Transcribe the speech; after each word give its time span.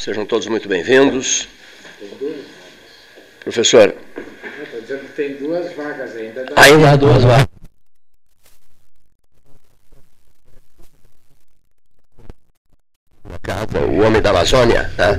Sejam 0.00 0.24
todos 0.24 0.46
muito 0.46 0.66
bem-vindos. 0.66 1.46
Professor. 3.44 3.94
Estou 4.64 4.80
dizendo 4.80 5.00
que 5.00 5.12
tem 5.12 5.34
duas 5.34 5.74
vagas 5.74 6.16
ainda. 6.16 6.46
Ainda 6.56 6.90
há 6.92 6.96
duas 6.96 7.22
vagas. 7.22 7.46
O 13.92 14.00
Homem 14.02 14.22
da 14.22 14.30
Amazônia, 14.30 14.90
tá? 14.96 15.18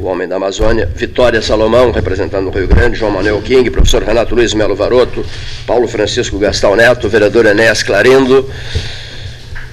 o 0.00 0.04
Homem 0.06 0.26
da 0.26 0.34
Amazônia, 0.34 0.86
Vitória 0.86 1.40
Salomão, 1.40 1.92
representando 1.92 2.48
o 2.48 2.50
Rio 2.50 2.66
Grande, 2.66 2.98
João 2.98 3.12
Manuel 3.12 3.40
King, 3.42 3.70
professor 3.70 4.02
Renato 4.02 4.34
Luiz 4.34 4.52
Melo 4.54 4.74
Varoto, 4.74 5.24
Paulo 5.64 5.86
Francisco 5.86 6.36
Gastão 6.36 6.74
Neto, 6.74 7.08
vereador 7.08 7.46
Enéas 7.46 7.84
Clarindo. 7.84 8.50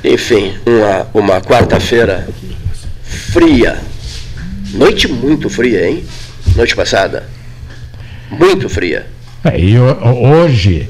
Enfim, 0.04 0.56
uma, 0.64 1.10
uma 1.12 1.42
quarta-feira 1.42 2.28
fria, 3.04 3.82
noite 4.78 5.08
muito 5.08 5.50
fria, 5.50 5.90
hein? 5.90 6.04
Noite 6.56 6.76
passada, 6.76 7.28
muito 8.30 8.70
fria. 8.70 9.08
É, 9.44 9.60
e 9.60 9.78
hoje. 9.80 10.90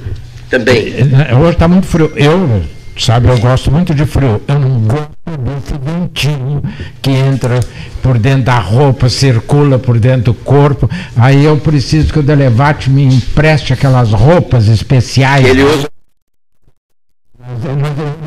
Também. 0.50 0.94
É, 1.30 1.36
hoje 1.36 1.54
está 1.54 1.68
muito 1.68 1.88
frio. 1.88 2.12
Eu 2.16 2.64
Sabe, 2.98 3.30
eu 3.30 3.38
gosto 3.38 3.72
muito 3.72 3.94
de 3.94 4.06
frio. 4.06 4.42
Eu 4.48 4.60
não 4.60 4.80
gosto 4.82 5.12
desse 5.26 5.74
ventinho 5.78 6.64
que 7.02 7.12
entra 7.12 7.60
por 8.02 8.18
dentro 8.18 8.46
da 8.46 8.60
roupa, 8.60 9.08
circula 9.08 9.78
por 9.78 10.00
dentro 10.00 10.34
do 10.34 10.34
corpo. 10.34 10.90
Aí 11.16 11.46
eu 11.46 11.58
preciso 11.58 12.12
que 12.12 12.20
o 12.20 12.24
Delevate 12.24 12.90
me 12.90 13.04
empreste 13.04 13.72
aquelas 13.72 14.12
roupas 14.12 14.68
especiais. 14.68 15.46
Ele 15.46 15.64
usa. 15.64 15.90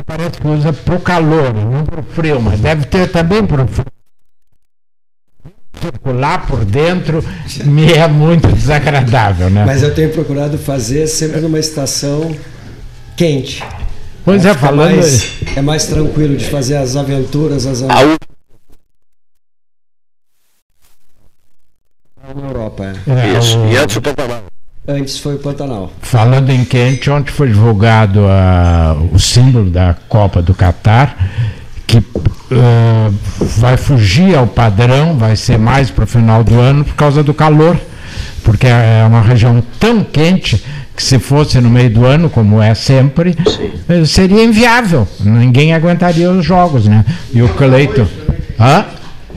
Parece 0.05 0.39
que 0.39 0.47
usa 0.47 0.73
para 0.73 0.95
o 0.95 0.99
calor, 0.99 1.53
não 1.53 1.85
para 1.85 1.99
o 1.99 2.03
frio, 2.03 2.41
mas 2.41 2.59
deve 2.59 2.85
ter 2.85 3.09
também 3.09 3.45
para 3.45 3.63
o 3.63 3.67
frio. 3.67 3.85
Circular 5.79 6.45
por 6.47 6.63
dentro 6.65 7.23
me 7.63 7.91
é 7.91 8.07
muito 8.07 8.47
desagradável, 8.47 9.49
né? 9.49 9.65
Mas 9.65 9.81
eu 9.81 9.93
tenho 9.93 10.11
procurado 10.11 10.57
fazer 10.57 11.07
sempre 11.07 11.39
numa 11.39 11.59
estação 11.59 12.35
quente. 13.15 13.63
Pois 14.23 14.45
é, 14.45 14.53
falando. 14.53 14.91
É 14.91 14.95
mais, 14.95 15.39
é 15.55 15.61
mais 15.61 15.85
tranquilo 15.85 16.37
de 16.37 16.45
fazer 16.45 16.77
as 16.77 16.95
aventuras, 16.95 17.65
as 17.65 17.81
aventuras. 17.81 18.17
Na 22.35 22.47
Europa, 22.47 22.93
é. 23.07 23.11
é 23.11 23.37
Isso, 23.39 23.57
e 23.65 23.77
antes 23.77 23.95
o 23.95 24.01
Pantanal. 24.01 24.43
Antes 24.87 25.17
foi 25.19 25.35
o 25.35 25.39
Pantanal. 25.39 25.91
Falando 26.01 26.49
em 26.49 26.65
quente, 26.65 27.09
ontem 27.09 27.31
foi 27.31 27.47
divulgado 27.47 28.21
uh, 28.21 29.13
o 29.13 29.19
símbolo 29.19 29.69
da 29.69 29.95
Copa 30.07 30.41
do 30.41 30.53
Catar, 30.53 31.17
que 31.87 31.97
uh, 31.97 33.13
vai 33.57 33.77
fugir 33.77 34.35
ao 34.35 34.47
padrão, 34.47 35.17
vai 35.17 35.35
ser 35.35 35.57
mais 35.57 35.89
para 35.89 36.03
o 36.03 36.07
final 36.07 36.43
do 36.43 36.59
ano 36.59 36.83
por 36.83 36.95
causa 36.95 37.23
do 37.23 37.33
calor, 37.33 37.77
porque 38.43 38.67
é 38.67 39.03
uma 39.07 39.21
região 39.21 39.63
tão 39.79 40.03
quente 40.03 40.63
que 40.95 41.03
se 41.03 41.17
fosse 41.19 41.59
no 41.59 41.69
meio 41.69 41.89
do 41.89 42.05
ano, 42.05 42.29
como 42.29 42.61
é 42.61 42.73
sempre, 42.75 43.35
Sim. 43.47 43.71
Eh, 43.87 44.05
seria 44.05 44.43
inviável. 44.43 45.07
Ninguém 45.19 45.73
aguentaria 45.73 46.29
os 46.29 46.45
jogos, 46.45 46.85
né? 46.85 47.05
E 47.33 47.41
o 47.41 47.49
Cleiton. 47.49 48.07
Hã? 48.59 48.85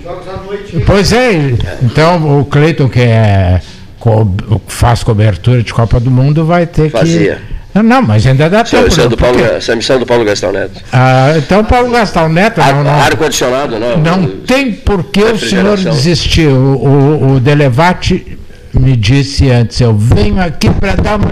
Jogos 0.02 0.28
à 0.28 0.36
noite. 0.36 0.82
Pois 0.84 1.12
é, 1.12 1.54
então 1.82 2.40
o 2.40 2.44
Cleiton, 2.44 2.88
que 2.88 3.00
é, 3.00 3.60
co 3.98 4.30
faz 4.66 5.02
cobertura 5.02 5.62
de 5.62 5.72
Copa 5.72 5.98
do 5.98 6.10
Mundo, 6.10 6.44
vai 6.44 6.66
ter 6.66 6.90
Fazia. 6.90 7.36
que. 7.36 7.53
Não, 7.82 8.02
mas 8.02 8.24
ainda 8.26 8.48
dá 8.48 8.62
tempo. 8.62 8.86
Isso 8.86 9.00
é, 9.00 9.08
do 9.08 9.16
Paulo, 9.16 9.44
essa 9.44 9.72
é 9.72 9.74
a 9.74 9.76
missão 9.76 9.98
do 9.98 10.06
Paulo 10.06 10.24
Gastão 10.24 10.52
Neto. 10.52 10.80
Ah, 10.92 11.34
então, 11.36 11.64
Paulo 11.64 11.90
Gastão 11.90 12.28
Neto. 12.28 12.60
Ar, 12.60 12.84
não, 12.84 12.90
ar-condicionado, 12.90 13.78
não. 13.80 13.96
Não 13.98 14.28
tem 14.40 14.72
por 14.72 15.04
que 15.04 15.24
o 15.24 15.38
senhor 15.38 15.76
desistir. 15.76 16.48
O, 16.48 16.76
o, 16.76 17.34
o 17.34 17.40
Delevate 17.40 18.38
me 18.72 18.96
disse 18.96 19.50
antes, 19.50 19.80
eu 19.80 19.96
venho 19.96 20.40
aqui 20.40 20.70
para 20.70 20.94
dar 20.94 21.16
uma 21.16 21.30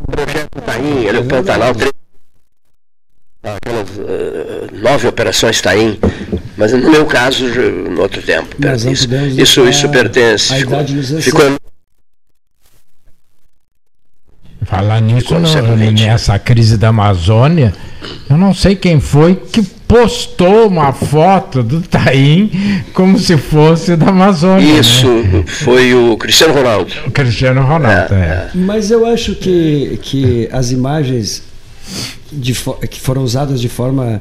o 0.00 0.10
projeto 0.10 0.60
Taim, 0.64 1.04
ele 1.04 1.18
é 1.18 1.20
o 1.20 1.24
Pantanal, 1.24 1.72
aquelas 3.42 3.90
uh, 3.98 4.68
nove 4.72 5.06
operações 5.06 5.60
Taim, 5.60 5.98
mas 6.56 6.72
no 6.72 6.90
meu 6.90 7.06
caso, 7.06 7.46
no 7.46 8.00
outro 8.00 8.22
tempo. 8.22 8.56
Isso, 8.90 9.08
isso, 9.40 9.68
isso 9.68 9.88
pertence. 9.88 10.54
Ficou, 10.54 10.84
ficou 11.20 11.56
Falar 14.66 15.00
nisso, 15.00 15.32
no, 15.38 15.76
nessa 15.92 16.38
crise 16.40 16.76
da 16.76 16.88
Amazônia, 16.88 17.72
eu 18.28 18.36
não 18.36 18.52
sei 18.52 18.74
quem 18.74 18.98
foi 18.98 19.36
que 19.36 19.62
postou 19.62 20.66
uma 20.66 20.92
foto 20.92 21.62
do 21.62 21.80
Taim 21.80 22.50
como 22.92 23.16
se 23.16 23.36
fosse 23.36 23.94
da 23.94 24.08
Amazônia. 24.08 24.74
Né? 24.74 24.80
Isso, 24.80 25.06
né? 25.08 25.44
foi 25.46 25.94
o 25.94 26.16
Cristiano 26.16 26.52
Ronaldo. 26.52 26.92
O 27.06 27.10
Cristiano 27.12 27.62
Ronaldo, 27.62 28.14
é, 28.14 28.18
é. 28.18 28.50
Mas 28.54 28.90
eu 28.90 29.06
acho 29.06 29.36
que, 29.36 30.00
que 30.02 30.48
as 30.50 30.72
imagens 30.72 31.44
de, 32.32 32.52
que 32.90 33.00
foram 33.00 33.22
usadas 33.22 33.60
de 33.60 33.68
forma 33.68 34.20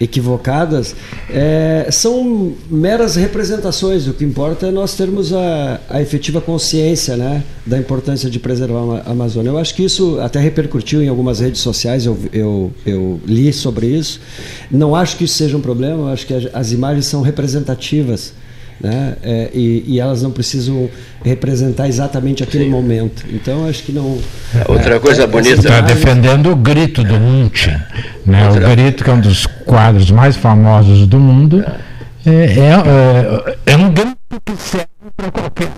equivocadas 0.00 0.96
é, 1.28 1.88
são 1.92 2.54
meras 2.70 3.16
representações. 3.16 4.08
O 4.08 4.14
que 4.14 4.24
importa 4.24 4.68
é 4.68 4.70
nós 4.70 4.94
termos 4.94 5.32
a, 5.32 5.78
a 5.90 6.00
efetiva 6.00 6.40
consciência 6.40 7.16
né, 7.16 7.44
da 7.66 7.78
importância 7.78 8.30
de 8.30 8.38
preservar 8.38 9.02
a 9.04 9.10
Amazônia. 9.10 9.50
Eu 9.50 9.58
acho 9.58 9.74
que 9.74 9.84
isso 9.84 10.18
até 10.20 10.40
repercutiu 10.40 11.02
em 11.02 11.08
algumas 11.08 11.40
redes 11.40 11.60
sociais, 11.60 12.06
eu, 12.06 12.16
eu, 12.32 12.72
eu 12.86 13.20
li 13.26 13.52
sobre 13.52 13.86
isso. 13.86 14.20
Não 14.70 14.96
acho 14.96 15.16
que 15.16 15.24
isso 15.24 15.34
seja 15.34 15.56
um 15.56 15.60
problema, 15.60 16.12
acho 16.12 16.26
que 16.26 16.50
as 16.52 16.72
imagens 16.72 17.06
são 17.06 17.20
representativas 17.20 18.32
né? 18.80 19.16
É, 19.22 19.50
e, 19.52 19.84
e, 19.86 20.00
elas 20.00 20.22
não 20.22 20.30
precisam 20.30 20.88
representar 21.22 21.88
exatamente 21.88 22.42
aquele 22.42 22.64
Sim. 22.64 22.70
momento. 22.70 23.24
Então 23.30 23.66
acho 23.68 23.82
que 23.82 23.92
não. 23.92 24.18
É, 24.54 24.70
outra 24.70 24.96
é, 24.96 24.98
coisa 24.98 25.26
bonita. 25.26 25.56
Está 25.56 25.80
defendendo 25.80 26.50
o 26.50 26.56
grito 26.56 27.04
do 27.04 27.18
Munch, 27.18 27.68
né? 28.24 28.48
Outra... 28.48 28.66
O 28.66 28.70
grito 28.70 29.04
que 29.04 29.10
é 29.10 29.12
um 29.12 29.20
dos 29.20 29.46
quadros 29.46 30.10
mais 30.10 30.36
famosos 30.36 31.06
do 31.06 31.18
mundo. 31.18 31.64
É, 32.26 32.30
é, 32.30 33.72
é 33.72 33.76
um 33.76 33.90
grito 33.92 34.16
que 34.44 34.56
serve 34.56 34.86
para 35.16 35.30
qualquer 35.30 35.68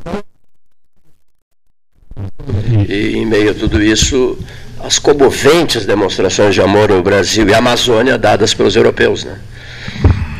e 2.88 3.16
em 3.16 3.26
meio 3.26 3.50
a 3.50 3.54
tudo 3.54 3.82
isso, 3.82 4.38
as 4.80 4.98
comoventes 4.98 5.86
demonstrações 5.86 6.54
de 6.54 6.60
amor 6.60 6.90
ao 6.90 7.02
Brasil 7.02 7.48
e 7.48 7.54
à 7.54 7.58
Amazônia 7.58 8.18
dadas 8.18 8.52
pelos 8.52 8.76
europeus, 8.76 9.24
né? 9.24 9.38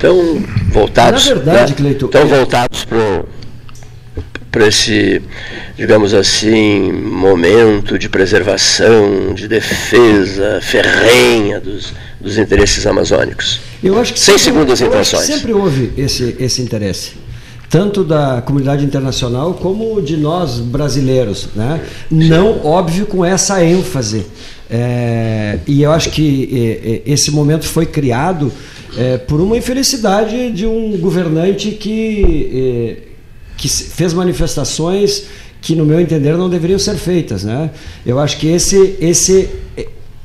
Estão 0.03 0.43
voltados. 0.73 1.29
Na 1.29 1.35
verdade, 1.35 1.81
né? 1.81 1.91
Estão 1.93 2.27
voltados 2.27 2.85
para 4.51 4.67
esse, 4.67 5.23
digamos 5.77 6.13
assim, 6.13 6.91
momento 6.91 7.97
de 7.97 8.09
preservação, 8.09 9.33
de 9.33 9.47
defesa 9.47 10.59
ferrenha 10.61 11.61
dos, 11.61 11.93
dos 12.21 12.37
interesses 12.37 12.85
amazônicos. 12.85 13.61
Eu 13.81 13.97
acho 13.97 14.15
que 14.15 14.19
sem 14.19 14.37
sempre, 14.37 14.59
segundas 14.59 14.81
intenções. 14.81 15.25
sempre 15.25 15.53
houve 15.53 15.93
esse, 15.97 16.35
esse 16.41 16.61
interesse 16.61 17.23
tanto 17.71 18.05
da 18.05 18.43
comunidade 18.43 18.85
internacional 18.85 19.55
como 19.55 20.03
de 20.03 20.15
nós 20.19 20.59
brasileiros, 20.59 21.49
né? 21.57 21.81
Não 22.11 22.67
óbvio 22.67 23.07
com 23.07 23.25
essa 23.25 23.65
ênfase. 23.65 24.27
É, 24.69 25.59
e 25.67 25.83
eu 25.83 25.91
acho 25.91 26.11
que 26.11 27.03
é, 27.07 27.11
esse 27.11 27.31
momento 27.31 27.65
foi 27.65 27.87
criado 27.87 28.53
é, 28.97 29.19
por 29.19 29.41
uma 29.41 29.57
infelicidade 29.57 30.51
de 30.51 30.67
um 30.67 30.97
governante 30.99 31.71
que, 31.71 32.51
é, 32.55 33.57
que 33.57 33.69
fez 33.69 34.13
manifestações 34.13 35.25
que, 35.61 35.75
no 35.77 35.87
meu 35.87 36.01
entender, 36.01 36.37
não 36.37 36.51
deveriam 36.51 36.79
ser 36.79 36.97
feitas. 36.97 37.45
Né? 37.45 37.71
Eu 38.05 38.19
acho 38.19 38.37
que 38.37 38.49
esse, 38.49 38.97
esse, 39.01 39.49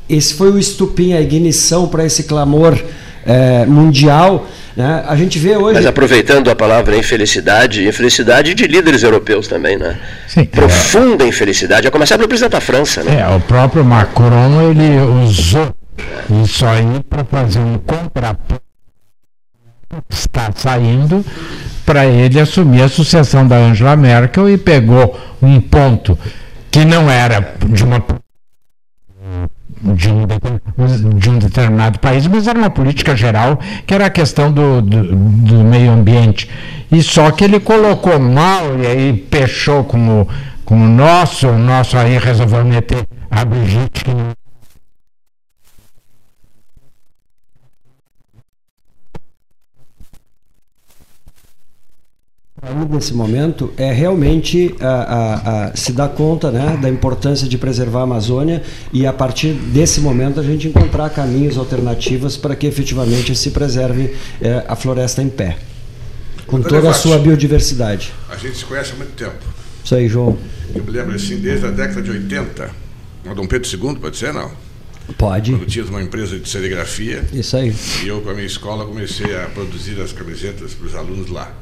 esse 0.10 0.34
foi 0.34 0.52
o 0.52 0.58
estupim, 0.58 1.14
a 1.14 1.22
ignição 1.22 1.88
para 1.88 2.06
esse 2.06 2.24
clamor 2.24 2.78
é, 3.26 3.66
mundial. 3.66 4.48
Né? 4.76 5.04
A 5.08 5.16
gente 5.16 5.40
vê 5.40 5.56
hoje. 5.56 5.76
Mas 5.76 5.86
aproveitando 5.86 6.50
a 6.50 6.56
palavra 6.56 6.98
infelicidade, 6.98 7.88
infelicidade 7.88 8.54
de 8.54 8.68
líderes 8.68 9.04
europeus 9.04 9.48
também, 9.48 9.78
né? 9.78 10.00
Sim, 10.28 10.46
Profunda 10.46 11.24
é. 11.24 11.28
infelicidade, 11.28 11.88
a 11.88 11.92
começar 11.92 12.16
pelo 12.18 12.28
presidente 12.28 12.52
da 12.52 12.62
França. 12.62 13.04
Né? 13.04 13.22
É, 13.22 13.36
o 13.36 13.40
próprio 13.40 13.84
Macron 13.84 14.70
ele 14.70 15.00
usou 15.24 15.77
isso 16.44 16.66
aí 16.66 17.02
para 17.10 17.24
fazer 17.24 17.60
um 17.60 17.78
contraponto 17.78 18.62
está 20.10 20.52
saindo 20.54 21.26
para 21.86 22.06
ele 22.06 22.40
assumir 22.40 22.82
a 22.82 22.90
sucessão 22.90 23.48
da 23.48 23.56
Angela 23.56 23.96
Merkel 23.96 24.50
e 24.50 24.58
pegou 24.58 25.18
um 25.42 25.62
ponto 25.62 26.20
que 26.70 26.84
não 26.84 27.10
era 27.10 27.56
de 27.66 27.84
uma 27.84 28.04
de 29.82 30.10
um, 30.10 30.26
de 31.18 31.30
um 31.30 31.38
determinado 31.38 32.00
país, 32.00 32.26
mas 32.28 32.48
era 32.48 32.58
uma 32.58 32.70
política 32.70 33.16
geral, 33.16 33.60
que 33.86 33.94
era 33.94 34.08
a 34.08 34.10
questão 34.10 34.52
do, 34.52 34.82
do, 34.82 35.16
do 35.16 35.64
meio 35.64 35.92
ambiente. 35.92 36.50
E 36.92 37.02
só 37.02 37.30
que 37.32 37.44
ele 37.44 37.60
colocou 37.60 38.20
mal 38.20 38.78
e 38.80 38.88
aí 38.88 39.28
fechou 39.32 39.84
com 39.84 40.22
o, 40.22 40.28
com 40.66 40.76
o 40.76 40.88
nosso, 40.88 41.48
o 41.48 41.58
nosso 41.58 41.96
aí 41.98 42.18
resolveu 42.18 42.66
meter 42.66 43.06
a 43.30 43.46
Brigitte 43.46 44.04
nesse 52.90 53.14
momento 53.14 53.72
é 53.78 53.92
realmente 53.92 54.76
a, 54.80 54.88
a, 54.88 55.66
a, 55.68 55.76
se 55.76 55.92
dar 55.94 56.10
conta 56.10 56.52
né, 56.52 56.78
da 56.82 56.90
importância 56.90 57.48
de 57.48 57.56
preservar 57.58 58.00
a 58.00 58.04
Amazônia 58.04 58.64
e 58.92 59.06
a 59.06 59.14
partir 59.14 59.54
desse 59.54 60.02
momento 60.02 60.40
a 60.40 60.44
gente 60.44 60.68
encontrar 60.68 61.10
caminhos 61.12 61.56
alternativos 61.58 62.36
para 62.36 62.56
que 62.56 62.66
efetivamente 62.66 63.36
se 63.36 63.52
preserve 63.52 64.16
é, 64.42 64.66
a 64.68 64.76
floresta 64.76 65.22
em 65.22 65.30
pé, 65.30 65.58
com 66.48 66.60
toda 66.62 66.90
a 66.90 66.94
sua 66.94 67.20
biodiversidade. 67.20 68.12
A 68.28 68.36
gente 68.36 68.58
se 68.58 68.66
conhece 68.66 68.94
há 68.94 68.96
muito 68.96 69.14
tempo. 69.14 69.38
Isso 69.84 69.94
aí, 69.94 70.08
João. 70.08 70.38
Eu 70.74 70.84
me 70.84 70.92
lembro 70.92 71.16
assim, 71.16 71.38
desde 71.38 71.68
a 71.68 71.72
década 71.72 72.02
de 72.02 72.10
80, 72.10 72.72
o 73.30 73.36
Dom 73.36 73.46
Pedro 73.46 73.70
II, 73.70 73.96
pode 74.00 74.18
ser, 74.18 74.34
não? 74.34 74.52
Pode. 75.16 75.52
Quando 75.52 75.66
tinha 75.68 75.86
uma 75.86 76.02
empresa 76.02 76.38
de 76.38 76.50
serigrafia. 76.50 77.24
Isso 77.32 77.56
aí. 77.56 77.74
E 78.04 78.08
eu, 78.08 78.20
com 78.22 78.30
a 78.30 78.34
minha 78.34 78.46
escola, 78.46 78.86
comecei 78.86 79.36
a 79.38 79.46
produzir 79.46 80.02
as 80.02 80.12
camisetas 80.12 80.74
para 80.74 80.88
os 80.88 80.96
alunos 80.96 81.30
lá. 81.30 81.54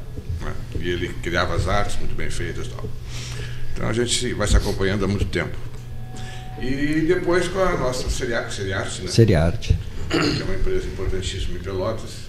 E 0.80 0.88
ele 0.88 1.08
criava 1.22 1.54
as 1.54 1.68
artes 1.68 1.98
muito 1.98 2.14
bem 2.14 2.30
feitas 2.30 2.66
e 2.66 2.70
tal. 2.70 2.84
Então 3.72 3.88
a 3.88 3.92
gente 3.92 4.32
vai 4.34 4.46
se 4.46 4.56
acompanhando 4.56 5.04
há 5.04 5.08
muito 5.08 5.26
tempo. 5.26 5.56
E 6.60 7.04
depois 7.06 7.48
com 7.48 7.60
a 7.60 7.76
nossa 7.76 8.08
Seriarte, 8.08 8.54
Seriarte 8.54 9.02
né? 9.02 9.08
Seriarte. 9.08 9.78
Que 10.08 10.40
é 10.40 10.44
uma 10.44 10.54
empresa 10.54 10.86
importantíssima 10.86 11.58
em 11.58 11.62
Pelotas. 11.62 12.26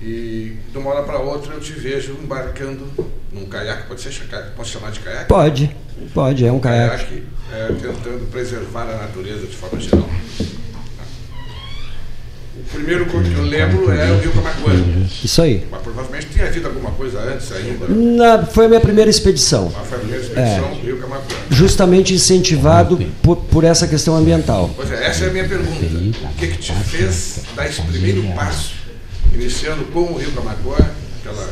E 0.00 0.56
de 0.70 0.78
uma 0.78 0.90
hora 0.90 1.02
para 1.02 1.18
outra 1.18 1.54
eu 1.54 1.60
te 1.60 1.72
vejo 1.72 2.12
embarcando 2.22 2.86
num 3.32 3.46
caiaque, 3.46 3.88
pode 3.88 4.00
ser 4.00 4.12
posso 4.54 4.70
chamar 4.70 4.92
de 4.92 5.00
caiaque? 5.00 5.28
Pode, 5.28 5.76
pode, 6.12 6.46
é 6.46 6.52
um 6.52 6.60
caiaque. 6.60 7.04
caiaque 7.04 7.24
é, 7.52 7.66
tentando 7.68 8.30
preservar 8.30 8.82
a 8.82 8.96
natureza 8.96 9.46
de 9.46 9.56
forma 9.56 9.80
geral. 9.80 10.08
O 12.64 12.76
primeiro 12.76 13.06
que 13.06 13.14
eu 13.14 13.42
lembro 13.42 13.90
é 13.92 14.10
o 14.10 14.18
Rio 14.18 14.32
Camacuã. 14.32 14.72
Isso 15.22 15.42
aí. 15.42 15.66
Mas 15.70 15.82
provavelmente 15.82 16.26
tinha 16.32 16.46
havido 16.46 16.66
alguma 16.66 16.90
coisa 16.92 17.20
antes 17.20 17.52
ainda. 17.52 17.86
Na, 17.88 18.46
foi 18.46 18.66
a 18.66 18.68
minha 18.68 18.80
primeira 18.80 19.10
expedição. 19.10 19.72
Ah, 19.76 19.84
foi 19.84 19.98
a 19.98 20.00
primeira 20.00 20.22
expedição 20.22 20.64
é. 20.64 20.74
do 20.74 20.80
Rio 20.80 20.98
Camacuã. 20.98 21.36
Justamente 21.50 22.14
incentivado 22.14 22.98
por, 23.22 23.36
por, 23.36 23.64
essa 23.64 23.86
questão 23.86 24.16
ambiental. 24.16 24.70
Pois 24.74 24.90
é, 24.90 25.06
essa 25.06 25.24
é 25.24 25.28
a 25.28 25.32
minha 25.32 25.48
pergunta. 25.48 25.84
O 26.24 26.34
que, 26.34 26.48
que 26.48 26.58
te 26.58 26.72
fez 26.72 27.40
dar 27.54 27.66
esse 27.66 27.82
primeiro 27.82 28.22
passo, 28.34 28.74
iniciando 29.32 29.84
com 29.86 30.00
o 30.00 30.16
Rio 30.16 30.32
Camacuã, 30.32 30.78
aquela, 31.20 31.50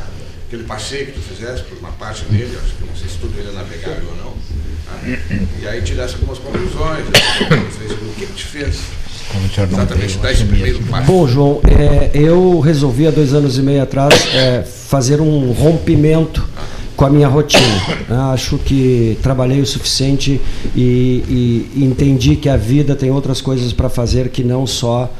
aquele 0.48 0.64
passeio 0.64 1.06
que 1.06 1.12
tu 1.12 1.20
fizeste 1.20 1.64
por 1.66 1.78
uma 1.78 1.92
parte 1.92 2.24
dele, 2.24 2.58
acho 2.64 2.74
que 2.74 2.84
não 2.84 2.96
sei 2.96 3.08
se 3.08 3.18
tudo 3.18 3.38
ele 3.38 3.50
é 3.50 3.52
navegável 3.52 4.08
ou 4.10 4.16
não, 4.16 4.32
ah, 4.88 5.18
e 5.60 5.68
aí 5.68 5.82
tirasse 5.82 6.14
algumas 6.14 6.38
conclusões. 6.38 7.06
O 7.06 8.14
que, 8.14 8.26
que 8.26 8.32
te 8.34 8.44
fez 8.44 8.80
Exatamente, 9.72 10.18
passo. 10.90 11.06
Bom, 11.06 11.26
João, 11.26 11.60
é, 11.64 12.10
eu 12.14 12.60
resolvi 12.60 13.06
há 13.06 13.10
dois 13.10 13.32
anos 13.32 13.58
e 13.58 13.62
meio 13.62 13.82
atrás 13.82 14.14
é, 14.34 14.62
fazer 14.62 15.20
um 15.20 15.52
rompimento 15.52 16.46
com 16.96 17.06
a 17.06 17.10
minha 17.10 17.28
rotina. 17.28 17.62
Acho 18.32 18.58
que 18.58 19.18
trabalhei 19.22 19.60
o 19.60 19.66
suficiente 19.66 20.40
e, 20.76 21.68
e, 21.74 21.84
entendi 21.84 22.36
que 22.36 22.48
a 22.48 22.56
vida 22.56 22.94
tem 22.94 23.10
outras 23.10 23.40
coisas 23.40 23.72
para 23.72 23.88
fazer 23.88 24.28
que 24.28 24.44
não 24.44 24.66
só 24.66 25.12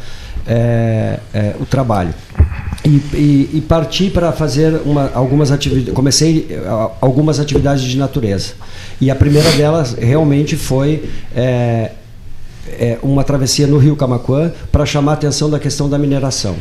é, 0.47 1.19
é, 1.33 1.55
o 1.61 1.65
trabalho. 1.65 2.15
E, 2.85 2.89
e, 3.15 3.51
e 3.55 3.61
parti 3.61 4.11
para 4.11 4.33
fazer 4.33 4.81
uma, 4.85 5.11
algumas 5.15 5.51
atividades. 5.51 5.95
Comecei 5.95 6.49
algumas 7.01 7.39
atividades 7.41 7.85
de 7.85 7.97
natureza. 7.97 8.53
E 9.01 9.11
a 9.11 9.15
primeira 9.15 9.51
delas 9.53 9.95
realmente 9.95 10.57
foi 10.57 11.09
é, 11.35 11.93
é, 12.69 12.99
uma 13.03 13.25
travessia 13.25 13.67
no 13.67 13.79
Rio 13.79 13.97
Camacuã 13.97 14.53
para 14.71 14.87
chamar 14.87 15.13
a 15.13 15.15
atenção 15.15 15.51
da 15.51 15.59
questão 15.59 15.89
da 15.89 15.99
mineração, 15.99 16.55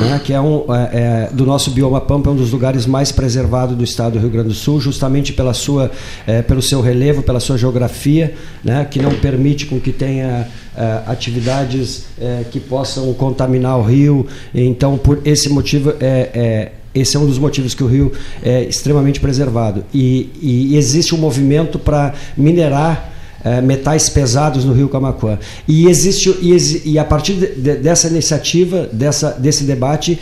né, 0.00 0.20
que 0.24 0.32
é, 0.32 0.40
um, 0.40 0.64
é, 0.72 0.90
é, 0.92 1.30
do 1.32 1.44
nosso 1.44 1.70
bioma 1.70 2.00
Pampa, 2.00 2.30
é 2.30 2.32
um 2.32 2.36
dos 2.36 2.52
lugares 2.52 2.86
mais 2.86 3.10
preservados 3.10 3.76
do 3.76 3.82
estado 3.82 4.12
do 4.12 4.18
Rio 4.20 4.30
Grande 4.30 4.48
do 4.48 4.54
Sul, 4.54 4.80
justamente 4.80 5.32
pela 5.32 5.52
sua, 5.52 5.90
é, 6.26 6.42
pelo 6.42 6.62
seu 6.62 6.80
relevo, 6.80 7.22
pela 7.22 7.40
sua 7.40 7.58
geografia, 7.58 8.34
né, 8.62 8.86
que 8.88 9.00
não 9.00 9.10
permite 9.14 9.66
com 9.66 9.80
que 9.80 9.92
tenha 9.92 10.48
é, 10.76 11.02
atividades 11.06 12.04
é, 12.20 12.44
que 12.50 12.60
possam 12.60 13.12
contaminar 13.14 13.78
o 13.78 13.82
rio. 13.82 14.26
Então, 14.54 14.96
por 14.96 15.20
esse 15.24 15.48
motivo, 15.48 15.92
é, 16.00 16.72
esse 16.94 17.16
é 17.16 17.20
um 17.20 17.26
dos 17.26 17.38
motivos 17.38 17.74
que 17.74 17.82
o 17.82 17.86
rio 17.86 18.12
é 18.42 18.62
extremamente 18.62 19.20
preservado. 19.20 19.84
E, 19.92 20.30
e 20.40 20.76
existe 20.76 21.14
um 21.14 21.18
movimento 21.18 21.78
para 21.78 22.14
minerar 22.36 23.17
é, 23.44 23.60
metais 23.60 24.08
pesados 24.08 24.64
no 24.64 24.72
Rio 24.72 24.88
Camacuã. 24.88 25.38
E 25.66 25.86
existe 25.86 26.30
e, 26.40 26.92
e 26.92 26.98
a 26.98 27.04
partir 27.04 27.34
de, 27.34 27.76
dessa 27.76 28.08
iniciativa, 28.08 28.88
dessa, 28.92 29.30
desse 29.30 29.64
debate, 29.64 30.18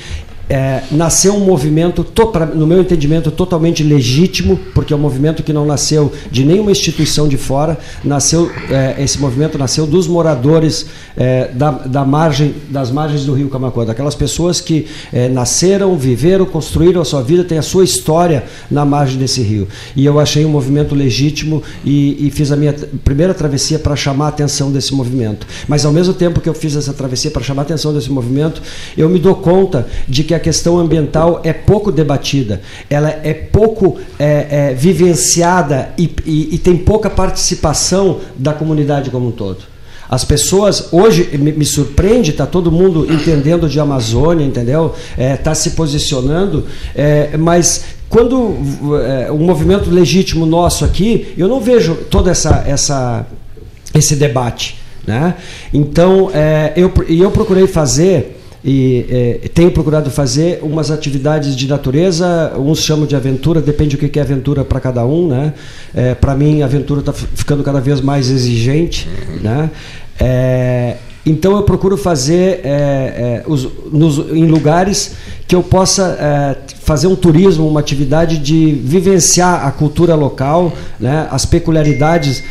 é, 0.48 0.82
nasceu 0.92 1.34
um 1.34 1.40
movimento, 1.40 2.06
no 2.54 2.66
meu 2.66 2.80
entendimento, 2.80 3.30
totalmente 3.30 3.82
legítimo, 3.82 4.58
porque 4.74 4.92
é 4.92 4.96
um 4.96 5.00
movimento 5.00 5.42
que 5.42 5.52
não 5.52 5.66
nasceu 5.66 6.12
de 6.30 6.44
nenhuma 6.44 6.70
instituição 6.70 7.26
de 7.26 7.36
fora, 7.36 7.76
nasceu, 8.04 8.50
é, 8.70 9.02
esse 9.02 9.18
movimento 9.18 9.58
nasceu 9.58 9.86
dos 9.86 10.06
moradores 10.06 10.86
é, 11.16 11.48
da, 11.52 11.70
da, 11.70 12.04
margem, 12.04 12.54
das 12.70 12.90
margens 12.90 13.24
do 13.24 13.34
rio 13.34 13.48
Camacuã, 13.48 13.84
daquelas 13.84 14.14
pessoas 14.14 14.60
que 14.60 14.86
é, 15.12 15.28
nasceram, 15.28 15.96
viveram, 15.96 16.46
construíram 16.46 17.00
a 17.00 17.04
sua 17.04 17.22
vida, 17.22 17.42
têm 17.42 17.58
a 17.58 17.62
sua 17.62 17.82
história 17.82 18.44
na 18.70 18.84
margem 18.84 19.18
desse 19.18 19.42
rio. 19.42 19.66
E 19.96 20.04
eu 20.04 20.20
achei 20.20 20.44
um 20.44 20.50
movimento 20.50 20.94
legítimo 20.94 21.62
e, 21.84 22.26
e 22.26 22.30
fiz 22.30 22.52
a 22.52 22.56
minha 22.56 22.74
primeira 23.04 23.34
travessia 23.34 23.78
para 23.78 23.96
chamar 23.96 24.26
a 24.26 24.28
atenção 24.28 24.70
desse 24.70 24.94
movimento. 24.94 25.46
Mas 25.66 25.84
ao 25.84 25.92
mesmo 25.92 26.14
tempo 26.14 26.40
que 26.40 26.48
eu 26.48 26.54
fiz 26.54 26.76
essa 26.76 26.92
travessia 26.92 27.30
para 27.30 27.42
chamar 27.42 27.62
a 27.62 27.64
atenção 27.64 27.92
desse 27.92 28.10
movimento, 28.12 28.62
eu 28.96 29.08
me 29.08 29.18
dou 29.18 29.34
conta 29.34 29.88
de 30.06 30.22
que 30.22 30.35
a 30.36 30.40
questão 30.40 30.78
ambiental 30.78 31.40
é 31.42 31.52
pouco 31.52 31.90
debatida, 31.90 32.60
ela 32.88 33.08
é 33.08 33.34
pouco 33.34 33.98
é, 34.18 34.46
é, 34.70 34.74
vivenciada 34.74 35.90
e, 35.98 36.10
e, 36.24 36.54
e 36.54 36.58
tem 36.58 36.76
pouca 36.76 37.10
participação 37.10 38.20
da 38.36 38.52
comunidade 38.52 39.10
como 39.10 39.28
um 39.28 39.32
todo. 39.32 39.76
As 40.08 40.24
pessoas, 40.24 40.92
hoje 40.92 41.36
me, 41.36 41.50
me 41.52 41.64
surpreende, 41.64 42.30
está 42.30 42.46
todo 42.46 42.70
mundo 42.70 43.12
entendendo 43.12 43.68
de 43.68 43.80
Amazônia, 43.80 44.44
entendeu? 44.44 44.94
Está 45.10 45.22
é, 45.22 45.36
tá 45.36 45.54
se 45.54 45.70
posicionando, 45.70 46.64
é, 46.94 47.36
mas 47.36 47.84
quando 48.08 48.54
é, 49.04 49.30
o 49.32 49.38
movimento 49.38 49.90
legítimo 49.90 50.46
nosso 50.46 50.84
aqui, 50.84 51.34
eu 51.36 51.48
não 51.48 51.60
vejo 51.60 51.96
todo 52.08 52.30
essa, 52.30 52.62
essa, 52.66 53.26
esse 53.92 54.14
debate. 54.14 54.78
Né? 55.04 55.34
Então, 55.72 56.30
é, 56.32 56.72
eu, 56.76 56.92
eu 57.08 57.30
procurei 57.30 57.66
fazer 57.66 58.40
e 58.64 59.06
é, 59.08 59.48
tenho 59.48 59.70
procurado 59.70 60.10
fazer 60.10 60.60
umas 60.62 60.90
atividades 60.90 61.54
de 61.54 61.68
natureza, 61.68 62.52
uns 62.56 62.80
chamam 62.80 63.06
de 63.06 63.14
aventura, 63.14 63.60
depende 63.60 63.96
do 63.96 64.08
que 64.08 64.18
é 64.18 64.22
aventura 64.22 64.64
para 64.64 64.80
cada 64.80 65.04
um, 65.04 65.28
né? 65.28 65.54
É, 65.94 66.14
para 66.14 66.34
mim, 66.34 66.62
a 66.62 66.64
aventura 66.64 67.00
está 67.00 67.12
ficando 67.12 67.62
cada 67.62 67.80
vez 67.80 68.00
mais 68.00 68.30
exigente, 68.30 69.08
uhum. 69.08 69.40
né? 69.42 69.70
É, 70.18 70.96
então 71.24 71.56
eu 71.56 71.62
procuro 71.64 71.96
fazer 71.96 72.60
é, 72.62 72.68
é, 72.68 73.44
os, 73.46 73.68
nos, 73.92 74.18
em 74.30 74.46
lugares 74.46 75.16
que 75.48 75.56
eu 75.56 75.62
possa 75.62 76.16
é, 76.20 76.56
fazer 76.80 77.08
um 77.08 77.16
turismo, 77.16 77.68
uma 77.68 77.80
atividade 77.80 78.38
de 78.38 78.72
vivenciar 78.72 79.66
a 79.66 79.72
cultura 79.72 80.14
local, 80.14 80.72
né, 81.00 81.26
as 81.30 81.44
peculiaridades 81.44 82.44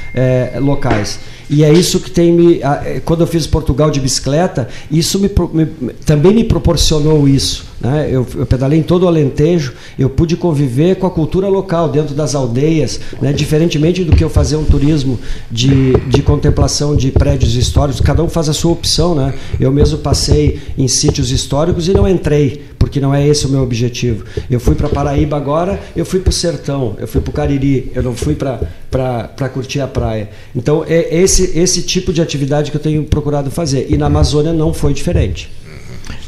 locais. 0.61 1.19
E 1.49 1.63
é 1.63 1.71
isso 1.71 1.99
que 1.99 2.09
tem 2.09 2.31
me. 2.31 2.59
É, 2.61 3.01
quando 3.03 3.21
eu 3.21 3.27
fiz 3.27 3.45
Portugal 3.45 3.91
de 3.91 3.99
bicicleta, 3.99 4.67
isso 4.89 5.19
me, 5.19 5.29
me, 5.53 5.93
também 6.05 6.33
me 6.33 6.43
proporcionou 6.43 7.27
isso. 7.27 7.65
Né? 7.79 8.07
Eu, 8.09 8.25
eu, 8.35 8.45
pedalei 8.45 8.79
em 8.79 8.83
todo 8.83 9.03
o 9.03 9.07
Alentejo, 9.07 9.73
eu 9.99 10.09
pude 10.09 10.35
conviver 10.35 10.95
com 10.95 11.05
a 11.05 11.11
cultura 11.11 11.47
local, 11.47 11.89
dentro 11.89 12.15
das 12.15 12.33
aldeias, 12.33 12.99
né? 13.21 13.31
diferentemente 13.33 14.03
do 14.03 14.15
que 14.15 14.23
eu 14.23 14.29
fazer 14.29 14.55
um 14.55 14.63
turismo 14.63 15.19
de, 15.51 15.93
de 16.07 16.21
contemplação 16.21 16.95
de 16.95 17.11
prédios 17.11 17.55
históricos, 17.55 18.01
cada 18.01 18.23
um 18.23 18.29
faz 18.29 18.49
a 18.49 18.53
sua 18.53 18.71
opção. 18.71 19.13
Né? 19.13 19.33
Eu 19.59 19.71
mesmo 19.71 19.99
passei 19.99 20.59
em 20.77 20.87
sítios 20.87 21.31
históricos 21.31 21.87
e 21.87 21.93
não 21.93 22.07
entrei, 22.07 22.63
porque 22.79 22.99
não 22.99 23.13
é 23.13 23.27
esse 23.27 23.45
o 23.45 23.49
meu 23.49 23.61
objetivo. 23.61 24.25
Eu 24.49 24.59
fui 24.59 24.73
para 24.73 24.89
Paraíba 24.89 25.37
agora, 25.37 25.79
eu 25.95 26.05
fui 26.05 26.19
para 26.19 26.29
o 26.29 26.33
sertão, 26.33 26.95
eu 26.97 27.07
fui 27.07 27.21
para 27.21 27.29
o 27.29 27.33
Cariri, 27.33 27.91
eu 27.93 28.01
não 28.01 28.15
fui 28.15 28.35
para 28.35 29.49
curtir 29.49 29.81
a 29.81 29.87
praia. 29.87 30.29
Então 30.55 30.83
é 30.87 31.15
esse, 31.15 31.34
esse 31.43 31.81
tipo 31.81 32.11
de 32.13 32.21
atividade 32.21 32.71
que 32.71 32.77
eu 32.77 32.81
tenho 32.81 33.03
procurado 33.03 33.51
fazer. 33.51 33.87
E 33.89 33.97
na 33.97 34.07
Amazônia 34.07 34.53
não 34.53 34.73
foi 34.73 34.93
diferente. 34.93 35.51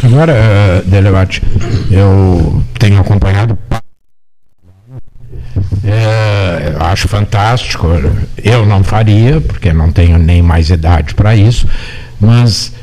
Agora, 0.03 0.33
uh, 0.33 0.89
Delevate, 0.89 1.41
eu 1.91 2.63
tenho 2.79 2.99
acompanhado. 2.99 3.57
É, 5.83 6.75
acho 6.79 7.07
fantástico. 7.07 7.87
Eu 8.43 8.65
não 8.65 8.83
faria, 8.83 9.41
porque 9.41 9.73
não 9.73 9.91
tenho 9.91 10.17
nem 10.17 10.41
mais 10.41 10.69
idade 10.69 11.15
para 11.15 11.35
isso, 11.35 11.67
mas 12.19 12.73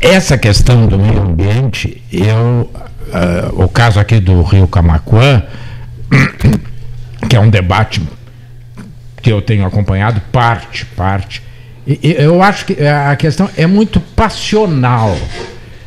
essa 0.00 0.36
questão 0.36 0.86
do 0.86 0.98
meio 0.98 1.22
ambiente, 1.22 2.02
eu, 2.12 2.70
uh, 3.08 3.64
o 3.64 3.68
caso 3.68 3.98
aqui 3.98 4.20
do 4.20 4.42
Rio 4.42 4.68
Camacuã, 4.68 5.42
que 7.28 7.36
é 7.36 7.40
um 7.40 7.48
debate 7.48 8.02
que 9.22 9.32
eu 9.32 9.40
tenho 9.40 9.64
acompanhado, 9.64 10.20
parte, 10.30 10.84
parte, 10.84 11.42
eu 11.86 12.42
acho 12.42 12.66
que 12.66 12.86
a 12.86 13.14
questão 13.16 13.48
é 13.56 13.66
muito 13.66 14.00
passional. 14.00 15.16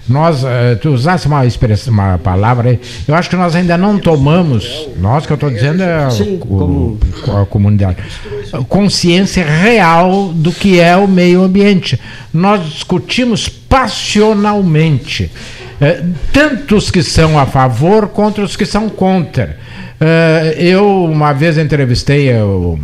Nós, 0.08 0.42
eh, 0.44 0.76
tu 0.76 0.92
usasse 0.92 1.28
uma, 1.28 1.46
expressão, 1.46 1.94
uma 1.94 2.18
palavra 2.18 2.80
eu 3.06 3.14
acho 3.14 3.30
que 3.30 3.36
nós 3.36 3.54
ainda 3.56 3.78
não 3.78 4.00
tomamos, 4.00 4.88
nós 4.98 5.26
que 5.26 5.34
eu 5.34 5.36
estou 5.36 5.50
dizendo 5.50 5.84
é 5.84 6.08
o, 6.46 6.98
a 7.42 7.46
comunidade, 7.46 7.98
consciência 8.70 9.46
real 9.46 10.32
do 10.34 10.54
que 10.54 10.80
é 10.80 10.96
o 10.96 11.10
meio 11.10 11.44
ambiente. 11.44 12.00
Nós 12.34 12.64
discutimos 12.66 13.50
passionalmente, 13.50 15.30
eh, 15.82 16.02
tanto 16.32 16.78
os 16.78 16.90
que 16.90 17.04
são 17.04 17.38
a 17.38 17.46
favor 17.46 18.08
quanto 18.08 18.42
os 18.42 18.56
que 18.56 18.66
são 18.66 18.88
contra. 18.88 19.58
Eh, 20.00 20.56
eu 20.58 21.04
uma 21.04 21.34
vez 21.34 21.58
entrevistei 21.58 22.34
o 22.42 22.80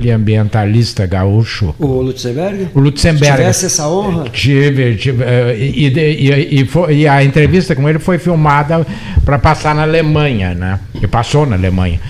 aquele 0.00 0.10
ambientalista 0.10 1.06
gaúcho. 1.06 1.74
O 1.78 2.00
Lutzenberg? 2.00 2.68
O 2.74 2.80
Lutzenberg. 2.80 3.36
Tivesse 3.36 3.66
essa 3.66 3.86
honra? 3.86 4.24
Tive, 4.30 4.96
tive 4.96 5.22
eh, 5.22 5.56
e, 5.58 5.88
e, 5.88 6.60
e, 6.60 6.66
foi, 6.66 6.96
e, 6.96 7.08
a 7.08 7.22
entrevista 7.22 7.76
com 7.76 7.86
ele 7.88 7.98
foi 7.98 8.18
filmada 8.18 8.86
para 9.24 9.38
passar 9.38 9.74
na 9.74 9.82
Alemanha, 9.82 10.54
né? 10.54 10.80
E 11.00 11.06
passou 11.06 11.44
na 11.44 11.56
Alemanha. 11.56 12.00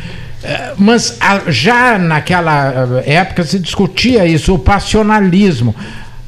Eh, 0.42 0.72
mas 0.78 1.18
já 1.48 1.98
naquela 1.98 3.02
eh, 3.04 3.14
época 3.14 3.42
se 3.42 3.58
discutia 3.58 4.24
isso, 4.24 4.54
o 4.54 4.58
passionalismo. 4.58 5.74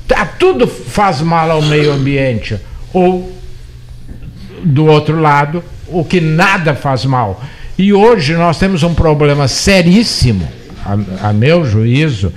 Tá, 0.09 0.27
tudo 0.27 0.67
faz 0.67 1.21
mal 1.21 1.51
ao 1.51 1.63
meio 1.63 1.93
ambiente. 1.93 2.59
Ou, 2.93 3.33
do 4.65 4.87
outro 4.87 5.21
lado, 5.21 5.63
o 5.87 6.05
que 6.05 6.21
nada 6.21 6.75
faz 6.75 7.05
mal. 7.05 7.43
E 7.79 7.93
hoje 7.93 8.35
nós 8.35 8.59
temos 8.59 8.83
um 8.83 8.95
problema 8.95 9.49
seríssimo 9.49 10.62
a, 10.85 11.29
a 11.29 11.33
meu 11.33 11.65
juízo, 11.65 12.33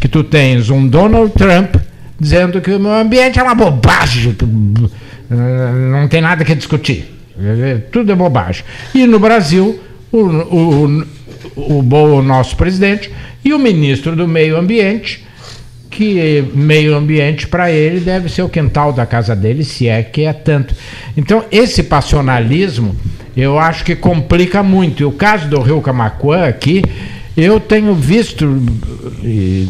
que 0.00 0.08
tu 0.08 0.24
tens 0.24 0.70
um 0.70 0.86
Donald 0.86 1.32
Trump 1.32 1.76
dizendo 2.18 2.60
que 2.60 2.70
o 2.70 2.80
meio 2.80 2.94
ambiente 2.94 3.38
é 3.38 3.42
uma 3.42 3.54
bobagem, 3.54 4.36
não 5.90 6.06
tem 6.08 6.20
nada 6.20 6.44
que 6.44 6.54
discutir, 6.54 7.10
tudo 7.90 8.12
é 8.12 8.14
bobagem. 8.14 8.64
E 8.94 9.06
no 9.06 9.18
Brasil, 9.18 9.80
o, 10.12 10.18
o, 10.18 11.06
o, 11.56 11.94
o 11.94 12.22
nosso 12.22 12.56
presidente 12.56 13.10
e 13.44 13.54
o 13.54 13.58
ministro 13.58 14.14
do 14.14 14.28
meio 14.28 14.56
ambiente, 14.56 15.24
que 15.90 16.44
meio 16.54 16.94
ambiente 16.94 17.46
para 17.46 17.70
ele 17.70 18.00
deve 18.00 18.28
ser 18.28 18.42
o 18.42 18.48
quintal 18.48 18.92
da 18.92 19.06
casa 19.06 19.34
dele, 19.34 19.64
se 19.64 19.88
é 19.88 20.02
que 20.02 20.24
é 20.24 20.32
tanto. 20.32 20.74
Então, 21.16 21.44
esse 21.50 21.82
passionalismo, 21.82 22.94
eu 23.36 23.58
acho 23.58 23.84
que 23.84 23.96
complica 23.96 24.62
muito. 24.62 25.02
E 25.02 25.04
o 25.04 25.12
caso 25.12 25.48
do 25.48 25.60
Rio 25.60 25.80
Camacuã 25.80 26.46
aqui, 26.46 26.82
eu 27.42 27.60
tenho 27.60 27.94
visto, 27.94 28.62
e, 29.22 29.68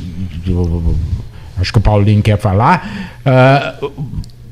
acho 1.58 1.72
que 1.72 1.78
o 1.78 1.82
Paulinho 1.82 2.22
quer 2.22 2.38
falar, 2.38 3.20
uh, 3.24 3.90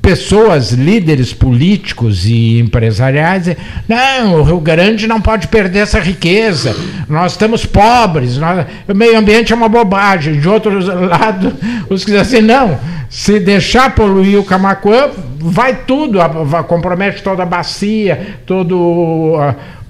pessoas, 0.01 0.71
líderes 0.71 1.33
políticos 1.33 2.25
e 2.25 2.59
empresariais, 2.59 3.55
não, 3.87 4.35
o 4.35 4.43
Rio 4.43 4.59
Grande 4.59 5.05
não 5.07 5.21
pode 5.21 5.47
perder 5.47 5.79
essa 5.79 5.99
riqueza, 5.99 6.75
nós 7.07 7.33
estamos 7.33 7.65
pobres, 7.65 8.37
nós, 8.37 8.65
o 8.87 8.95
meio 8.95 9.17
ambiente 9.17 9.53
é 9.53 9.55
uma 9.55 9.69
bobagem. 9.69 10.39
De 10.39 10.49
outro 10.49 10.79
lado, 11.05 11.55
os 11.89 12.03
que 12.03 12.11
dizem 12.11 12.39
assim, 12.39 12.41
não, 12.41 12.79
se 13.09 13.39
deixar 13.39 13.93
poluir 13.93 14.39
o 14.39 14.43
Camacuã, 14.43 15.09
vai 15.39 15.83
tudo, 15.85 16.19
compromete 16.67 17.23
toda 17.23 17.43
a 17.43 17.45
bacia, 17.45 18.37
todo. 18.45 19.37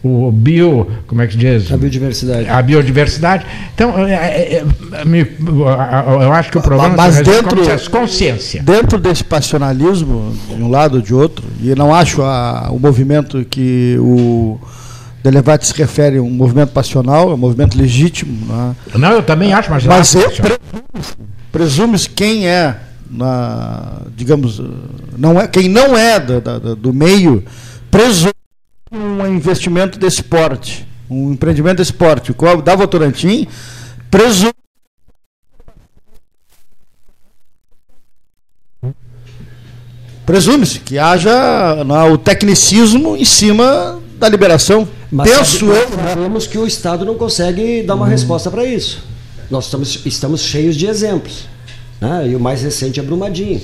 O 0.02 0.32
bio, 0.32 0.88
como 1.08 1.22
é 1.22 1.28
que 1.28 1.36
diz? 1.36 1.72
A 1.72 1.78
biodiversidade. 1.78 2.48
A 2.48 2.62
biodiversidade. 2.62 3.46
Então, 3.74 4.08
é, 4.08 4.14
é, 4.14 4.56
é 4.56 4.64
eu 5.04 6.34
acho 6.34 6.52
que 6.52 6.58
o 6.58 6.62
problema 6.62 6.96
Mas 6.96 7.18
dentro, 7.22 7.62
é 7.70 7.78
consciência. 7.90 8.64
Dentro 8.64 8.98
desse 8.98 9.24
passionalismo, 9.24 10.34
de 10.48 10.62
um 10.62 10.70
lado 10.70 10.96
ou 10.96 11.02
de 11.02 11.14
outro, 11.14 11.46
e 11.62 11.76
não 11.76 11.94
acho 11.94 12.22
a, 12.22 12.70
o 12.72 12.80
movimento 12.80 13.44
que 13.44 13.98
o 14.00 14.58
Delevate 15.22 15.68
se 15.68 15.74
refere 15.74 16.20
um 16.20 16.30
movimento 16.30 16.72
passional, 16.72 17.32
é 17.32 17.34
um 17.34 17.38
movimento 17.38 17.78
legítimo. 17.78 18.48
Né? 18.48 18.76
Não, 18.96 19.12
eu 19.12 19.24
também 19.24 19.52
acho, 19.52 19.70
mas, 19.70 19.86
mas 19.86 20.16
é 20.16 20.22
presume-se 21.52 22.10
quem 22.10 22.48
é, 22.48 22.78
na, 23.12 24.02
digamos, 24.16 24.62
não 25.18 25.42
é, 25.42 25.48
quem 25.48 25.68
não 25.68 25.98
é 25.98 26.20
do, 26.20 26.40
do, 26.40 26.76
do 26.76 26.94
meio, 26.94 27.44
presume 27.92 28.39
um 28.92 29.26
investimento 29.28 30.00
desse 30.00 30.24
porte, 30.24 30.88
um 31.10 31.32
empreendimento 31.32 31.78
desse 31.78 31.94
porte, 31.94 32.34
qual 32.34 32.62
da 32.62 32.76
Votorantim, 32.76 33.48
presume 34.10 34.54
presume-se 40.26 40.80
que 40.80 41.00
haja 41.00 41.84
não, 41.84 42.14
o 42.14 42.18
tecnicismo 42.18 43.18
em 43.18 43.26
cima 43.26 44.00
da 44.20 44.30
liberação. 44.30 44.88
Mas 45.12 45.32
Penso 45.32 45.66
eu. 45.66 45.90
Sabemos 45.90 46.46
que 46.46 46.58
o 46.58 46.68
Estado 46.68 47.04
não 47.04 47.16
consegue 47.16 47.82
dar 47.82 47.96
uma 47.96 48.06
hum. 48.06 48.10
resposta 48.10 48.52
para 48.52 48.64
isso. 48.64 49.04
Nós 49.50 49.66
estamos, 49.66 50.06
estamos 50.06 50.42
cheios 50.42 50.76
de 50.76 50.86
exemplos. 50.86 51.46
Né? 52.00 52.28
E 52.30 52.36
o 52.36 52.40
mais 52.40 52.62
recente 52.62 53.00
é 53.00 53.04
Brumadinho. 53.04 53.60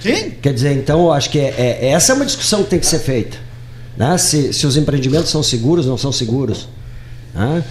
Sim. 0.00 0.30
Quer 0.40 0.52
dizer, 0.52 0.72
então, 0.72 1.12
acho 1.12 1.30
que 1.30 1.38
é, 1.38 1.78
é, 1.80 1.88
essa 1.90 2.12
é 2.12 2.14
uma 2.14 2.24
discussão 2.24 2.62
que 2.62 2.70
tem 2.70 2.78
que 2.78 2.86
ser 2.86 3.00
feita. 3.00 3.36
Né? 3.96 4.16
Se, 4.18 4.52
se 4.52 4.66
os 4.66 4.76
empreendimentos 4.76 5.30
são 5.30 5.42
seguros, 5.42 5.86
não 5.86 5.98
são 5.98 6.12
seguros. 6.12 6.68
Né? 7.34 7.64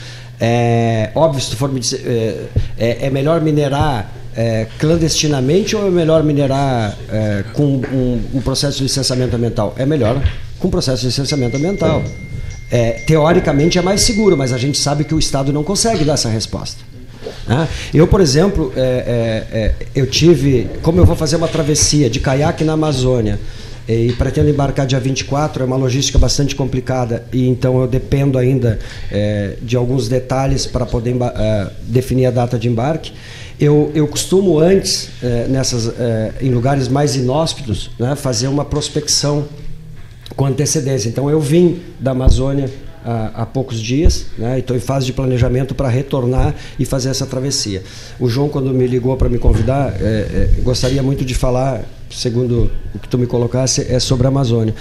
É, 0.43 1.11
óbvio, 1.13 1.39
se 1.39 1.51
tu 1.51 1.55
for 1.55 1.71
me 1.71 1.79
dizer, 1.79 2.01
é, 2.03 2.85
é, 2.85 3.05
é 3.05 3.09
melhor 3.11 3.41
minerar 3.41 4.11
é, 4.35 4.65
clandestinamente 4.79 5.75
ou 5.75 5.87
é 5.87 5.91
melhor 5.91 6.23
minerar 6.23 6.97
é, 7.11 7.43
com 7.53 7.63
um, 7.63 8.21
um, 8.33 8.41
processo 8.41 8.77
de 8.77 8.83
licenciamento 8.83 9.35
ambiental? 9.35 9.75
É 9.77 9.85
melhor 9.85 10.19
com 10.57 10.67
processo 10.69 11.01
de 11.01 11.07
licenciamento 11.07 11.57
ambiental. 11.57 12.03
É, 12.71 13.03
teoricamente 13.05 13.77
é 13.77 13.81
mais 13.83 14.01
seguro, 14.01 14.35
mas 14.35 14.51
a 14.51 14.57
gente 14.57 14.79
sabe 14.79 15.03
que 15.03 15.13
o 15.13 15.19
Estado 15.19 15.53
não 15.53 15.63
consegue 15.63 16.03
dar 16.03 16.13
essa 16.13 16.29
resposta. 16.29 16.81
Né? 17.47 17.67
Eu, 17.93 18.07
por 18.07 18.19
exemplo, 18.19 18.73
é, 18.75 19.73
eu 19.93 20.07
tive, 20.07 20.69
como 20.81 20.99
eu 20.99 21.05
vou 21.05 21.15
fazer 21.15 21.35
uma 21.35 21.47
travessia 21.47 22.09
de 22.09 22.19
caiaque 22.19 22.63
na 22.63 22.73
Amazônia, 22.73 23.39
e 23.93 24.13
pretendo 24.13 24.49
embarcar 24.49 24.85
dia 24.85 24.99
24, 24.99 25.63
é 25.63 25.65
uma 25.65 25.75
logística 25.75 26.17
bastante 26.17 26.55
complicada 26.55 27.25
e 27.33 27.47
então 27.47 27.79
eu 27.81 27.87
dependo 27.87 28.37
ainda 28.37 28.79
é, 29.11 29.55
de 29.61 29.75
alguns 29.75 30.07
detalhes 30.07 30.65
para 30.65 30.85
poder 30.85 31.15
é, 31.15 31.67
definir 31.83 32.25
a 32.27 32.31
data 32.31 32.57
de 32.57 32.67
embarque. 32.69 33.13
Eu, 33.59 33.91
eu 33.93 34.07
costumo 34.07 34.59
antes, 34.59 35.09
é, 35.21 35.47
nessas, 35.47 35.93
em 36.41 36.49
lugares 36.49 36.87
mais 36.87 37.15
inóspitos, 37.15 37.91
né, 37.99 38.15
fazer 38.15 38.47
uma 38.47 38.65
prospecção 38.65 39.47
com 40.35 40.45
antecedência. 40.45 41.09
Então 41.09 41.29
eu 41.29 41.39
vim 41.39 41.79
da 41.99 42.11
Amazônia 42.11 42.69
há, 43.05 43.41
há 43.41 43.45
poucos 43.45 43.79
dias, 43.79 44.25
né, 44.37 44.59
estou 44.59 44.75
em 44.75 44.79
fase 44.79 45.05
de 45.05 45.13
planejamento 45.13 45.73
para 45.73 45.87
retornar 45.87 46.55
e 46.79 46.85
fazer 46.85 47.09
essa 47.09 47.25
travessia. 47.25 47.83
O 48.19 48.27
João, 48.27 48.49
quando 48.49 48.73
me 48.73 48.87
ligou 48.87 49.15
para 49.17 49.29
me 49.29 49.37
convidar, 49.37 49.95
é, 49.99 50.49
é, 50.57 50.61
gostaria 50.61 51.01
muito 51.01 51.25
de 51.25 51.33
falar 51.33 51.83
segundo 52.09 52.69
o 52.93 52.99
que 52.99 53.07
tu 53.07 53.17
me 53.17 53.25
colocasse, 53.25 53.87
é 53.89 53.99
sobre 53.99 54.27
a 54.27 54.29
Amazônia. 54.29 54.73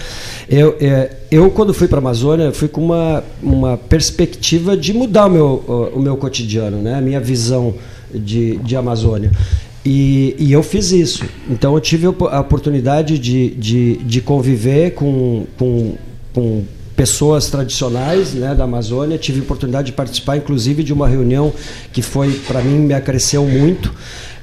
Eu, 0.49 0.77
é, 0.81 1.11
eu 1.31 1.51
quando 1.51 1.73
fui 1.73 1.87
para 1.87 1.99
a 1.99 2.01
Amazônia, 2.01 2.53
fui 2.53 2.69
com 2.69 2.85
uma, 2.85 3.23
uma 3.43 3.77
perspectiva 3.77 4.77
de 4.77 4.93
mudar 4.93 5.27
o 5.27 5.31
meu, 5.31 5.93
o 5.95 6.01
meu 6.01 6.17
cotidiano, 6.17 6.79
né? 6.79 6.95
a 6.95 7.01
minha 7.01 7.21
visão 7.21 7.75
de, 8.13 8.57
de 8.57 8.77
Amazônia. 8.77 9.31
E, 9.85 10.37
e 10.39 10.53
eu 10.53 10.63
fiz 10.63 10.93
isso. 10.93 11.25
Então 11.49 11.75
eu 11.75 11.81
tive 11.81 12.07
a 12.07 12.41
oportunidade 12.41 13.19
de, 13.19 13.51
de, 13.51 13.97
de 13.99 14.21
conviver 14.21 14.93
com, 14.93 15.47
com, 15.57 15.95
com 16.35 16.65
pessoas 17.01 17.49
tradicionais 17.49 18.35
né, 18.35 18.55
da 18.55 18.65
Amazônia. 18.65 19.17
Tive 19.17 19.41
a 19.41 19.43
oportunidade 19.43 19.87
de 19.87 19.93
participar, 19.95 20.37
inclusive, 20.37 20.83
de 20.83 20.93
uma 20.93 21.09
reunião 21.09 21.51
que 21.95 22.03
foi, 22.03 22.31
para 22.47 22.61
mim, 22.61 22.77
me 22.77 22.93
acresceu 22.93 23.43
muito 23.47 23.91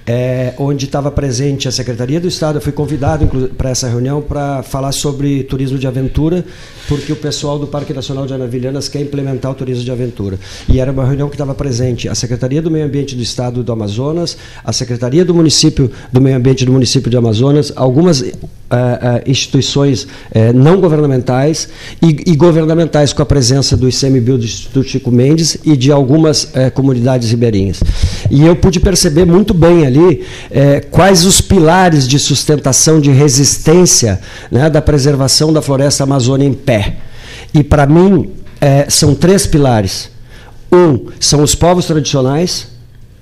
é, 0.07 0.53
onde 0.57 0.85
estava 0.85 1.11
presente 1.11 1.67
a 1.67 1.71
Secretaria 1.71 2.19
do 2.19 2.27
Estado. 2.29 2.57
Eu 2.57 2.61
fui 2.61 2.71
convidado 2.71 3.27
para 3.57 3.69
essa 3.69 3.89
reunião 3.89 4.21
para 4.21 4.63
falar 4.63 4.93
sobre 4.93 5.43
turismo 5.43 5.77
de 5.77 5.85
aventura, 5.85 6.45
porque 6.87 7.11
o 7.11 7.15
pessoal 7.15 7.59
do 7.59 7.67
Parque 7.67 7.93
Nacional 7.93 8.25
de 8.25 8.33
Anavilhanas 8.33 8.87
quer 8.87 9.01
implementar 9.01 9.51
o 9.51 9.55
turismo 9.55 9.83
de 9.83 9.91
aventura. 9.91 10.39
E 10.69 10.79
era 10.79 10.93
uma 10.93 11.05
reunião 11.05 11.27
que 11.27 11.35
estava 11.35 11.53
presente 11.53 12.07
a 12.07 12.15
Secretaria 12.15 12.61
do 12.61 12.71
Meio 12.71 12.85
Ambiente 12.85 13.15
do 13.15 13.21
Estado 13.21 13.61
do 13.61 13.71
Amazonas, 13.71 14.37
a 14.63 14.71
Secretaria 14.71 15.25
do 15.25 15.33
Município 15.33 15.91
do 16.11 16.21
Meio 16.21 16.37
Ambiente 16.37 16.65
do 16.65 16.71
Município 16.71 17.11
de 17.11 17.17
Amazonas, 17.17 17.73
algumas 17.75 18.21
uh, 18.21 18.75
uh, 18.75 19.29
instituições 19.29 20.03
uh, 20.03 20.53
não 20.53 20.79
governamentais 20.79 21.67
e, 22.01 22.31
e, 22.31 22.35
governamentais 22.35 23.11
com 23.11 23.21
a 23.21 23.25
presença 23.25 23.75
do 23.75 23.89
ICMBio 23.89 24.37
do 24.37 24.45
Instituto 24.45 24.87
Chico 24.87 25.11
Mendes 25.11 25.57
e 25.65 25.75
de 25.75 25.91
algumas 25.91 26.51
comunidades 26.73 27.29
ribeirinhas. 27.31 27.81
E 28.29 28.45
eu 28.45 28.55
pude 28.55 28.79
perceber 28.79 29.25
muito 29.25 29.53
bem 29.53 29.85
ali 29.85 29.96
ali 29.97 30.25
é, 30.51 30.79
quais 30.79 31.25
os 31.25 31.41
pilares 31.41 32.07
de 32.07 32.19
sustentação, 32.19 32.99
de 33.01 33.11
resistência 33.11 34.19
né, 34.51 34.69
da 34.69 34.81
preservação 34.81 35.51
da 35.51 35.61
floresta 35.61 36.03
amazônica 36.03 36.49
em 36.49 36.53
pé. 36.53 36.95
E 37.53 37.63
para 37.63 37.85
mim 37.85 38.29
é, 38.61 38.89
são 38.89 39.15
três 39.15 39.45
pilares. 39.45 40.09
Um 40.71 41.07
são 41.19 41.41
os 41.41 41.55
povos 41.55 41.85
tradicionais, 41.85 42.67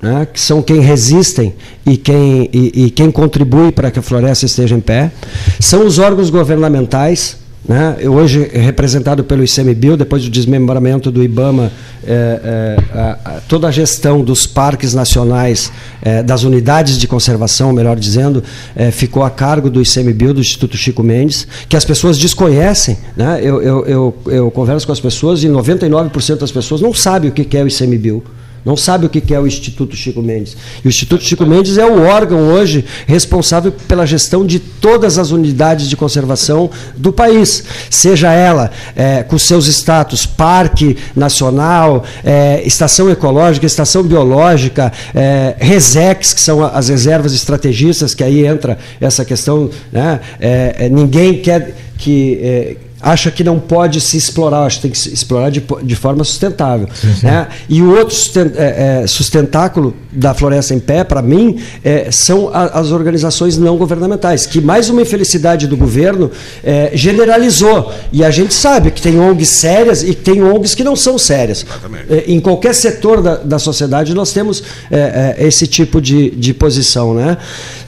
né, 0.02 0.28
que 0.32 0.40
são 0.40 0.62
quem 0.62 0.80
resistem 0.80 1.56
e 1.86 1.96
quem, 1.96 2.50
e, 2.52 2.86
e 2.86 2.90
quem 2.92 3.12
contribui 3.12 3.72
para 3.72 3.90
que 3.90 4.00
a 4.00 4.02
floresta 4.02 4.46
esteja 4.46 4.76
em 4.76 4.80
pé. 4.80 5.12
São 5.60 5.86
os 5.86 6.00
órgãos 6.00 6.30
governamentais, 6.30 7.38
né? 7.68 7.98
Hoje 8.08 8.48
representado 8.54 9.24
pelo 9.24 9.44
ICMBio, 9.44 9.98
depois 9.98 10.24
do 10.24 10.30
desmembramento 10.30 11.10
do 11.10 11.24
IBAMA, 11.24 11.72
é, 12.06 12.78
é, 12.94 12.98
a, 12.98 13.20
a, 13.26 13.42
toda 13.42 13.68
a 13.68 13.72
gestão 13.72 14.24
dos 14.24 14.46
parques 14.46 14.94
nacionais, 14.94 15.72
é, 16.02 16.22
das 16.22 16.44
unidades 16.44 16.98
de 16.98 17.08
conservação, 17.08 17.74
melhor 17.74 17.98
dizendo, 17.98 18.44
é, 18.76 18.92
ficou 18.92 19.24
a 19.24 19.30
cargo 19.30 19.70
do 19.70 19.82
ICMBio, 19.82 20.34
do 20.34 20.42
Instituto 20.42 20.78
Chico 20.78 21.02
Mendes, 21.02 21.48
que 21.68 21.76
as 21.76 21.84
pessoas 21.84 22.18
desconhecem. 22.20 22.98
Né? 23.18 23.40
Eu, 23.42 23.62
eu, 23.62 23.86
eu, 23.86 24.18
eu 24.28 24.52
converso 24.52 24.86
com 24.86 24.94
as 24.94 25.00
pessoas 25.00 25.44
e 25.44 25.48
99% 25.48 26.38
das 26.38 26.52
pessoas 26.52 26.82
não 26.82 26.94
sabem 26.94 27.30
o 27.32 27.34
que 27.34 27.58
é 27.58 27.64
o 27.64 27.68
ICMBio 27.68 28.24
não 28.66 28.76
sabe 28.76 29.06
o 29.06 29.10
que 29.10 29.34
é 29.34 29.40
o 29.40 29.46
Instituto 29.46 29.96
Chico 29.96 30.22
Mendes. 30.22 30.58
E 30.84 30.88
o 30.88 30.90
Instituto 30.90 31.24
Chico 31.24 31.46
Mendes 31.46 31.78
é 31.78 31.86
o 31.86 32.02
órgão 32.02 32.50
hoje 32.50 32.84
responsável 33.06 33.72
pela 33.72 34.06
gestão 34.06 34.46
de 34.46 34.60
todas 34.60 35.20
as 35.20 35.30
unidades 35.30 35.88
de 35.88 35.96
conservação 35.96 36.70
do 36.98 37.14
país, 37.14 37.64
seja 37.90 38.32
ela 38.32 38.72
é, 38.96 39.22
com 39.24 39.38
seus 39.38 39.68
status 39.68 40.26
Parque 40.26 40.98
Nacional, 41.16 42.04
é, 42.24 42.64
Estação 42.66 43.10
Ecológica, 43.10 43.66
Estação 43.66 44.02
Biológica, 44.04 44.92
é, 45.14 45.56
RESEX, 45.60 46.34
que 46.34 46.42
são 46.42 46.64
as 46.66 46.90
reservas 46.90 47.34
estrategistas, 47.34 48.14
que 48.14 48.24
aí 48.24 48.46
entra 48.46 48.78
essa 49.00 49.24
questão. 49.24 49.70
Né? 49.92 50.20
É, 50.40 50.76
é, 50.80 50.90
ninguém 50.90 51.42
quer 51.42 51.76
que 51.98 52.40
é, 52.42 52.76
acha 53.02 53.30
que 53.30 53.44
não 53.44 53.60
pode 53.60 54.02
se 54.02 54.18
explorar, 54.18 54.66
acha 54.66 54.78
que 54.78 54.82
tem 54.84 54.92
que 54.92 54.98
se 54.98 55.14
explorar 55.14 55.50
de, 55.50 55.64
de 55.84 55.96
forma 55.96 56.24
sustentável. 56.24 56.88
Sim, 56.94 57.14
sim. 57.14 57.26
Né? 57.26 57.48
E 57.70 57.82
o 57.82 57.96
outro 57.96 58.16
é, 58.56 59.02
é, 59.04 59.08
sustentáculo 59.08 59.94
da 60.12 60.34
Floresta 60.34 60.74
em 60.74 60.80
Pé, 60.80 61.04
para 61.04 61.22
mim, 61.22 61.60
é, 61.84 62.10
são 62.12 62.50
a, 62.54 62.80
as 62.80 62.92
organizações 62.92 63.58
não 63.58 63.78
governamentais, 63.78 64.46
que 64.46 64.62
mais 64.62 64.90
uma 64.90 65.02
infelicidade 65.02 65.68
do 65.68 65.78
governo 65.78 66.32
é, 66.64 66.92
generalizou. 66.94 67.92
E 68.12 68.24
a 68.24 68.32
gente 68.32 68.54
sabe 68.54 68.92
que 68.92 69.02
tem 69.02 69.20
ONGs 69.20 69.50
sérias 69.50 70.02
e 70.02 70.14
tem 70.14 70.42
ONGs 70.42 70.74
que 70.74 70.84
não 70.84 70.96
são 70.96 71.18
sérias. 71.18 71.66
É, 72.10 72.24
em 72.28 72.40
qualquer 72.40 72.74
setor 72.74 73.22
da, 73.22 73.36
da 73.36 73.60
sociedade 73.60 74.14
nós 74.14 74.32
temos 74.32 74.64
é, 74.90 75.36
esse 75.40 75.68
tipo 75.68 76.02
de, 76.02 76.32
de 76.32 76.54
posição. 76.54 77.14
Né? 77.14 77.38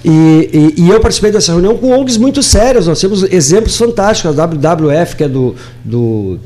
E, 0.04 0.74
e, 0.78 0.84
e 0.84 0.90
eu 0.90 1.00
participei 1.00 1.32
dessa 1.32 1.52
reunião 1.52 1.76
com 1.76 1.92
ONGs 1.92 2.18
muito 2.18 2.42
sérias, 2.44 2.88
nós 2.88 3.00
temos 3.00 3.24
exemplos 3.24 3.76
fantásticos, 3.76 4.40
a 4.40 4.46
WWF, 4.46 4.97
que 5.06 5.24
é 5.24 5.28
do, 5.28 5.56
do, 5.84 6.40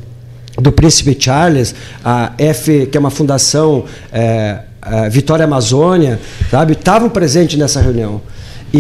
do 0.57 0.71
Príncipe 0.71 1.15
Charles, 1.19 1.73
a 2.03 2.33
F, 2.37 2.87
que 2.87 2.97
é 2.97 2.99
uma 2.99 3.11
fundação 3.11 3.85
é, 4.11 4.59
Vitória 5.09 5.45
Amazônia, 5.45 6.19
sabe, 6.49 6.73
estavam 6.73 7.09
presentes 7.09 7.57
nessa 7.57 7.79
reunião. 7.79 8.21
E, 8.73 8.77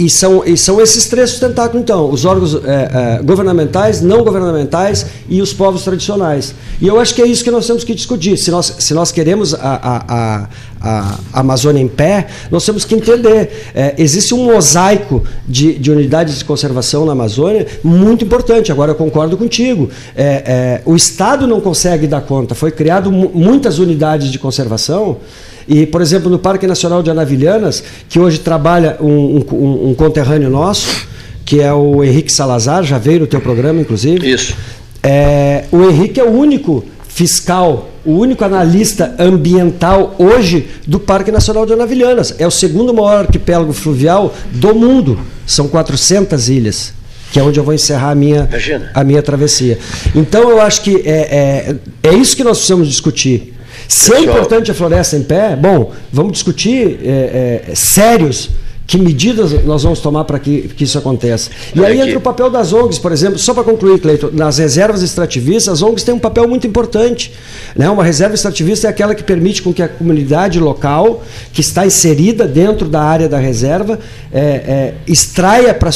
e, 0.00 0.06
e, 0.06 0.10
são, 0.10 0.42
e 0.44 0.56
são 0.56 0.80
esses 0.80 1.06
três 1.06 1.30
sustentáculos, 1.30 1.82
então, 1.82 2.10
os 2.10 2.24
órgãos 2.24 2.54
é, 2.54 3.18
é, 3.18 3.22
governamentais, 3.22 4.00
não 4.00 4.24
governamentais 4.24 5.04
e 5.28 5.42
os 5.42 5.52
povos 5.52 5.82
tradicionais. 5.82 6.54
E 6.80 6.86
eu 6.86 6.98
acho 6.98 7.14
que 7.14 7.20
é 7.20 7.26
isso 7.26 7.44
que 7.44 7.50
nós 7.50 7.66
temos 7.66 7.84
que 7.84 7.94
discutir. 7.94 8.38
Se 8.38 8.50
nós, 8.50 8.74
se 8.78 8.94
nós 8.94 9.12
queremos 9.12 9.52
a, 9.52 9.58
a, 9.60 10.04
a, 10.08 10.48
a 10.80 11.40
Amazônia 11.40 11.82
em 11.82 11.88
pé, 11.88 12.26
nós 12.50 12.64
temos 12.64 12.86
que 12.86 12.94
entender. 12.94 13.70
É, 13.74 13.94
existe 13.98 14.34
um 14.34 14.44
mosaico 14.44 15.22
de, 15.46 15.74
de, 15.78 15.90
unidades 15.90 16.38
de 16.38 16.44
conservação 16.44 17.04
na 17.04 17.12
Amazônia 17.12 17.66
muito 17.82 18.24
importante. 18.24 18.72
Agora, 18.72 18.92
eu 18.92 18.96
concordo 18.96 19.36
contigo. 19.36 19.90
É, 20.16 20.24
é, 20.24 20.82
o 20.86 20.96
Estado 20.96 21.46
não 21.46 21.60
consegue 21.60 22.06
dar 22.06 22.22
conta. 22.22 22.54
Foi 22.54 22.70
criado 22.70 23.12
muitas 23.12 23.78
unidades 23.78 24.32
de 24.32 24.38
conservação. 24.38 25.18
E, 25.68 25.86
por 25.86 26.00
exemplo, 26.00 26.30
no 26.30 26.38
Parque 26.38 26.66
Nacional 26.66 27.02
de 27.02 27.10
Anavilhanas, 27.10 27.82
que 28.08 28.18
hoje 28.18 28.38
trabalha 28.38 28.96
um, 29.00 29.44
um, 29.52 29.90
um 29.90 29.94
conterrâneo 29.94 30.50
nosso, 30.50 31.06
que 31.44 31.60
é 31.60 31.72
o 31.72 32.02
Henrique 32.02 32.32
Salazar, 32.32 32.82
já 32.82 32.98
veio 32.98 33.20
no 33.20 33.26
teu 33.26 33.40
programa, 33.40 33.80
inclusive. 33.80 34.30
Isso. 34.30 34.54
É, 35.02 35.64
o 35.70 35.82
Henrique 35.88 36.20
é 36.20 36.24
o 36.24 36.30
único 36.30 36.84
fiscal, 37.08 37.90
o 38.04 38.12
único 38.12 38.44
analista 38.44 39.14
ambiental 39.18 40.14
hoje 40.18 40.68
do 40.86 40.98
Parque 40.98 41.30
Nacional 41.30 41.64
de 41.64 41.72
Anavilhanas. 41.72 42.34
É 42.38 42.46
o 42.46 42.50
segundo 42.50 42.92
maior 42.92 43.24
arquipélago 43.24 43.72
fluvial 43.72 44.34
do 44.52 44.74
mundo. 44.74 45.18
São 45.46 45.68
400 45.68 46.48
ilhas 46.48 46.92
que 47.34 47.40
é 47.40 47.42
onde 47.42 47.58
eu 47.58 47.64
vou 47.64 47.74
encerrar 47.74 48.12
a 48.12 48.14
minha, 48.14 48.48
a 48.94 49.02
minha 49.02 49.20
travessia. 49.20 49.76
Então, 50.14 50.50
eu 50.50 50.60
acho 50.60 50.82
que 50.82 51.02
é, 51.04 51.74
é, 52.04 52.10
é 52.10 52.14
isso 52.14 52.36
que 52.36 52.44
nós 52.44 52.58
precisamos 52.58 52.86
discutir. 52.86 53.53
Se 53.88 54.12
é 54.14 54.20
importante 54.20 54.70
a 54.70 54.74
floresta 54.74 55.16
em 55.16 55.22
pé, 55.22 55.56
bom, 55.56 55.92
vamos 56.12 56.32
discutir 56.32 56.98
é, 57.02 57.62
é, 57.70 57.74
sérios 57.74 58.50
que 58.86 58.98
medidas 58.98 59.64
nós 59.64 59.82
vamos 59.82 60.00
tomar 60.00 60.24
para 60.24 60.38
que, 60.38 60.68
que 60.68 60.84
isso 60.84 60.98
aconteça. 60.98 61.50
E 61.74 61.84
aí 61.84 62.00
entra 62.00 62.18
o 62.18 62.20
papel 62.20 62.50
das 62.50 62.72
ONGs, 62.72 62.98
por 62.98 63.12
exemplo, 63.12 63.38
só 63.38 63.54
para 63.54 63.64
concluir, 63.64 63.98
Cleiton, 63.98 64.30
nas 64.32 64.58
reservas 64.58 65.02
extrativistas, 65.02 65.74
as 65.74 65.82
ONGs 65.82 66.04
têm 66.04 66.14
um 66.14 66.18
papel 66.18 66.46
muito 66.46 66.66
importante. 66.66 67.32
Né? 67.74 67.88
Uma 67.88 68.04
reserva 68.04 68.34
extrativista 68.34 68.86
é 68.86 68.90
aquela 68.90 69.14
que 69.14 69.22
permite 69.22 69.62
com 69.62 69.72
que 69.72 69.82
a 69.82 69.88
comunidade 69.88 70.60
local, 70.60 71.22
que 71.52 71.62
está 71.62 71.86
inserida 71.86 72.46
dentro 72.46 72.86
da 72.88 73.02
área 73.02 73.28
da 73.28 73.38
reserva, 73.38 73.98
é, 74.32 74.40
é, 74.40 74.94
extraia 75.06 75.72
para 75.74 75.90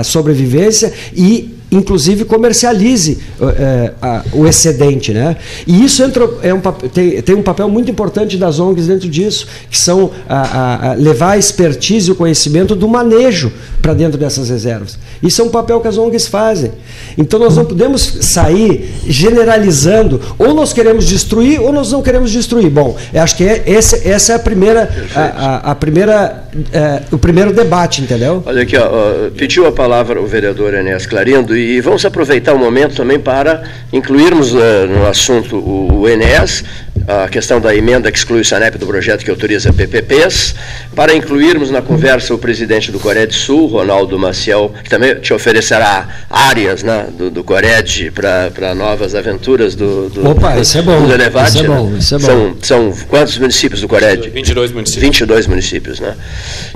é, 0.00 0.02
sobrevivência 0.02 0.92
e 1.14 1.61
inclusive 1.72 2.26
comercialize 2.26 3.18
é, 3.40 3.92
a, 4.00 4.22
o 4.32 4.46
excedente. 4.46 5.12
Né? 5.12 5.36
E 5.66 5.82
isso 5.84 6.02
entra, 6.02 6.28
é 6.42 6.52
um, 6.52 6.60
tem, 6.60 7.22
tem, 7.22 7.34
um 7.34 7.42
papel 7.42 7.68
muito 7.68 7.90
importante 7.90 8.36
das 8.36 8.60
ONGs 8.60 8.86
dentro 8.86 9.08
disso, 9.08 9.46
que 9.70 9.78
são 9.78 10.10
a, 10.28 10.90
a, 10.90 10.94
levar 10.94 11.32
a 11.32 11.38
expertise 11.38 12.10
e 12.10 12.12
o 12.12 12.14
conhecimento 12.14 12.76
do 12.76 12.86
manejo 12.86 13.50
para 13.80 13.94
dentro 13.94 14.18
dessas 14.18 14.50
reservas. 14.50 14.98
Isso 15.22 15.40
é 15.40 15.44
um 15.44 15.48
papel 15.48 15.80
que 15.80 15.88
as 15.88 15.96
ONGs 15.96 16.28
fazem. 16.28 16.72
Então 17.16 17.40
nós 17.40 17.56
não 17.56 17.64
podemos 17.64 18.18
sair 18.20 18.92
generalizando, 19.06 20.20
ou 20.38 20.54
nós 20.54 20.72
queremos 20.72 21.06
destruir 21.06 21.60
ou 21.60 21.72
nós 21.72 21.90
não 21.90 22.02
queremos 22.02 22.30
destruir. 22.30 22.68
Bom, 22.68 22.96
acho 23.14 23.36
que 23.36 23.44
é, 23.44 23.62
esse, 23.66 24.06
essa 24.06 24.32
é 24.32 24.36
a 24.36 24.38
primeira, 24.38 24.90
a, 25.14 25.74
primeira, 25.74 26.44
é, 26.72 27.02
o 27.10 27.18
primeiro 27.18 27.52
debate, 27.52 28.02
entendeu? 28.02 28.42
Olha 28.44 28.62
aqui, 28.62 28.76
ó, 28.76 29.30
pediu 29.36 29.66
a 29.66 29.72
palavra 29.72 30.20
o 30.20 30.26
vereador 30.26 30.74
Enéas 30.74 31.06
Clarindo 31.06 31.56
e 31.62 31.80
vamos 31.80 32.04
aproveitar 32.04 32.54
o 32.54 32.58
momento 32.58 32.96
também 32.96 33.18
para 33.18 33.62
incluirmos 33.92 34.52
uh, 34.52 34.86
no 34.88 35.06
assunto 35.06 35.56
o, 35.56 36.00
o 36.00 36.08
Enéas, 36.08 36.64
a 37.06 37.28
questão 37.28 37.60
da 37.60 37.74
emenda 37.74 38.10
que 38.10 38.18
exclui 38.18 38.40
o 38.40 38.44
SANEP 38.44 38.78
do 38.78 38.86
projeto 38.86 39.24
que 39.24 39.30
autoriza 39.30 39.72
PPPs, 39.72 40.54
para 40.94 41.14
incluirmos 41.14 41.70
na 41.70 41.82
conversa 41.82 42.34
o 42.34 42.38
presidente 42.38 42.90
do 42.90 42.98
Coreia 42.98 43.26
do 43.26 43.34
Sul, 43.34 43.66
Ronaldo 43.66 44.18
Maciel, 44.18 44.72
que 44.82 44.90
também 44.90 45.14
te 45.16 45.32
oferecerá 45.32 46.08
áreas 46.30 46.82
né, 46.82 47.06
do, 47.16 47.30
do 47.30 47.44
Cored 47.44 48.10
para 48.12 48.74
novas 48.74 49.14
aventuras 49.14 49.74
do, 49.74 50.08
do, 50.08 50.28
Opa, 50.28 50.58
isso 50.58 50.78
é 50.78 50.82
bom, 50.82 51.06
do 51.06 51.12
Elevate. 51.12 51.50
Isso 51.50 51.58
é 51.58 51.66
bom, 51.66 51.90
né? 51.90 51.98
isso 51.98 52.14
é 52.14 52.18
bom. 52.18 52.24
São, 52.26 52.56
são 52.60 52.92
quantos 53.08 53.38
municípios 53.38 53.80
do 53.80 53.88
Cored? 53.88 54.30
22 54.30 54.72
municípios. 54.72 55.02
22 55.02 55.46
municípios, 55.46 56.00
né? 56.00 56.14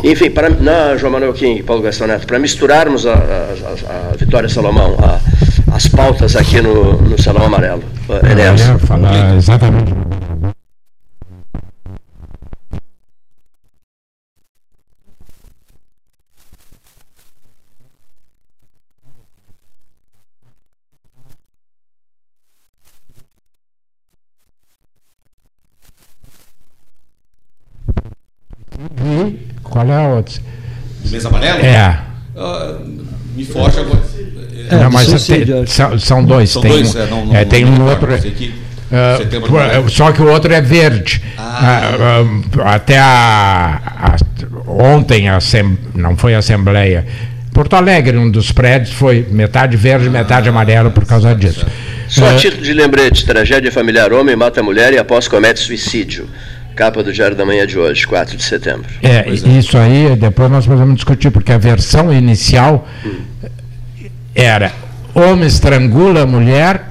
Enfim, 0.03 0.31
para, 0.31 0.51
na 0.51 0.97
João 0.97 1.13
Manuel 1.13 1.33
King, 1.33 1.63
Paulo 1.63 1.83
Gastão 1.83 2.07
Neto, 2.07 2.27
para 2.27 2.39
misturarmos 2.39 3.07
a, 3.07 3.13
a, 3.13 4.13
a 4.13 4.17
Vitória 4.17 4.49
Salomão, 4.49 4.97
a, 4.99 5.21
as 5.73 5.87
pautas 5.89 6.37
aqui 6.37 6.61
no, 6.61 7.01
no 7.03 7.21
Salão 7.21 7.47
Amarelo. 7.47 7.83
Enéas. 8.31 8.63
falar 8.87 9.37
exatamente. 9.37 9.93
Qual 29.63 29.87
é 29.87 29.95
a 29.95 30.09
outra? 30.09 30.43
Mesa 31.05 31.29
amarela? 31.29 31.61
É. 31.61 32.01
Uh, 32.35 33.07
me 33.35 33.45
foge 33.45 33.79
agora. 33.79 34.16
É, 34.71 34.77
não, 34.77 34.91
mas 34.91 35.27
tem, 35.27 35.67
são, 35.67 35.99
são, 35.99 36.25
dois. 36.25 36.51
São 36.51 36.63
tem 36.63 36.71
dois, 36.71 36.95
um, 36.95 36.99
é, 37.01 37.07
não, 37.07 37.27
não, 37.27 37.37
é, 37.37 37.45
tem 37.45 37.65
um 37.65 37.85
outro. 37.85 38.09
Uh, 38.15 39.91
só 39.91 40.13
que 40.13 40.23
o 40.23 40.29
outro 40.29 40.53
é 40.53 40.61
verde. 40.61 41.21
Ah. 41.37 42.23
Uh, 42.23 42.59
uh, 42.59 42.63
até 42.63 42.99
a, 42.99 43.81
a, 43.85 44.17
ontem, 44.71 45.29
a 45.29 45.39
não 45.95 46.17
foi 46.17 46.35
a 46.35 46.39
Assembleia. 46.39 47.05
Porto 47.53 47.75
Alegre, 47.75 48.19
um 48.19 48.31
dos 48.31 48.53
prédios, 48.53 48.93
foi 48.93 49.27
metade 49.31 49.77
verde, 49.77 50.11
metade 50.11 50.49
amarelo 50.49 50.91
por 50.91 51.07
causa 51.07 51.35
disso. 51.35 51.67
Só 52.07 52.29
a 52.29 52.37
título 52.37 52.63
de 52.63 52.73
lembrete: 52.73 53.25
tragédia 53.25 53.73
familiar: 53.73 54.13
homem 54.13 54.37
mata 54.37 54.63
mulher 54.63 54.93
e 54.93 54.99
após 54.99 55.27
comete 55.27 55.61
suicídio. 55.61 56.29
Capa 56.77 57.03
do 57.03 57.11
Diário 57.11 57.35
da 57.35 57.47
Manhã 57.47 57.67
de 57.67 57.79
hoje, 57.79 58.07
4 58.07 58.37
de 58.37 58.43
setembro. 58.43 58.85
É, 59.03 59.27
é, 59.27 59.31
isso 59.31 59.79
aí 59.79 60.15
depois 60.15 60.51
nós 60.51 60.67
podemos 60.67 60.97
discutir, 60.97 61.31
porque 61.31 61.51
a 61.51 61.57
versão 61.57 62.13
inicial 62.13 62.87
hum. 63.03 63.15
Era 64.37 64.73
homem 65.15 65.47
estrangula 65.47 66.23
a 66.23 66.27
mulher 66.27 66.83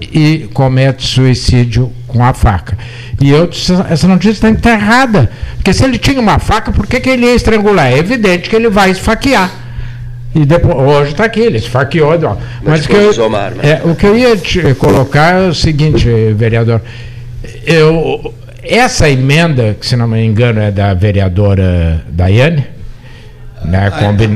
e 0.00 0.48
comete 0.54 1.04
suicídio 1.04 1.92
com 2.06 2.24
a 2.24 2.32
faca. 2.32 2.78
E 3.20 3.30
eu 3.30 3.48
disse, 3.48 3.72
essa 3.90 4.06
notícia 4.06 4.48
está 4.48 4.72
errada. 4.72 5.30
Porque 5.56 5.72
se 5.72 5.84
ele 5.84 5.98
tinha 5.98 6.20
uma 6.20 6.38
faca, 6.38 6.70
por 6.72 6.86
que, 6.86 7.00
que 7.00 7.10
ele 7.10 7.26
ia 7.26 7.34
estrangular? 7.34 7.92
É 7.92 7.98
evidente 7.98 8.48
que 8.48 8.54
ele 8.54 8.68
vai 8.68 8.90
esfaquear. 8.90 9.50
E 10.34 10.46
depois, 10.46 10.74
hoje 10.76 11.12
está 11.12 11.24
aqui, 11.24 11.40
ele 11.40 11.58
esfaqueou. 11.58 12.18
Ó. 12.24 12.36
Mas 12.62 12.86
que 12.86 12.94
eu, 12.94 13.30
né? 13.30 13.52
é, 13.62 13.82
o 13.84 13.94
que 13.94 14.06
eu 14.06 14.16
ia 14.16 14.36
te 14.36 14.74
colocar 14.74 15.34
é 15.34 15.48
o 15.48 15.54
seguinte, 15.54 16.08
vereador. 16.34 16.80
Eu, 17.66 18.32
essa 18.62 19.10
emenda, 19.10 19.76
que 19.78 19.86
se 19.86 19.96
não 19.96 20.08
me 20.08 20.24
engano 20.24 20.60
é 20.60 20.70
da 20.70 20.94
vereadora 20.94 22.04
Daiane, 22.08 22.64
né, 23.64 23.88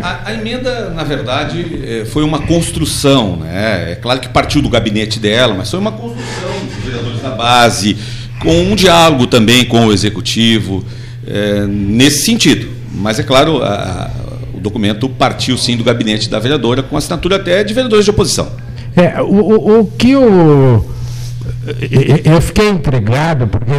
A, 0.04 0.08
a- 0.08 0.20
a 0.26 0.34
emenda, 0.34 0.90
na 0.90 1.04
verdade, 1.04 1.80
eh, 1.84 2.04
foi 2.06 2.22
uma 2.24 2.40
construção. 2.42 3.36
Né? 3.36 3.92
É 3.92 3.94
claro 3.96 4.20
que 4.20 4.28
partiu 4.28 4.60
do 4.62 4.68
gabinete 4.68 5.18
dela, 5.18 5.54
mas 5.54 5.70
foi 5.70 5.78
uma 5.80 5.92
construção 5.92 6.50
dos 6.66 6.84
vereadores 6.84 7.20
da 7.22 7.30
base, 7.30 7.96
com 8.40 8.54
um 8.72 8.74
diálogo 8.74 9.26
também 9.26 9.64
com 9.64 9.86
o 9.86 9.92
executivo, 9.92 10.84
eh, 11.26 11.66
nesse 11.68 12.24
sentido. 12.24 12.68
Mas 12.92 13.18
é 13.18 13.22
claro, 13.22 13.62
a- 13.62 13.66
a- 13.68 14.10
o 14.56 14.60
documento 14.60 15.08
partiu 15.08 15.56
sim 15.58 15.76
do 15.76 15.84
gabinete 15.84 16.28
da 16.30 16.38
vereadora, 16.38 16.82
com 16.82 16.96
assinatura 16.96 17.36
até 17.36 17.62
de 17.62 17.74
vereadores 17.74 18.04
de 18.04 18.10
oposição. 18.10 18.50
É, 18.96 19.20
o, 19.20 19.26
o, 19.26 19.80
o 19.80 19.86
que 19.86 20.16
o. 20.16 20.84
Eu 22.24 22.40
fiquei 22.40 22.68
intrigado, 22.70 23.46
porque. 23.46 23.70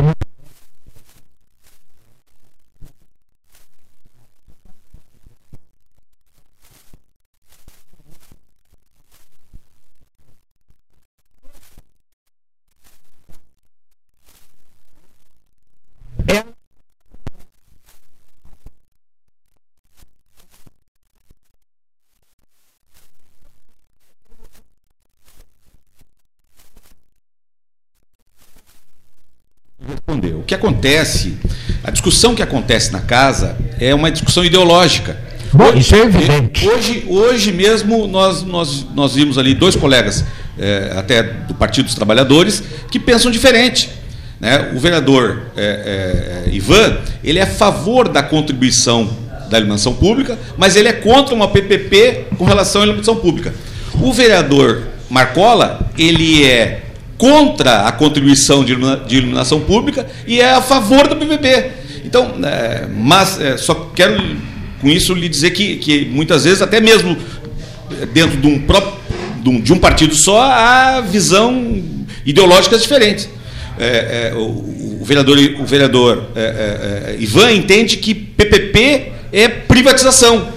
É 16.27 16.43
responder. 29.87 30.33
O 30.35 30.36
que 30.47 30.55
acontece, 30.55 31.37
a 31.83 31.91
discussão 31.91 32.33
que 32.33 32.41
acontece 32.41 32.91
na 32.91 33.01
casa 33.01 33.57
é 33.79 33.93
uma 33.93 34.09
discussão 34.09 34.45
ideológica. 34.45 35.17
Bom, 35.51 35.73
isso 35.75 35.93
é 35.93 35.99
evidente. 35.99 36.67
Hoje, 36.67 37.05
hoje 37.07 37.51
mesmo 37.51 38.07
nós, 38.07 38.43
nós, 38.43 38.85
nós 38.95 39.15
vimos 39.15 39.37
ali 39.37 39.53
dois 39.53 39.75
colegas, 39.75 40.23
eh, 40.57 40.93
até 40.95 41.21
do 41.21 41.53
Partido 41.53 41.85
dos 41.85 41.95
Trabalhadores, 41.95 42.63
que 42.89 42.99
pensam 42.99 43.29
diferente. 43.29 43.89
né? 44.39 44.71
O 44.73 44.79
vereador 44.79 45.43
eh, 45.57 46.45
eh, 46.47 46.49
Ivan, 46.53 46.97
ele 47.23 47.39
é 47.39 47.43
a 47.43 47.47
favor 47.47 48.07
da 48.07 48.23
contribuição 48.23 49.09
da 49.49 49.57
iluminação 49.57 49.93
pública, 49.93 50.37
mas 50.57 50.75
ele 50.75 50.87
é 50.87 50.93
contra 50.93 51.35
uma 51.35 51.47
PPP 51.49 52.27
com 52.37 52.45
relação 52.45 52.81
à 52.81 52.85
iluminação 52.85 53.17
pública. 53.17 53.53
O 54.01 54.13
vereador 54.13 54.83
Marcola, 55.09 55.89
ele 55.97 56.45
é 56.45 56.86
contra 57.17 57.87
a 57.87 57.91
contribuição 57.91 58.63
de 58.63 58.75
de 59.07 59.17
iluminação 59.17 59.59
pública 59.61 60.07
e 60.25 60.39
é 60.39 60.53
a 60.53 60.61
favor 60.61 61.07
da 61.07 61.15
PPP. 61.15 61.71
Então, 62.05 62.35
é, 62.43 62.87
mas 62.87 63.39
é, 63.41 63.57
só 63.57 63.91
quero 63.95 64.21
com 64.79 64.87
isso 64.87 65.13
lhe 65.13 65.27
dizer 65.27 65.51
que, 65.51 65.77
que 65.77 66.05
muitas 66.05 66.43
vezes, 66.43 66.61
até 66.61 66.79
mesmo 66.79 67.17
dentro 68.13 68.37
de 68.37 68.47
um, 68.47 68.59
próprio, 68.59 68.93
de 69.61 69.73
um, 69.73 69.79
partido 69.79 70.15
só, 70.15 70.41
há 70.41 71.01
visão 71.01 71.83
ideológicas 72.25 72.81
diferentes. 72.81 73.29
É, 73.79 74.31
é, 74.31 74.35
o, 74.35 74.99
o 75.01 75.05
vereador, 75.05 75.37
o 75.59 75.65
vereador 75.65 76.31
é, 76.35 76.41
é, 76.41 77.15
Ivan 77.19 77.51
entende 77.51 77.97
que 77.97 78.13
PPP 78.13 79.11
é 79.31 79.47
privatização. 79.47 80.56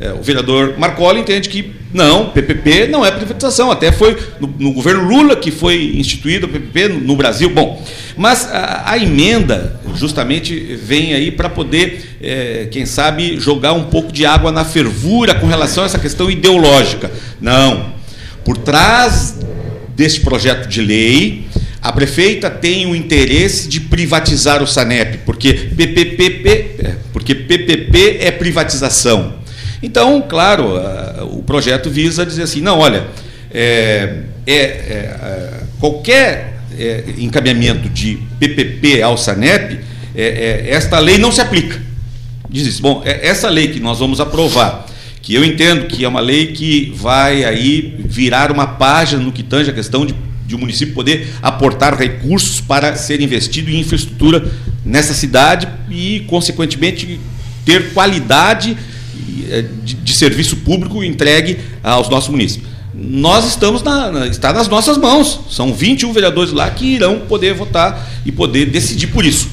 É, 0.00 0.14
o 0.14 0.22
vereador 0.22 0.78
Marcola 0.78 1.18
entende 1.18 1.50
que 1.50 1.72
não, 1.92 2.30
PPP 2.30 2.86
não 2.86 3.04
é 3.04 3.10
privatização. 3.10 3.70
Até 3.70 3.92
foi 3.92 4.16
no, 4.40 4.52
no 4.58 4.72
governo 4.72 5.06
Lula 5.06 5.36
que 5.36 5.50
foi 5.50 5.92
instituído 5.96 6.46
o 6.46 6.48
PPP 6.48 6.88
no, 6.88 7.00
no 7.00 7.16
Brasil. 7.16 7.50
Bom, 7.50 7.84
mas 8.16 8.48
a, 8.50 8.92
a 8.92 8.98
emenda 8.98 9.78
justamente 9.94 10.56
vem 10.76 11.12
aí 11.12 11.30
para 11.30 11.50
poder, 11.50 12.16
é, 12.22 12.68
quem 12.70 12.86
sabe, 12.86 13.38
jogar 13.38 13.74
um 13.74 13.84
pouco 13.84 14.10
de 14.10 14.24
água 14.24 14.50
na 14.50 14.64
fervura 14.64 15.34
com 15.34 15.46
relação 15.46 15.82
a 15.82 15.86
essa 15.86 15.98
questão 15.98 16.30
ideológica. 16.30 17.10
Não. 17.38 17.92
Por 18.42 18.56
trás 18.56 19.38
desse 19.94 20.20
projeto 20.20 20.66
de 20.66 20.80
lei, 20.80 21.44
a 21.82 21.92
prefeita 21.92 22.48
tem 22.48 22.86
o 22.86 22.96
interesse 22.96 23.68
de 23.68 23.80
privatizar 23.80 24.62
o 24.62 24.66
SANEP, 24.66 25.18
porque 25.26 25.52
PPP, 25.52 26.76
é, 26.78 26.96
porque 27.12 27.34
PPP 27.34 28.18
é 28.20 28.30
privatização. 28.30 29.39
Então, 29.82 30.22
claro, 30.28 30.76
a- 30.76 31.24
o 31.24 31.42
projeto 31.42 31.88
visa 31.90 32.24
dizer 32.26 32.42
assim, 32.42 32.60
não, 32.60 32.78
olha, 32.78 33.06
é, 33.52 34.22
é, 34.46 34.54
é, 34.54 35.60
qualquer 35.78 36.60
é, 36.78 37.04
encaminhamento 37.18 37.88
de 37.88 38.18
PPP 38.38 39.02
ao 39.02 39.16
SANEP, 39.18 39.80
é, 40.14 40.22
é, 40.22 40.70
esta 40.70 40.98
lei 40.98 41.18
não 41.18 41.30
se 41.32 41.40
aplica. 41.40 41.80
Diz 42.48 42.66
isso. 42.66 42.80
Bom, 42.82 43.02
é- 43.04 43.26
essa 43.26 43.48
lei 43.48 43.68
que 43.68 43.80
nós 43.80 43.98
vamos 43.98 44.20
aprovar, 44.20 44.86
que 45.22 45.34
eu 45.34 45.44
entendo 45.44 45.86
que 45.86 46.04
é 46.04 46.08
uma 46.08 46.20
lei 46.20 46.48
que 46.48 46.92
vai 46.96 47.44
aí 47.44 47.96
virar 48.06 48.50
uma 48.50 48.66
página 48.66 49.22
no 49.22 49.30
que 49.32 49.42
tange 49.42 49.70
a 49.70 49.74
questão 49.74 50.06
de, 50.06 50.14
de 50.46 50.54
o 50.54 50.58
município 50.58 50.94
poder 50.94 51.28
aportar 51.42 51.94
recursos 51.98 52.60
para 52.60 52.96
ser 52.96 53.20
investido 53.20 53.70
em 53.70 53.80
infraestrutura 53.80 54.42
nessa 54.84 55.12
cidade 55.12 55.68
e, 55.90 56.20
consequentemente, 56.28 57.20
ter 57.64 57.92
qualidade 57.92 58.76
de, 59.84 59.94
de 59.94 60.14
serviço 60.14 60.56
público 60.58 61.02
entregue 61.02 61.58
aos 61.82 62.08
nossos 62.08 62.28
municípios. 62.30 62.70
Nós 62.94 63.46
estamos 63.46 63.82
na, 63.82 64.10
na- 64.10 64.26
está 64.26 64.52
nas 64.52 64.68
nossas 64.68 64.98
mãos. 64.98 65.40
São 65.50 65.72
21 65.72 66.12
vereadores 66.12 66.52
lá 66.52 66.68
que 66.70 66.84
irão 66.86 67.20
poder 67.20 67.54
votar 67.54 68.08
e 68.26 68.32
poder 68.32 68.66
decidir 68.66 69.06
por 69.08 69.24
isso. 69.24 69.48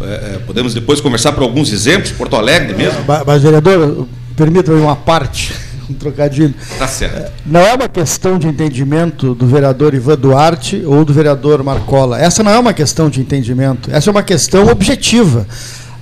Eh, 0.00 0.04
eh, 0.04 0.38
podemos 0.46 0.72
depois 0.74 1.00
conversar 1.00 1.32
por 1.32 1.42
alguns 1.42 1.72
exemplos, 1.72 2.12
Porto 2.12 2.36
Alegre 2.36 2.74
mesmo. 2.76 2.98
Mas, 3.26 3.42
vereador, 3.42 4.06
permita-me 4.36 4.80
uma 4.80 4.94
parte, 4.94 5.52
um 5.90 5.92
trocadilho. 5.94 6.54
Tá 6.78 6.86
certo. 6.86 7.32
Não 7.44 7.60
é 7.60 7.74
uma 7.74 7.88
questão 7.88 8.38
de 8.38 8.46
entendimento 8.46 9.34
do 9.34 9.44
vereador 9.46 9.92
Ivan 9.92 10.16
Duarte 10.16 10.80
ou 10.86 11.04
do 11.04 11.12
vereador 11.12 11.62
Marcola. 11.64 12.18
Essa 12.20 12.44
não 12.44 12.52
é 12.52 12.58
uma 12.58 12.72
questão 12.72 13.10
de 13.10 13.20
entendimento. 13.20 13.90
Essa 13.92 14.08
é 14.08 14.12
uma 14.12 14.22
questão 14.22 14.68
objetiva. 14.68 15.46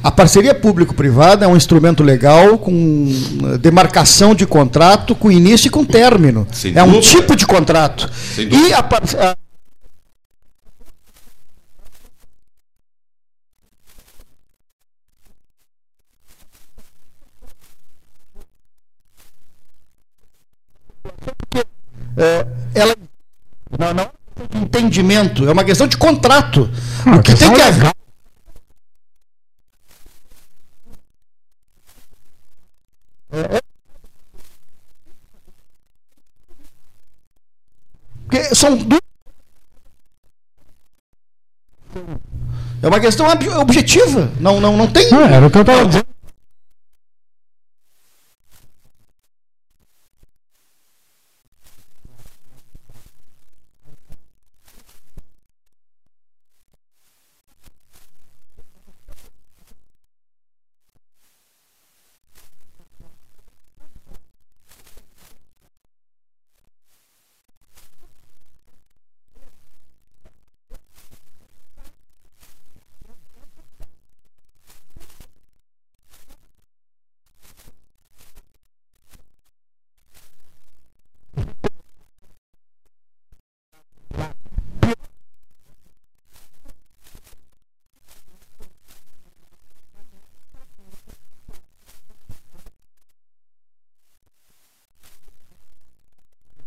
A 0.06 0.10
parceria 0.12 0.54
público-privada 0.54 1.44
é 1.46 1.48
um 1.48 1.56
instrumento 1.56 2.00
legal 2.04 2.56
com 2.58 3.08
eh, 3.54 3.58
demarcação 3.58 4.36
de 4.36 4.46
contrato, 4.46 5.16
com 5.16 5.32
início 5.32 5.66
e 5.66 5.70
com 5.70 5.84
término. 5.84 6.46
Sem 6.52 6.76
é 6.78 6.82
um 6.84 6.92
dúvida. 6.92 7.10
tipo 7.10 7.34
de 7.34 7.44
contrato. 7.44 8.08
E 8.38 8.72
a, 8.72 8.84
par- 8.84 9.02
a- 9.18 9.36
É, 22.16 22.46
ela 22.74 22.96
não, 23.78 23.94
não 23.94 24.02
é 24.02 24.06
uma 24.06 24.12
questão 24.34 24.46
de 24.50 24.58
entendimento, 24.58 25.48
é 25.48 25.52
uma 25.52 25.64
questão 25.64 25.86
de 25.86 25.96
contrato. 25.96 26.68
Ah, 27.04 27.16
o 27.16 27.22
que 27.22 27.28
tem 27.34 27.36
questão 27.36 27.54
que 27.54 27.62
haver. 27.62 27.92
É, 33.30 33.56
é- 33.56 33.60
Porque 38.28 38.54
são 38.54 38.76
duas. 38.76 39.00
É 42.82 42.88
uma 42.88 43.00
questão 43.00 43.26
ob- 43.26 43.48
objetiva. 43.58 44.30
Não, 44.40 44.60
não, 44.60 44.76
não 44.76 44.86
tem. 44.86 45.10
Não, 45.10 45.22
era 45.22 45.46
o 45.46 45.50
que 45.50 45.58
eu 45.58 45.62
estava 45.62 45.86
dizendo. 45.86 46.06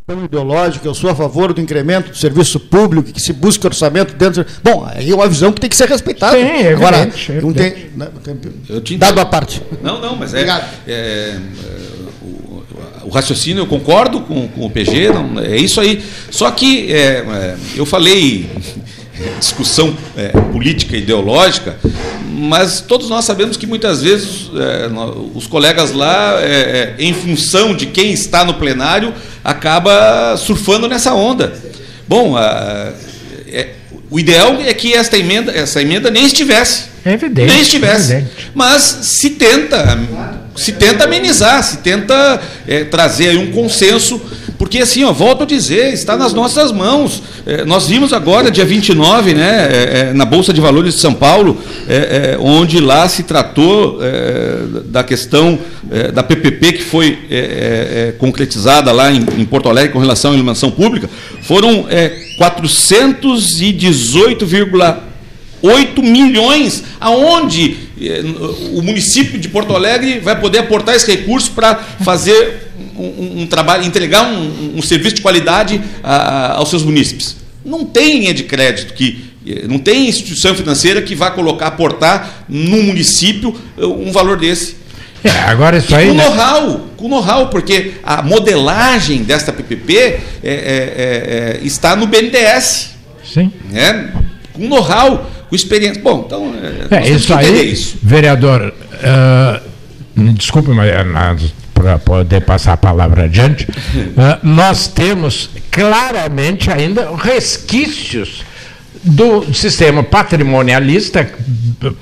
Questão 0.10 0.26
ideológica, 0.26 0.88
eu 0.88 0.93
sou 0.95 1.10
a 1.10 1.15
favor 1.15 1.54
do 1.54 1.62
incremento 1.62 2.10
do 2.10 2.17
serviço 2.17 2.60
público, 2.60 3.12
que 3.12 3.22
se 3.22 3.32
busca 3.32 3.67
orçamento 3.67 4.15
dentro. 4.15 4.45
Bom, 4.63 4.88
aí 4.91 5.12
é 5.12 5.15
uma 5.15 5.28
visão 5.28 5.52
que 5.52 5.62
tem 5.62 5.69
que 5.69 5.76
ser 5.76 5.88
respeitada. 5.88 6.36
Sim, 6.36 6.43
é 6.43 6.74
Agora, 6.74 6.98
evidente, 6.98 7.32
é 7.32 7.41
não 7.41 7.54
tem, 7.54 7.74
né, 7.95 8.08
tem- 8.24 8.39
Eu 8.67 8.82
te 8.82 8.98
dado 8.98 9.19
a 9.19 9.26
parte. 9.26 9.62
Não, 9.84 10.02
não, 10.02 10.15
mas 10.15 10.34
é, 10.34 10.41
é, 10.41 10.62
é, 10.88 11.38
o, 12.24 12.63
o 13.04 13.10
raciocínio 13.10 13.62
eu 13.62 13.67
concordo 13.67 14.22
com, 14.22 14.48
com 14.48 14.65
o 14.65 14.69
PG, 14.69 15.10
não, 15.10 15.39
é 15.39 15.58
isso 15.58 15.80
aí. 15.80 16.04
Só 16.32 16.50
que 16.50 16.91
é, 16.91 17.19
é, 17.19 17.56
eu 17.76 17.86
falei 17.86 18.50
discussão 19.38 19.95
é, 20.17 20.30
política 20.30 20.98
ideológica, 20.98 21.78
mas 22.39 22.82
todos 22.82 23.10
nós 23.10 23.25
sabemos 23.25 23.58
que 23.58 23.67
muitas 23.67 24.02
vezes 24.02 24.49
é, 24.56 24.89
os 25.36 25.45
colegas 25.47 25.91
lá, 25.91 26.39
é, 26.41 26.95
é, 26.99 27.04
em 27.04 27.13
função 27.13 27.75
de 27.75 27.86
quem 27.88 28.12
está 28.13 28.45
no 28.45 28.54
plenário, 28.54 29.13
acaba 29.43 30.38
surfando 30.38 30.88
nessa 30.88 31.13
onda. 31.13 31.54
Bom, 32.08 32.38
a- 32.38 32.93
é, 33.47 33.69
o 34.10 34.19
ideal 34.19 34.58
é 34.65 34.73
que 34.73 34.93
esta 34.93 35.17
emenda, 35.17 35.52
essa 35.52 35.82
emenda 35.82 36.10
nem 36.10 36.25
estivesse. 36.25 36.86
É 37.06 37.13
evidente, 37.13 37.52
Nem 37.54 37.62
estivesse. 37.62 38.13
é. 38.13 38.25
Mas 38.54 38.82
se 39.04 39.32
tenta, 39.32 39.99
se 40.56 40.71
tenta 40.73 41.06
amenizar, 41.06 41.63
se 41.63 41.78
tenta 41.78 42.41
é, 42.67 42.84
trazer 42.84 43.38
um 43.38 43.52
consenso, 43.52 44.19
porque 44.60 44.78
assim, 44.80 45.04
ó, 45.06 45.13
volto 45.13 45.43
a 45.43 45.45
dizer, 45.45 45.93
está 45.93 46.17
nas 46.17 46.34
nossas 46.34 46.74
mãos. 46.74 47.24
É, 47.45 47.63
nós 47.63 47.88
vimos 47.88 48.12
agora, 48.12 48.52
dia 48.52 48.65
29, 48.65 49.34
né, 49.34 49.69
é, 49.72 50.10
é, 50.10 50.13
na 50.13 50.26
Bolsa 50.26 50.52
de 50.52 50.60
Valores 50.60 50.95
de 50.95 51.00
São 51.00 51.13
Paulo, 51.13 51.58
é, 51.88 52.34
é, 52.34 52.38
onde 52.38 52.82
lá 52.82 53.08
se 53.08 53.24
tratou 53.24 54.00
é, 54.02 54.58
da 54.86 55.02
questão 55.02 55.58
da 56.13 56.22
PPP 56.22 56.74
que 56.74 56.84
foi 56.84 57.17
concretizada 58.19 58.91
lá 58.91 59.12
em, 59.12 59.26
em 59.38 59.45
Porto 59.45 59.69
Alegre 59.69 59.93
com 59.93 60.00
relação 60.00 60.32
à 60.32 60.34
iluminação 60.36 60.69
pública, 60.69 61.10
foram 61.41 61.88
é, 61.89 62.13
418,8 62.38 65.10
8 65.62 66.02
milhões, 66.02 66.86
aonde 67.02 67.76
o 68.74 68.82
município 68.82 69.38
de 69.38 69.50
Porto 69.50 69.76
Alegre 69.76 70.19
vai 70.19 70.39
poder 70.39 70.60
aportar 70.60 70.95
esse 70.95 71.12
recurso 71.12 71.52
para 71.52 71.76
fazer 71.76 72.69
um, 72.98 73.42
um- 73.42 73.48
trabalho, 73.48 73.84
entregar 73.86 74.24
um, 74.24 74.74
um 74.78 74.82
serviço 74.82 75.15
de 75.15 75.22
qualidade 75.22 75.82
a- 76.04 76.15
a- 76.15 76.54
aos 76.58 76.70
seus 76.70 76.84
munícipes. 76.84 77.36
Não 77.65 77.86
tem 77.86 78.20
linha 78.20 78.34
de 78.34 78.44
crédito 78.44 78.94
que 78.94 79.26
eh, 79.48 79.65
não 79.68 79.80
tem 79.80 80.08
instituição 80.10 80.54
financeira 80.56 81.02
que 81.02 81.15
vá 81.15 81.32
colocar, 81.32 81.68
aportar 81.68 82.46
num 82.50 82.84
município 82.84 83.56
eh, 83.78 83.86
um 83.86 84.12
valor 84.12 84.38
desse. 84.38 84.76
É, 85.24 85.30
agora 85.30 85.78
isso 85.78 85.94
aí. 85.94 86.08
Com 86.08 86.13
né? 86.13 86.24
know-how, 86.24 86.88
com 86.96 87.10
know-how, 87.10 87.48
porque 87.50 87.94
a 88.04 88.22
modelagem 88.22 89.24
desta 89.24 89.52
PPP 89.52 89.98
é, 89.98 90.18
é, 90.44 90.54
é, 90.54 91.60
é, 91.63 91.65
está 91.65 91.96
no 91.96 92.08
BNDES 92.08 92.92
Sim. 93.26 93.52
né? 93.70 94.12
com 94.54 94.68
know-how, 94.68 95.30
com 95.50 95.56
experiência. 95.56 96.02
Bom, 96.02 96.24
então, 96.26 96.54
é, 96.92 96.98
É, 97.06 97.10
isso 97.10 97.34
aí, 97.34 97.72
isso. 97.72 97.98
vereador, 98.02 98.74
ah, 99.04 99.62
me 100.15 100.32
desculpe, 100.34 100.70
mas 100.70 100.89
para 101.80 101.98
poder 101.98 102.42
passar 102.42 102.74
a 102.74 102.78
palavra 102.78 103.24
adiante, 103.24 103.65
ah, 104.18 104.38
nós 104.44 104.88
temos 104.88 105.50
claramente 105.72 106.70
ainda 106.70 107.10
resquícios 107.15 108.44
do 109.02 109.54
sistema 109.54 110.04
patrimonialista, 110.04 111.32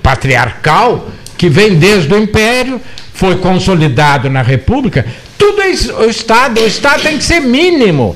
patriarcal, 0.01 1.11
que 1.37 1.47
vem 1.47 1.75
desde 1.75 2.11
o 2.11 2.17
Império, 2.17 2.81
foi 3.13 3.35
consolidado 3.35 4.31
na 4.31 4.41
República. 4.41 5.05
Tudo 5.37 5.61
é 5.61 5.67
o 5.67 6.09
Estado, 6.09 6.59
o 6.59 6.65
Estado 6.65 7.03
tem 7.03 7.15
que 7.15 7.23
ser 7.23 7.39
mínimo. 7.39 8.15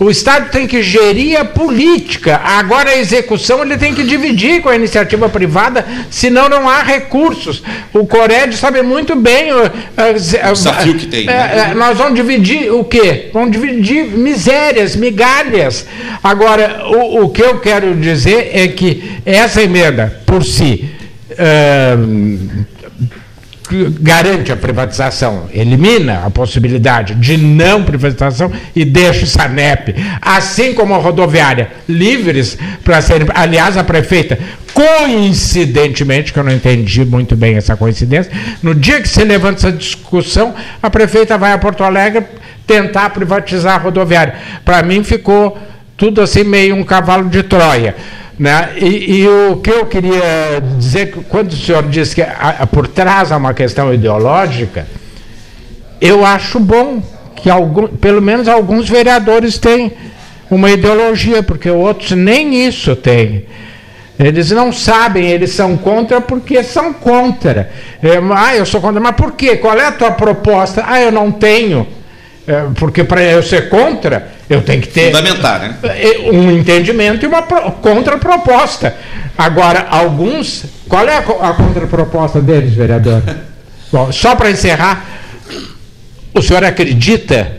O 0.00 0.08
Estado 0.10 0.50
tem 0.50 0.66
que 0.66 0.80
gerir 0.82 1.40
a 1.40 1.44
política. 1.44 2.40
Agora 2.42 2.90
a 2.90 2.98
execução 2.98 3.62
ele 3.62 3.76
tem 3.76 3.92
que 3.92 4.04
dividir 4.04 4.62
com 4.62 4.68
a 4.68 4.76
iniciativa 4.76 5.28
privada, 5.28 5.84
senão 6.10 6.48
não 6.48 6.68
há 6.68 6.82
recursos. 6.82 7.62
O 7.92 8.06
Cored 8.06 8.56
sabe 8.56 8.80
muito 8.82 9.16
bem 9.16 9.52
o, 9.52 9.56
O 9.64 10.52
desafio 10.52 10.94
que 10.94 11.06
tem, 11.06 11.22
É, 11.22 11.24
né? 11.24 11.68
é, 11.70 11.74
nós 11.74 11.98
vamos 11.98 12.14
dividir 12.14 12.72
o 12.72 12.84
quê? 12.84 13.30
Vamos 13.32 13.50
dividir 13.50 14.04
misérias, 14.06 14.94
migalhas. 14.94 15.86
Agora, 16.22 16.84
o, 16.86 17.24
o 17.24 17.28
que 17.30 17.42
eu 17.42 17.58
quero 17.58 17.94
dizer 17.96 18.50
é 18.52 18.68
que 18.68 19.02
essa 19.26 19.60
emenda, 19.62 20.20
por 20.24 20.44
si, 20.44 20.90
garante 24.00 24.50
a 24.50 24.56
privatização, 24.56 25.48
elimina 25.52 26.22
a 26.24 26.30
possibilidade 26.30 27.14
de 27.14 27.36
não 27.36 27.84
privatização 27.84 28.50
e 28.74 28.84
deixa 28.84 29.24
o 29.24 29.26
SANEP, 29.26 29.94
assim 30.20 30.74
como 30.74 30.94
a 30.94 30.98
rodoviária, 30.98 31.70
livres 31.88 32.56
para 32.82 33.00
serem. 33.00 33.26
Aliás, 33.34 33.76
a 33.76 33.84
prefeita, 33.84 34.38
coincidentemente, 34.72 36.32
que 36.32 36.38
eu 36.38 36.44
não 36.44 36.52
entendi 36.52 37.04
muito 37.04 37.36
bem 37.36 37.56
essa 37.56 37.76
coincidência, 37.76 38.32
no 38.62 38.74
dia 38.74 39.00
que 39.00 39.08
se 39.08 39.22
levanta 39.24 39.58
essa 39.58 39.72
discussão, 39.72 40.54
a 40.82 40.88
prefeita 40.90 41.36
vai 41.36 41.52
a 41.52 41.58
Porto 41.58 41.82
Alegre 41.82 42.24
tentar 42.66 43.10
privatizar 43.10 43.74
a 43.74 43.78
rodoviária. 43.78 44.34
Para 44.64 44.82
mim 44.82 45.02
ficou 45.02 45.58
tudo 45.96 46.20
assim 46.20 46.44
meio 46.44 46.76
um 46.76 46.84
cavalo 46.84 47.28
de 47.28 47.42
Troia. 47.42 47.96
Né? 48.38 48.74
E, 48.80 49.22
e 49.22 49.28
o 49.28 49.56
que 49.56 49.70
eu 49.70 49.86
queria 49.86 50.62
dizer, 50.78 51.12
quando 51.28 51.52
o 51.52 51.56
senhor 51.56 51.82
diz 51.88 52.14
que 52.14 52.22
a- 52.22 52.56
a- 52.60 52.66
por 52.66 52.86
trás 52.86 53.32
há 53.32 53.36
uma 53.36 53.52
questão 53.52 53.92
ideológica, 53.92 54.86
eu 56.00 56.24
acho 56.24 56.60
bom 56.60 57.02
que 57.34 57.50
algum, 57.50 57.88
pelo 57.88 58.22
menos 58.22 58.46
alguns 58.46 58.88
vereadores 58.88 59.58
têm 59.58 59.92
uma 60.50 60.70
ideologia, 60.70 61.42
porque 61.42 61.68
outros 61.68 62.12
nem 62.12 62.64
isso 62.66 62.94
têm. 62.94 63.44
Eles 64.18 64.50
não 64.50 64.72
sabem, 64.72 65.26
eles 65.30 65.50
são 65.52 65.76
contra 65.76 66.20
porque 66.20 66.62
são 66.62 66.92
contra. 66.92 67.70
É, 68.02 68.20
ah, 68.34 68.56
eu 68.56 68.66
sou 68.66 68.80
contra, 68.80 69.00
mas 69.00 69.14
por 69.16 69.32
quê? 69.32 69.56
Qual 69.56 69.76
é 69.78 69.86
a 69.86 69.92
tua 69.92 70.10
proposta? 70.12 70.84
Ah, 70.86 71.00
eu 71.00 71.10
não 71.12 71.30
tenho. 71.30 71.86
É, 72.46 72.64
porque 72.76 73.04
para 73.04 73.22
eu 73.22 73.42
ser 73.42 73.68
contra, 73.68 74.28
eu 74.48 74.62
tenho 74.62 74.80
que 74.80 74.88
ter 74.88 75.06
Fundamentar, 75.06 75.60
né? 75.60 75.76
é, 75.84 76.30
um 76.30 76.50
entendimento 76.52 77.24
e 77.24 77.28
uma 77.28 77.42
pro- 77.42 77.70
contraproposta. 77.72 78.96
Agora, 79.36 79.86
alguns. 79.90 80.64
Qual 80.88 81.06
é 81.06 81.16
a 81.16 81.22
contraproposta 81.52 82.40
deles, 82.40 82.74
vereador? 82.74 83.22
Bom, 83.92 84.10
só 84.12 84.34
para 84.34 84.50
encerrar, 84.50 85.04
o 86.34 86.42
senhor 86.42 86.64
acredita 86.64 87.56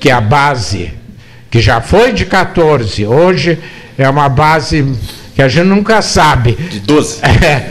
que 0.00 0.10
a 0.10 0.20
base, 0.20 0.92
que 1.50 1.60
já 1.60 1.80
foi 1.80 2.12
de 2.12 2.24
14, 2.26 3.06
hoje 3.06 3.58
é 3.96 4.08
uma 4.08 4.28
base 4.28 4.96
que 5.34 5.42
a 5.42 5.48
gente 5.48 5.66
nunca 5.66 6.02
sabe, 6.02 6.52
De 6.52 6.80
12. 6.80 7.20
é, 7.24 7.68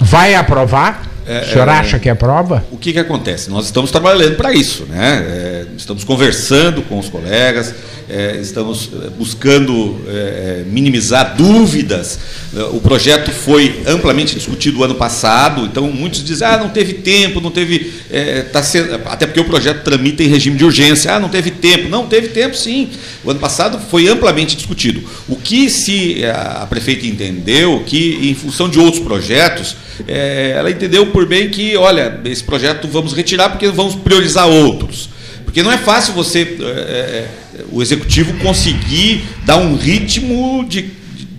vai 0.00 0.34
aprovar? 0.34 1.02
É, 1.26 1.40
o 1.40 1.52
senhor 1.52 1.68
é, 1.68 1.72
acha 1.72 1.98
que 1.98 2.08
aprova? 2.08 2.64
O 2.70 2.76
que, 2.76 2.92
que 2.92 2.98
acontece? 2.98 3.50
Nós 3.50 3.64
estamos 3.64 3.90
trabalhando 3.90 4.36
para 4.36 4.52
isso, 4.52 4.84
né? 4.84 5.24
É, 5.28 5.66
estamos 5.76 6.04
conversando 6.04 6.82
com 6.82 6.98
os 6.98 7.08
colegas, 7.08 7.74
é, 8.08 8.38
estamos 8.40 8.88
é, 9.04 9.10
buscando 9.10 10.00
é, 10.06 10.62
minimizar 10.66 11.34
dúvidas. 11.36 12.18
É, 12.56 12.62
O 12.64 12.80
projeto 12.80 13.32
foi 13.32 13.82
amplamente 13.86 14.36
discutido 14.36 14.84
ano 14.84 14.94
passado, 14.94 15.64
então 15.64 15.90
muitos 15.90 16.22
dizem, 16.22 16.46
ah, 16.46 16.58
não 16.58 16.68
teve 16.68 16.94
tempo, 16.94 17.40
não 17.40 17.50
teve. 17.50 17.92
é, 18.08 18.42
tá 18.42 18.62
sendo, 18.62 18.94
até 19.06 19.26
porque 19.26 19.40
o 19.40 19.44
projeto 19.44 19.82
tramita 19.82 20.22
em 20.22 20.28
regime 20.28 20.56
de 20.56 20.64
urgência, 20.64 21.12
ah, 21.12 21.18
não 21.18 21.28
teve 21.28 21.50
tempo. 21.50 21.88
Não, 21.88 22.06
teve 22.06 22.28
tempo 22.28 22.56
sim. 22.56 22.88
O 23.24 23.30
ano 23.32 23.40
passado 23.40 23.80
foi 23.90 24.06
amplamente 24.06 24.54
discutido. 24.54 25.02
O 25.28 25.34
que 25.34 25.68
se 25.68 26.24
a, 26.24 26.66
prefeita 26.66 27.06
entendeu 27.06 27.82
que, 27.84 28.30
em 28.30 28.34
função 28.34 28.68
de 28.68 28.78
outros 28.78 29.02
projetos, 29.02 29.76
é, 30.06 30.54
ela 30.56 30.70
entendeu 30.70 31.06
por 31.16 31.24
bem 31.24 31.48
que, 31.48 31.74
olha, 31.78 32.20
esse 32.26 32.44
projeto 32.44 32.86
vamos 32.88 33.14
retirar 33.14 33.48
porque 33.48 33.66
vamos 33.68 33.94
priorizar 33.94 34.46
outros. 34.46 35.08
Porque 35.46 35.62
não 35.62 35.72
é 35.72 35.78
fácil 35.78 36.12
você, 36.12 36.58
é, 36.60 37.24
o 37.72 37.80
executivo, 37.80 38.34
conseguir 38.34 39.24
dar 39.42 39.56
um 39.56 39.76
ritmo 39.76 40.62
de, 40.68 40.90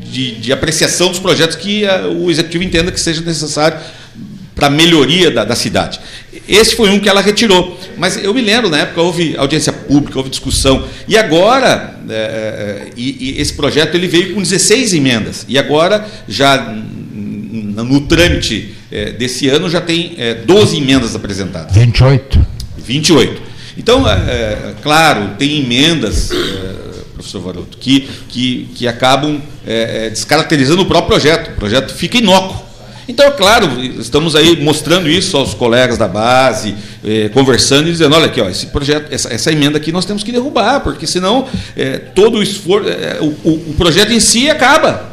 de, 0.01 0.31
de 0.31 0.51
apreciação 0.51 1.09
dos 1.09 1.19
projetos 1.19 1.57
que 1.57 1.85
a, 1.85 2.07
o 2.07 2.31
executivo 2.31 2.63
entenda 2.63 2.91
que 2.91 2.99
seja 2.99 3.21
necessário 3.21 3.77
para 4.55 4.65
a 4.65 4.69
melhoria 4.71 5.29
da, 5.29 5.45
da 5.45 5.55
cidade. 5.55 5.99
Esse 6.49 6.75
foi 6.75 6.89
um 6.89 6.99
que 6.99 7.07
ela 7.07 7.21
retirou. 7.21 7.79
Mas 7.97 8.17
eu 8.17 8.33
me 8.33 8.41
lembro, 8.41 8.71
na 8.71 8.79
época, 8.79 8.99
houve 8.99 9.37
audiência 9.37 9.71
pública, 9.71 10.17
houve 10.17 10.31
discussão. 10.31 10.87
E 11.07 11.15
agora, 11.15 11.99
é, 12.09 12.87
e, 12.97 13.35
e 13.35 13.39
esse 13.39 13.53
projeto 13.53 13.93
ele 13.93 14.07
veio 14.07 14.33
com 14.33 14.41
16 14.41 14.95
emendas. 14.95 15.45
E 15.47 15.55
agora, 15.55 16.03
já 16.27 16.75
no 17.63 18.01
trâmite 18.01 18.73
é, 18.91 19.11
desse 19.11 19.47
ano, 19.49 19.69
já 19.69 19.81
tem 19.81 20.15
é, 20.17 20.33
12 20.33 20.77
emendas 20.77 21.15
apresentadas. 21.15 21.75
28. 21.75 22.45
28. 22.77 23.41
Então, 23.77 24.09
é, 24.09 24.73
claro, 24.81 25.31
tem 25.37 25.59
emendas, 25.59 26.31
professor 27.13 27.41
Varoto, 27.41 27.77
que, 27.77 28.09
que, 28.29 28.69
que 28.73 28.87
acabam 28.87 29.39
descaracterizando 30.09 30.81
o 30.81 30.85
próprio 30.85 31.09
projeto. 31.09 31.51
O 31.51 31.55
projeto 31.55 31.93
fica 31.93 32.17
inócuo. 32.17 32.67
Então, 33.07 33.25
é 33.25 33.31
claro, 33.31 33.81
estamos 33.81 34.35
aí 34.35 34.61
mostrando 34.61 35.07
isso 35.07 35.37
aos 35.37 35.53
colegas 35.53 35.97
da 35.97 36.09
base, 36.09 36.75
eh, 37.05 37.29
conversando 37.29 37.87
e 37.87 37.91
dizendo, 37.91 38.13
olha 38.13 38.25
aqui, 38.25 38.41
ó, 38.41 38.49
esse 38.49 38.65
projeto, 38.65 39.07
essa, 39.13 39.33
essa, 39.33 39.49
emenda 39.49 39.77
aqui 39.77 39.93
nós 39.93 40.03
temos 40.03 40.23
que 40.23 40.31
derrubar, 40.31 40.81
porque 40.81 41.07
senão 41.07 41.47
eh, 41.77 41.99
todo 42.13 42.39
o 42.39 42.43
esforço, 42.43 42.89
eh, 42.89 43.17
o, 43.21 43.49
o, 43.49 43.75
projeto 43.77 44.11
em 44.11 44.19
si 44.19 44.49
acaba. 44.49 45.09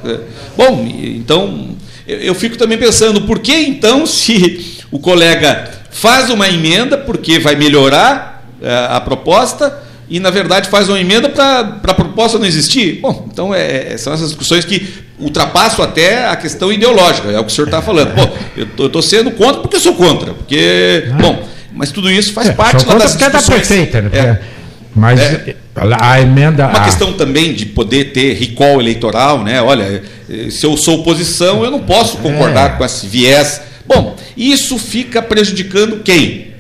bom, 0.57 0.85
então 1.01 1.69
eu, 2.07 2.19
eu 2.19 2.35
fico 2.35 2.57
também 2.57 2.79
pensando, 2.79 3.23
por 3.23 3.39
que 3.39 3.55
então, 3.55 4.07
se 4.07 4.79
o 4.91 4.99
colega 4.99 5.71
faz 5.91 6.31
uma 6.31 6.49
emenda, 6.49 6.99
porque 6.99 7.39
vai 7.39 7.55
melhorar 7.55 8.45
a 8.89 9.01
proposta, 9.01 9.83
e 10.09 10.21
na 10.21 10.31
verdade 10.31 10.69
faz 10.69 10.89
uma 10.89 11.01
emenda 11.01 11.29
para 11.29 11.79
a 11.83 11.95
proposta 11.95 12.39
não 12.39 12.47
existir? 12.47 13.01
Bom, 13.01 13.29
então 13.31 13.55
é, 13.55 13.95
é, 13.95 13.97
são 13.97 14.13
essas 14.13 14.29
discussões 14.29 14.65
que 14.65 14.87
ultrapassam 15.19 15.85
até 15.85 16.27
a 16.27 16.37
questão 16.37 16.73
ideológica, 16.73 17.31
é 17.31 17.39
o 17.39 17.45
que 17.45 17.53
o 17.53 17.55
senhor 17.55 17.67
está 17.69 17.81
falando. 17.81 18.15
Pô, 18.15 18.29
eu 18.57 18.87
estou 18.87 19.03
sendo 19.03 19.31
contra 19.31 19.61
porque 19.61 19.77
eu 19.77 19.81
sou 19.81 19.95
contra, 19.95 20.35
porque, 20.35 21.09
ah. 21.11 21.17
bom, 21.17 21.49
mas 21.73 21.91
tudo 21.91 22.11
isso 22.11 22.33
faz 22.33 22.49
é, 22.49 22.53
parte 22.53 22.85
lá 22.87 22.95
das 22.95 23.17
discussões. 23.17 23.47
Da 23.47 23.55
prefeita, 23.55 24.03
né? 24.03 24.11
É. 24.13 24.54
Mas 24.95 25.21
é. 25.21 25.57
a 26.01 26.21
emenda. 26.21 26.69
Uma 26.69 26.79
a... 26.79 26.85
questão 26.85 27.13
também 27.15 27.53
de 27.53 27.67
poder 27.67 28.13
ter 28.13 28.35
recall 28.35 28.81
eleitoral, 28.81 29.43
né? 29.43 29.61
Olha, 29.61 30.03
se 30.51 30.65
eu 30.65 30.77
sou 30.77 31.01
oposição, 31.01 31.65
eu 31.65 31.71
não 31.71 31.81
posso 31.81 32.19
concordar 32.19 32.75
é. 32.75 32.77
com 32.77 32.85
esse 32.85 33.07
viés. 33.07 33.61
Bom, 33.87 34.17
isso 34.37 34.79
fica 34.79 35.21
prejudicando 35.21 36.03
quem? 36.03 36.55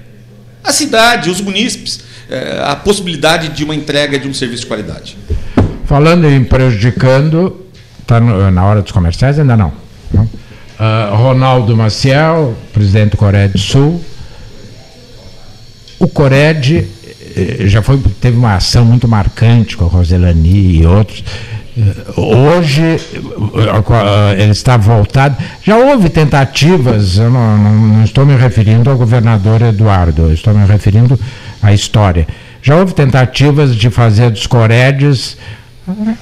A 0.62 0.72
cidade, 0.72 1.30
os 1.30 1.40
munícipes 1.40 2.00
é, 2.30 2.62
a 2.64 2.74
possibilidade 2.74 3.48
de 3.48 3.64
uma 3.64 3.74
entrega 3.74 4.18
de 4.18 4.26
um 4.26 4.34
serviço 4.34 4.62
de 4.62 4.66
qualidade. 4.66 5.16
Falando 5.84 6.26
em 6.26 6.42
prejudicando, 6.42 7.66
está 8.00 8.18
na 8.18 8.64
hora 8.64 8.80
dos 8.80 8.90
comerciais? 8.90 9.38
Ainda 9.38 9.56
não. 9.56 9.72
não? 10.12 10.24
Uh, 10.24 11.14
Ronaldo 11.14 11.76
Maciel, 11.76 12.56
presidente 12.72 13.10
do 13.10 13.16
Coreia 13.18 13.48
do 13.48 13.58
Sul. 13.58 14.02
O 15.98 16.08
Cored 16.08 16.88
já 17.66 17.82
foi, 17.82 17.98
teve 18.20 18.36
uma 18.36 18.54
ação 18.54 18.84
muito 18.84 19.08
marcante 19.08 19.76
com 19.76 19.84
a 19.84 19.88
Roselani 19.88 20.80
e 20.80 20.86
outros. 20.86 21.24
Eh, 21.76 22.20
hoje 22.20 22.82
eh, 22.82 24.42
ele 24.42 24.52
está 24.52 24.76
voltado. 24.76 25.36
Já 25.62 25.76
houve 25.76 26.08
tentativas, 26.08 27.18
eu 27.18 27.30
não, 27.30 27.58
não, 27.58 27.72
não 27.72 28.04
estou 28.04 28.24
me 28.24 28.36
referindo 28.36 28.88
ao 28.88 28.96
governador 28.96 29.62
Eduardo, 29.62 30.32
estou 30.32 30.54
me 30.54 30.64
referindo 30.66 31.18
a 31.62 31.72
história. 31.72 32.26
Já 32.62 32.76
houve 32.76 32.94
tentativas 32.94 33.74
de 33.74 33.90
fazer 33.90 34.30
dos 34.30 34.46
Coredes 34.46 35.36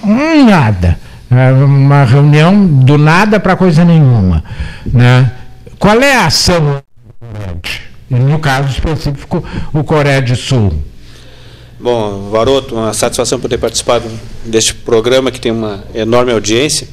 um 0.02 0.44
nada, 0.44 0.98
uma 1.30 2.04
reunião 2.04 2.66
do 2.66 2.98
nada 2.98 3.38
para 3.38 3.54
coisa 3.54 3.84
nenhuma. 3.84 4.42
Né? 4.84 5.30
Qual 5.78 6.00
é 6.00 6.16
a 6.16 6.26
ação 6.26 6.82
no 8.10 8.38
caso 8.38 8.68
específico, 8.68 9.42
o 9.72 9.84
Coreia 9.84 10.20
do 10.20 10.36
Sul? 10.36 10.72
Bom, 11.82 12.30
Varoto, 12.30 12.76
uma 12.76 12.94
satisfação 12.94 13.40
poder 13.40 13.58
participar 13.58 14.00
deste 14.44 14.72
programa 14.72 15.32
que 15.32 15.40
tem 15.40 15.50
uma 15.50 15.82
enorme 15.92 16.30
audiência. 16.30 16.86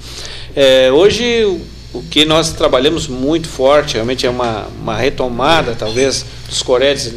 É, 0.56 0.91
hoje, 0.91 1.45
o 1.93 2.02
que 2.10 2.25
nós 2.25 2.54
trabalhamos 2.54 3.08
muito 3.08 3.47
forte, 3.47 3.93
realmente 3.93 4.25
é 4.25 4.30
uma, 4.32 4.67
uma 4.82 4.97
retomada, 4.97 5.75
talvez, 5.78 6.25
dos 6.47 6.63
Coredes 6.63 7.13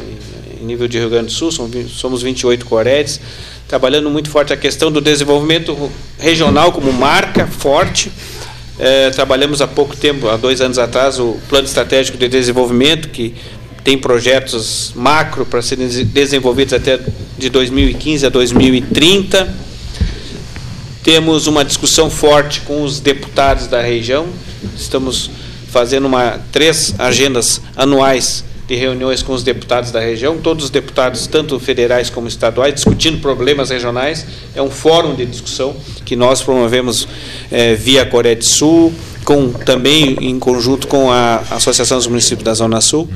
em 0.61 0.63
nível 0.63 0.87
de 0.87 0.99
Rio 0.99 1.09
Grande 1.09 1.25
do 1.25 1.31
Sul, 1.31 1.51
somos 1.89 2.21
28 2.21 2.63
Coredes, 2.63 3.19
trabalhando 3.67 4.07
muito 4.07 4.29
forte 4.29 4.53
a 4.53 4.57
questão 4.57 4.91
do 4.91 5.01
desenvolvimento 5.01 5.75
regional 6.19 6.71
como 6.71 6.93
marca 6.93 7.47
forte. 7.47 8.11
É, 8.77 9.09
trabalhamos 9.09 9.63
há 9.63 9.67
pouco 9.67 9.97
tempo, 9.97 10.29
há 10.29 10.37
dois 10.37 10.61
anos 10.61 10.77
atrás, 10.77 11.19
o 11.19 11.39
Plano 11.49 11.65
Estratégico 11.65 12.19
de 12.19 12.27
Desenvolvimento, 12.27 13.09
que 13.09 13.33
tem 13.83 13.97
projetos 13.97 14.93
macro 14.95 15.45
para 15.45 15.61
serem 15.61 15.87
desenvolvidos 15.87 16.73
até 16.73 16.99
de 17.37 17.49
2015 17.49 18.25
a 18.25 18.29
2030. 18.29 19.53
Temos 21.03 21.47
uma 21.47 21.65
discussão 21.65 22.09
forte 22.09 22.61
com 22.61 22.83
os 22.83 22.99
deputados 22.99 23.67
da 23.67 23.81
região. 23.81 24.27
Estamos 24.75 25.29
fazendo 25.67 26.05
uma, 26.05 26.39
três 26.51 26.95
agendas 26.97 27.61
anuais 27.75 28.43
de 28.67 28.75
reuniões 28.75 29.21
com 29.21 29.33
os 29.33 29.43
deputados 29.43 29.91
da 29.91 29.99
região, 29.99 30.37
todos 30.37 30.65
os 30.65 30.69
deputados, 30.69 31.27
tanto 31.27 31.59
federais 31.59 32.09
como 32.09 32.27
estaduais, 32.27 32.73
discutindo 32.75 33.19
problemas 33.19 33.69
regionais. 33.69 34.25
É 34.55 34.61
um 34.61 34.69
fórum 34.69 35.15
de 35.15 35.25
discussão 35.25 35.75
que 36.05 36.15
nós 36.15 36.41
promovemos 36.41 37.07
é, 37.51 37.75
via 37.75 38.05
Coreia 38.05 38.35
do 38.35 38.45
Sul, 38.45 38.93
com, 39.25 39.51
também 39.51 40.17
em 40.21 40.39
conjunto 40.39 40.87
com 40.87 41.11
a 41.11 41.43
Associação 41.51 41.97
dos 41.97 42.07
Municípios 42.07 42.45
da 42.45 42.53
Zona 42.53 42.79
Sul. 42.79 43.09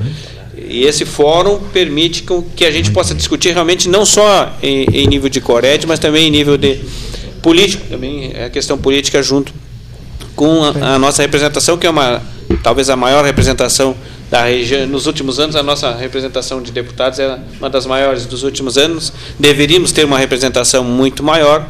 E 0.68 0.84
esse 0.84 1.04
fórum 1.04 1.58
permite 1.72 2.24
que 2.54 2.64
a 2.64 2.70
gente 2.70 2.90
possa 2.90 3.14
discutir 3.14 3.52
realmente 3.52 3.88
não 3.88 4.04
só 4.04 4.54
em, 4.62 4.84
em 4.92 5.06
nível 5.06 5.28
de 5.28 5.40
Coreia, 5.40 5.80
mas 5.86 5.98
também 5.98 6.28
em 6.28 6.30
nível 6.30 6.56
de 6.58 6.80
político, 7.42 7.86
também 7.88 8.32
é 8.34 8.44
a 8.44 8.50
questão 8.50 8.76
política 8.76 9.22
junto 9.22 9.52
com 10.36 10.62
a, 10.64 10.94
a 10.94 10.98
nossa 10.98 11.22
representação, 11.22 11.78
que 11.78 11.86
é 11.86 11.90
uma 11.90 12.22
talvez 12.62 12.90
a 12.90 12.96
maior 12.96 13.24
representação 13.24 13.96
da 14.30 14.44
região. 14.44 14.86
Nos 14.86 15.06
últimos 15.06 15.40
anos, 15.40 15.56
a 15.56 15.62
nossa 15.62 15.94
representação 15.94 16.62
de 16.62 16.70
deputados 16.70 17.18
é 17.18 17.38
uma 17.58 17.70
das 17.70 17.86
maiores 17.86 18.26
dos 18.26 18.42
últimos 18.42 18.76
anos. 18.76 19.12
Deveríamos 19.38 19.92
ter 19.92 20.04
uma 20.04 20.18
representação 20.18 20.84
muito 20.84 21.22
maior, 21.22 21.66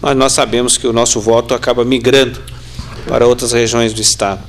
mas 0.00 0.16
nós 0.16 0.32
sabemos 0.32 0.76
que 0.76 0.86
o 0.86 0.92
nosso 0.92 1.20
voto 1.20 1.54
acaba 1.54 1.84
migrando 1.84 2.40
para 3.06 3.26
outras 3.26 3.52
regiões 3.52 3.92
do 3.92 4.00
Estado. 4.00 4.40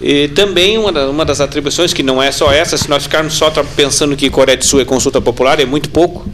E 0.00 0.28
também 0.28 0.76
uma, 0.78 0.90
uma 1.06 1.24
das 1.24 1.40
atribuições, 1.40 1.92
que 1.92 2.02
não 2.02 2.22
é 2.22 2.30
só 2.30 2.52
essa, 2.52 2.76
se 2.76 2.88
nós 2.88 3.04
ficarmos 3.04 3.34
só 3.34 3.50
pensando 3.74 4.16
que 4.16 4.28
Coreia 4.28 4.56
do 4.56 4.64
Sul 4.64 4.80
é 4.80 4.84
consulta 4.84 5.20
popular, 5.20 5.58
é 5.58 5.64
muito 5.64 5.88
pouco 5.88 6.28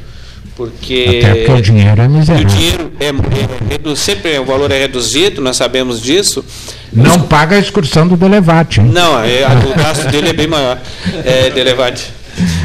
porque, 0.57 1.07
Até 1.09 1.35
porque 1.35 1.53
o 1.53 1.63
dinheiro 1.63 2.03
é 2.03 2.09
miserável. 2.09 2.47
O 2.47 2.51
dinheiro 2.51 2.93
é, 3.01 3.07
é, 3.07 3.91
é, 3.91 3.95
sempre 3.97 4.39
o 4.39 4.45
valor 4.45 4.71
é 4.71 4.79
reduzido, 4.79 5.41
nós 5.41 5.57
sabemos 5.57 6.01
disso. 6.01 6.45
Não 6.93 7.17
Os, 7.17 7.23
paga 7.23 7.57
a 7.57 7.59
excursão 7.59 8.07
do 8.07 8.17
Delevate. 8.17 8.81
Hein? 8.81 8.91
Não, 8.93 9.19
é, 9.25 9.45
o 9.71 9.75
gasto 9.77 10.09
dele 10.09 10.29
é 10.29 10.33
bem 10.33 10.47
maior, 10.47 10.79
é, 11.25 11.51
Delevate. 11.51 12.13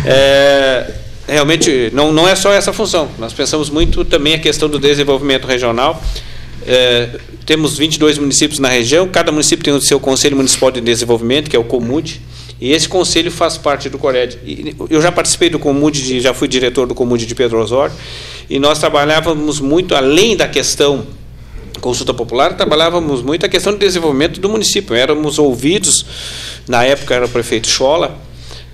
É, 0.05 0.91
realmente, 1.27 1.89
não, 1.93 2.11
não 2.11 2.27
é 2.27 2.35
só 2.35 2.51
essa 2.51 2.73
função. 2.73 3.07
Nós 3.17 3.31
pensamos 3.31 3.69
muito 3.69 4.03
também 4.03 4.33
a 4.33 4.39
questão 4.39 4.67
do 4.69 4.77
desenvolvimento 4.77 5.47
regional. 5.47 6.01
É, 6.67 7.17
temos 7.45 7.77
22 7.77 8.17
municípios 8.17 8.59
na 8.59 8.67
região, 8.67 9.07
cada 9.07 9.31
município 9.31 9.63
tem 9.63 9.73
o 9.73 9.79
seu 9.79 10.01
Conselho 10.01 10.35
Municipal 10.35 10.69
de 10.69 10.81
Desenvolvimento, 10.81 11.49
que 11.49 11.55
é 11.55 11.59
o 11.59 11.63
COMUD, 11.63 12.21
e 12.59 12.73
esse 12.73 12.89
conselho 12.89 13.31
faz 13.31 13.57
parte 13.57 13.87
do 13.87 13.97
Cored. 13.97 14.37
Eu 14.89 15.01
já 15.01 15.11
participei 15.11 15.49
do 15.49 15.57
COMUD, 15.57 16.19
já 16.19 16.33
fui 16.33 16.49
diretor 16.49 16.85
do 16.85 16.93
COMUD 16.93 17.25
de 17.25 17.33
Pedro 17.33 17.61
Osório, 17.61 17.95
e 18.49 18.59
nós 18.59 18.79
trabalhávamos 18.79 19.61
muito 19.61 19.95
além 19.95 20.35
da 20.35 20.47
questão 20.47 21.07
consulta 21.79 22.13
popular, 22.13 22.57
trabalhávamos 22.57 23.21
muito 23.21 23.45
a 23.45 23.49
questão 23.49 23.71
do 23.71 23.79
desenvolvimento 23.79 24.41
do 24.41 24.49
município. 24.49 24.95
Éramos 24.95 25.39
ouvidos, 25.39 26.05
na 26.67 26.83
época 26.83 27.15
era 27.15 27.25
o 27.25 27.29
prefeito 27.29 27.67
Schola, 27.69 28.17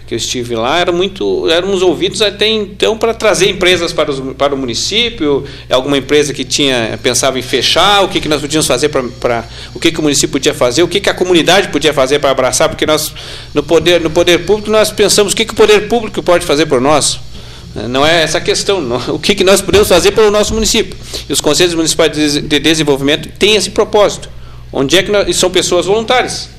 que 0.06 0.14
eu 0.14 0.18
estive 0.18 0.56
lá, 0.56 0.80
era 0.80 0.92
muito, 0.92 1.50
éramos 1.50 1.82
ouvidos 1.82 2.22
até 2.22 2.48
então 2.48 2.98
para 2.98 3.14
trazer 3.14 3.50
empresas 3.50 3.94
para, 3.94 4.12
os, 4.12 4.20
para 4.36 4.54
o 4.54 4.58
município, 4.58 5.46
alguma 5.70 5.98
empresa 5.98 6.34
que 6.34 6.44
tinha 6.44 7.00
pensava 7.02 7.40
em 7.40 7.42
fechar, 7.42 8.04
o 8.04 8.10
que, 8.10 8.20
que 8.20 8.28
nós 8.28 8.42
podíamos 8.42 8.68
fazer 8.68 8.90
para 8.90 9.46
o 9.74 9.80
que, 9.80 9.92
que 9.92 10.00
o 10.00 10.04
município 10.04 10.30
podia 10.30 10.54
fazer, 10.54 10.84
o 10.84 10.88
que, 10.88 11.00
que 11.00 11.10
a 11.10 11.14
comunidade 11.14 11.70
podia 11.70 11.94
fazer 11.94 12.20
para 12.20 12.32
abraçar, 12.32 12.68
porque 12.68 12.86
nós 12.86 13.14
no 13.54 13.64
poder 13.64 14.02
no 14.02 14.10
poder 14.10 14.40
público 14.46 14.70
nós 14.70 14.92
pensamos 14.92 15.34
o 15.34 15.36
que, 15.36 15.46
que 15.46 15.54
o 15.54 15.56
poder 15.56 15.88
público 15.88 16.22
pode 16.22 16.46
fazer 16.46 16.66
por 16.66 16.82
nós. 16.82 17.20
Não 17.90 18.06
é 18.06 18.22
essa 18.22 18.38
a 18.38 18.42
questão. 18.42 18.80
Não, 18.80 19.16
o 19.16 19.20
que, 19.20 19.34
que 19.34 19.44
nós 19.44 19.60
podemos 19.60 19.88
fazer 19.88 20.12
pelo 20.12 20.30
nosso 20.30 20.54
município? 20.54 20.96
E 21.28 21.34
os 21.34 21.42
conselhos 21.42 21.74
municipais 21.74 22.12
de 22.12 22.60
desenvolvimento 22.60 23.30
têm 23.40 23.56
esse 23.56 23.72
propósito. 23.72 24.30
Onde 24.72 24.98
é 24.98 25.02
que 25.02 25.12
nós, 25.12 25.28
e 25.28 25.34
são 25.34 25.50
pessoas 25.50 25.88
voluntárias. 25.88 26.53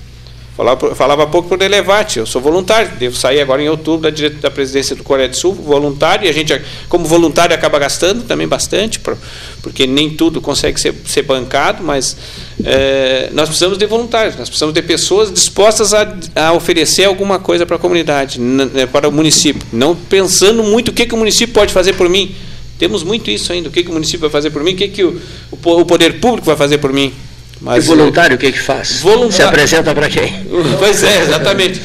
Falava, 0.56 0.94
falava 0.94 1.26
pouco 1.26 1.48
por 1.48 1.60
Elevate, 1.60 2.20
eu 2.20 2.26
sou 2.26 2.40
voluntário, 2.40 2.92
devo 2.96 3.16
sair 3.16 3.40
agora 3.40 3.60
em 3.60 3.68
outubro 3.68 4.08
da, 4.08 4.28
da 4.40 4.48
presidência 4.52 4.94
do 4.94 5.02
Coreia 5.02 5.28
do 5.28 5.36
Sul, 5.36 5.52
voluntário, 5.52 6.26
e 6.26 6.28
a 6.28 6.32
gente, 6.32 6.62
como 6.88 7.06
voluntário, 7.06 7.52
acaba 7.52 7.76
gastando 7.76 8.22
também 8.22 8.46
bastante, 8.46 9.00
porque 9.60 9.84
nem 9.84 10.10
tudo 10.10 10.40
consegue 10.40 10.80
ser, 10.80 10.94
ser 11.06 11.22
bancado, 11.22 11.82
mas 11.82 12.16
é, 12.64 13.30
nós 13.32 13.48
precisamos 13.48 13.76
de 13.76 13.84
voluntários, 13.84 14.36
nós 14.36 14.48
precisamos 14.48 14.72
de 14.72 14.80
pessoas 14.80 15.32
dispostas 15.32 15.92
a, 15.92 16.14
a 16.36 16.52
oferecer 16.52 17.02
alguma 17.02 17.40
coisa 17.40 17.66
para 17.66 17.74
a 17.74 17.78
comunidade, 17.78 18.38
para 18.92 19.08
o 19.08 19.12
município, 19.12 19.66
não 19.72 19.96
pensando 19.96 20.62
muito 20.62 20.90
o 20.90 20.92
que, 20.92 21.04
que 21.04 21.14
o 21.14 21.18
município 21.18 21.52
pode 21.52 21.72
fazer 21.72 21.94
por 21.94 22.08
mim. 22.08 22.32
Temos 22.78 23.02
muito 23.02 23.28
isso 23.28 23.52
ainda, 23.52 23.68
o 23.68 23.72
que, 23.72 23.82
que 23.82 23.90
o 23.90 23.92
município 23.92 24.20
vai 24.20 24.30
fazer 24.30 24.50
por 24.50 24.62
mim, 24.62 24.74
o 24.74 24.76
que, 24.76 24.86
que 24.86 25.02
o, 25.02 25.20
o 25.50 25.84
poder 25.84 26.20
público 26.20 26.46
vai 26.46 26.56
fazer 26.56 26.78
por 26.78 26.92
mim. 26.92 27.12
Mas, 27.64 27.84
e 27.84 27.88
voluntário, 27.88 28.36
o 28.36 28.38
que 28.38 28.46
é 28.46 28.52
que 28.52 28.60
faz? 28.60 29.00
Voluntário. 29.00 29.32
Se 29.32 29.42
apresenta 29.42 29.94
para 29.94 30.08
quem? 30.10 30.46
Pois 30.78 31.02
é, 31.02 31.22
exatamente. 31.22 31.80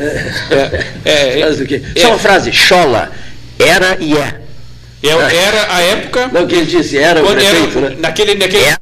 é, 0.00 0.84
é, 1.04 1.40
é, 1.40 2.00
Só 2.00 2.08
uma 2.08 2.18
frase, 2.18 2.50
Chola, 2.52 3.12
era 3.58 3.98
e 4.00 4.16
é. 4.16 4.40
Eu, 5.02 5.20
era 5.20 5.74
a 5.74 5.80
época. 5.82 6.28
Não, 6.28 6.44
o 6.44 6.46
que 6.46 6.54
ele 6.54 6.66
disse, 6.66 6.96
era 6.96 7.22
o 7.22 7.26
prefeito, 7.26 7.78
era, 7.78 7.90
né? 7.90 7.96
Naquele. 8.00 8.34
naquele... 8.34 8.64
Era. 8.64 8.80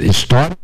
História. 0.00 0.56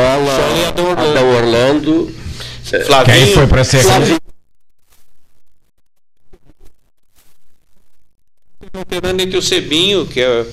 Chola 0.00 0.58
e 0.58 0.64
Adão 0.66 0.90
Orlando. 0.90 1.10
Adão 1.10 1.36
Orlando. 1.36 2.14
Que 2.68 2.76
aí 2.76 2.84
Flavinho, 2.84 3.34
foi 3.34 3.46
para 3.46 3.64
ser. 3.64 3.78
Flavinho. 3.82 4.18
alternando 8.74 9.22
entre 9.22 9.38
o 9.38 9.42
Cebinho, 9.42 10.06
que 10.06 10.20
é, 10.20 10.44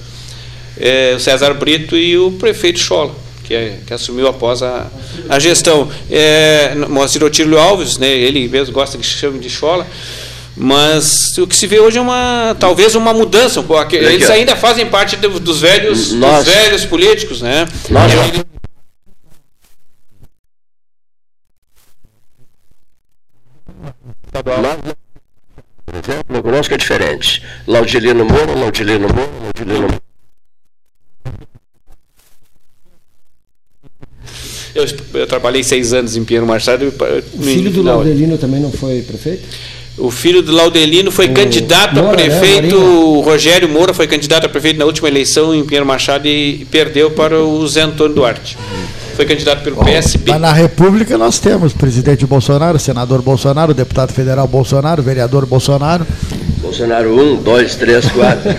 é, 0.80 1.14
o 1.16 1.20
César 1.20 1.54
Brito, 1.54 1.98
e 1.98 2.18
o 2.18 2.32
prefeito 2.34 2.80
Chola, 2.80 3.14
que, 3.44 3.54
é- 3.54 3.80
que 3.86 3.94
assumiu 3.94 4.28
após 4.28 4.62
a, 4.64 4.88
a 5.30 5.39
gestão. 5.39 5.89
É, 6.10 6.74
Moacir 6.88 7.24
Otílio 7.24 7.58
Alves, 7.60 7.98
né, 7.98 8.08
ele 8.10 8.48
mesmo 8.48 8.74
gosta 8.74 8.98
que 8.98 9.04
chame 9.06 9.39
de 9.39 9.50
Chola, 9.50 9.86
mas 10.56 11.38
o 11.38 11.46
que 11.48 11.56
se 11.56 11.68
vê 11.68 11.80
hoje 11.80 11.98
é 11.98 12.02
uma 12.02 12.56
talvez 12.60 12.96
uma 12.96 13.14
mudança. 13.14 13.64
Eles 13.91 14.30
ainda 14.30 14.56
fazem 14.56 14.86
parte 14.86 15.16
do- 15.18 15.39
dos 15.39 15.60
velhos, 15.62 16.14
dos 16.14 16.46
velhos 16.46 16.86
políticos, 16.86 17.41
né? 17.41 17.68
Nós- 17.89 18.12
E 24.34 24.49
aí- 24.49 24.61
Nós, 24.61 24.77
por 25.86 25.95
exemplo, 25.95 26.73
é 26.73 26.77
diferente. 26.77 27.43
Laudilino 27.67 28.25
Moura, 28.25 28.53
Laudilino 28.53 29.07
Moura, 29.07 29.31
Laudilino 29.41 29.81
Moura. 29.81 30.01
eu, 34.75 34.86
eu 35.19 35.27
trabalhei 35.27 35.63
seis 35.63 35.93
anos 35.93 36.15
em 36.15 36.23
Pinheiro 36.23 36.47
Machado. 36.47 36.88
O 37.34 37.41
filho 37.43 37.69
do 37.69 37.84
não, 37.84 37.95
Laudelino 37.97 38.38
também 38.38 38.59
não 38.59 38.71
foi 38.71 39.01
prefeito? 39.01 39.43
O 39.95 40.09
filho 40.09 40.41
do 40.41 40.51
Laudelino 40.51 41.11
foi 41.11 41.27
O 41.27 41.34
candidato 41.34 41.99
a 41.99 42.01
Moura, 42.01 42.17
né, 42.17 42.23
prefeito. 42.39 42.75
Morinha? 42.75 42.99
o 42.99 43.21
Rogério 43.21 43.69
Moura 43.69 43.93
foi 43.93 44.07
candidato 44.07 44.45
a 44.45 44.49
prefeito 44.49 44.79
na 44.79 44.86
última 44.86 45.07
eleição 45.07 45.53
em 45.53 45.63
Pinheiro 45.63 45.86
Machado 45.86 46.27
e 46.27 46.65
perdeu 46.71 47.11
para 47.11 47.39
o 47.39 47.67
Zé 47.67 47.81
Antônio 47.81 48.15
Duarte. 48.15 48.57
Foi 49.16 49.26
candidato 49.26 49.64
pelo 49.64 49.78
PSB. 49.84 50.32
Mas 50.32 50.41
na 50.41 50.51
República 50.51 51.18
nós 51.18 51.39
temos 51.39 51.74
presidente 51.74 52.26
Bolsonaro, 52.26 52.80
senador 52.80 53.22
Bolsonaro, 53.22 53.74
deputado 53.74 54.11
federal 54.11 54.47
Bolsonaro, 54.47 55.03
vereador 55.03 55.45
Bolsonaro. 55.45 56.05
Bolsonaro 56.59 57.16
1, 57.20 57.43
2, 57.43 57.76
3, 57.76 58.05
4. 58.09 58.55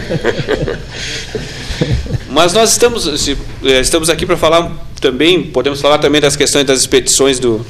Mas 2.30 2.52
nós 2.52 2.72
estamos, 2.72 3.28
eh, 3.28 3.80
estamos 3.80 4.10
aqui 4.10 4.26
para 4.26 4.36
falar 4.36 4.70
também, 5.00 5.42
podemos 5.44 5.80
falar 5.80 5.98
também 5.98 6.20
das 6.20 6.34
questões 6.34 6.64
das 6.64 6.80
expedições 6.80 7.38
do, 7.38 7.64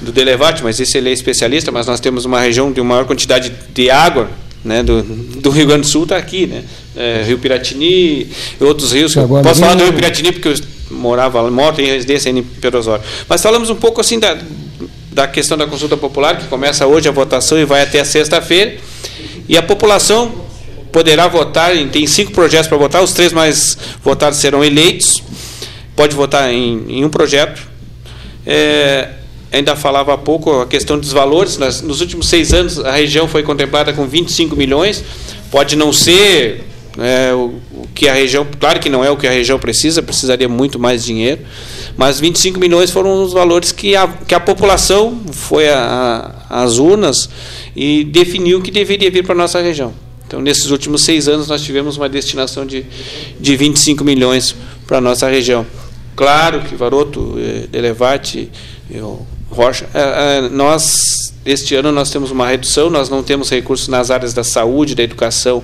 do 0.00 0.10
Delevate, 0.10 0.62
mas 0.62 0.80
esse 0.80 0.98
ele 0.98 1.10
é 1.10 1.12
especialista, 1.12 1.70
mas 1.70 1.86
nós 1.86 2.00
temos 2.00 2.24
uma 2.24 2.40
região 2.40 2.72
de 2.72 2.80
maior 2.82 3.04
quantidade 3.04 3.52
de 3.72 3.90
água 3.90 4.28
né, 4.64 4.82
do, 4.82 5.02
do 5.02 5.50
Rio 5.50 5.66
Grande 5.66 5.82
do 5.82 5.86
Sul 5.88 6.04
está 6.04 6.16
aqui, 6.16 6.46
né? 6.46 6.62
Eh, 6.96 7.24
Rio 7.26 7.38
Piratini 7.38 8.28
outros 8.60 8.92
rios. 8.92 9.16
Agora, 9.16 9.42
Posso 9.42 9.60
falar 9.60 9.74
do 9.74 9.84
Rio- 9.84 9.92
Piratini 9.92 10.32
porque 10.32 10.48
eu 10.48 10.54
morava 10.90 11.40
lá, 11.40 11.50
moro 11.50 11.80
em 11.80 11.86
residência 11.86 12.30
em 12.30 12.42
Perosório. 12.42 13.04
Mas 13.28 13.42
falamos 13.42 13.70
um 13.70 13.74
pouco 13.74 14.00
assim 14.00 14.18
da, 14.18 14.36
da 15.10 15.26
questão 15.26 15.56
da 15.58 15.66
consulta 15.66 15.96
popular, 15.96 16.36
que 16.38 16.46
começa 16.46 16.86
hoje 16.86 17.08
a 17.08 17.12
votação 17.12 17.58
e 17.58 17.64
vai 17.64 17.82
até 17.82 18.02
sexta-feira. 18.04 18.76
E 19.48 19.56
a 19.56 19.62
população 19.62 20.32
poderá 20.92 21.26
votar, 21.28 21.74
em- 21.76 21.88
tem 21.88 22.06
cinco 22.06 22.32
projetos 22.32 22.68
para 22.68 22.76
votar, 22.78 23.02
os 23.02 23.12
três 23.12 23.32
mais 23.32 23.76
votados 24.04 24.38
serão 24.38 24.62
eleitos. 24.64 25.22
Pode 25.96 26.14
votar 26.14 26.52
em, 26.52 26.84
em 26.88 27.04
um 27.04 27.08
projeto. 27.08 27.60
É, 28.46 29.08
ainda 29.52 29.76
falava 29.76 30.14
há 30.14 30.18
pouco 30.18 30.62
a 30.62 30.66
questão 30.66 30.98
dos 30.98 31.12
valores. 31.12 31.58
Nós, 31.58 31.82
nos 31.82 32.00
últimos 32.00 32.28
seis 32.28 32.52
anos, 32.52 32.78
a 32.78 32.92
região 32.92 33.28
foi 33.28 33.42
contemplada 33.42 33.92
com 33.92 34.06
25 34.06 34.56
milhões. 34.56 35.04
Pode 35.50 35.76
não 35.76 35.92
ser 35.92 36.64
é, 36.98 37.32
o, 37.34 37.54
o 37.72 37.88
que 37.94 38.08
a 38.08 38.14
região, 38.14 38.46
claro 38.58 38.80
que 38.80 38.88
não 38.88 39.04
é 39.04 39.10
o 39.10 39.16
que 39.16 39.26
a 39.26 39.30
região 39.30 39.58
precisa, 39.58 40.02
precisaria 40.02 40.48
muito 40.48 40.78
mais 40.78 41.04
dinheiro. 41.04 41.42
Mas 41.96 42.18
25 42.18 42.58
milhões 42.58 42.90
foram 42.90 43.22
os 43.22 43.32
valores 43.32 43.70
que 43.70 43.94
a, 43.94 44.08
que 44.08 44.34
a 44.34 44.40
população 44.40 45.20
foi 45.30 45.66
às 46.48 46.78
urnas 46.78 47.28
e 47.76 48.04
definiu 48.04 48.62
que 48.62 48.70
deveria 48.70 49.10
vir 49.10 49.22
para 49.22 49.34
a 49.34 49.38
nossa 49.38 49.60
região. 49.60 49.92
Então, 50.26 50.40
nesses 50.40 50.70
últimos 50.70 51.04
seis 51.04 51.28
anos, 51.28 51.48
nós 51.48 51.62
tivemos 51.62 51.98
uma 51.98 52.08
destinação 52.08 52.64
de, 52.64 52.86
de 53.38 53.54
25 53.54 54.02
milhões 54.02 54.56
para 54.86 54.96
a 54.96 55.00
nossa 55.00 55.28
região. 55.28 55.66
Claro 56.16 56.62
que 56.62 56.74
Varoto, 56.74 57.36
eh, 57.38 57.68
Elevate, 57.70 58.50
eh, 58.90 59.02
o 59.02 59.26
Rocha, 59.52 59.86
eh, 59.92 60.38
eh, 60.38 60.48
nós, 60.48 61.34
este 61.44 61.74
ano, 61.74 61.92
nós 61.92 62.10
temos 62.10 62.30
uma 62.30 62.48
redução, 62.48 62.88
nós 62.88 63.10
não 63.10 63.22
temos 63.22 63.50
recursos 63.50 63.86
nas 63.86 64.10
áreas 64.10 64.32
da 64.32 64.42
saúde, 64.42 64.94
da 64.94 65.02
educação 65.02 65.62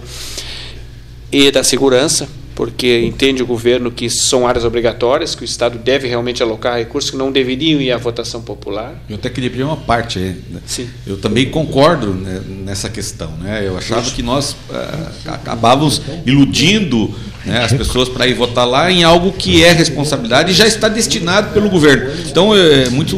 e 1.33 1.51
da 1.51 1.65
segurança, 1.65 2.29
porque 2.59 2.99
entende 3.05 3.41
o 3.41 3.47
governo 3.47 3.89
que 3.89 4.11
são 4.11 4.45
áreas 4.45 4.65
obrigatórias, 4.65 5.33
que 5.33 5.43
o 5.43 5.45
Estado 5.45 5.79
deve 5.79 6.09
realmente 6.09 6.43
alocar 6.43 6.77
recursos 6.77 7.09
que 7.09 7.17
não 7.17 7.31
deveriam 7.31 7.81
ir 7.81 7.93
à 7.93 7.97
votação 7.97 8.43
popular. 8.43 9.01
Eu 9.09 9.15
até 9.15 9.31
queria 9.31 9.49
pedir 9.49 9.63
uma 9.63 9.77
parte 9.77 10.19
aí. 10.19 10.35
né? 10.51 10.59
Sim. 10.67 10.89
Eu 11.07 11.19
também 11.19 11.49
concordo 11.51 12.13
né, 12.13 12.43
nessa 12.65 12.89
questão. 12.89 13.31
Né? 13.39 13.63
Eu 13.65 13.79
achava 13.79 14.11
que 14.11 14.25
nós 14.25 14.57
ah, 14.73 15.13
acabávamos 15.27 16.03
iludindo 16.27 17.15
né, 17.47 17.63
as 17.63 17.73
pessoas 17.73 18.09
para 18.09 18.27
ir 18.27 18.35
votar 18.35 18.67
lá 18.67 18.91
em 18.91 19.05
algo 19.05 19.31
que 19.31 19.63
é 19.63 19.71
responsabilidade 19.73 20.51
e 20.51 20.55
já 20.55 20.67
está 20.67 20.89
destinado 20.89 21.53
pelo 21.55 21.71
governo. 21.71 22.11
Então 22.29 22.53
é 22.57 22.89
muito 22.91 23.17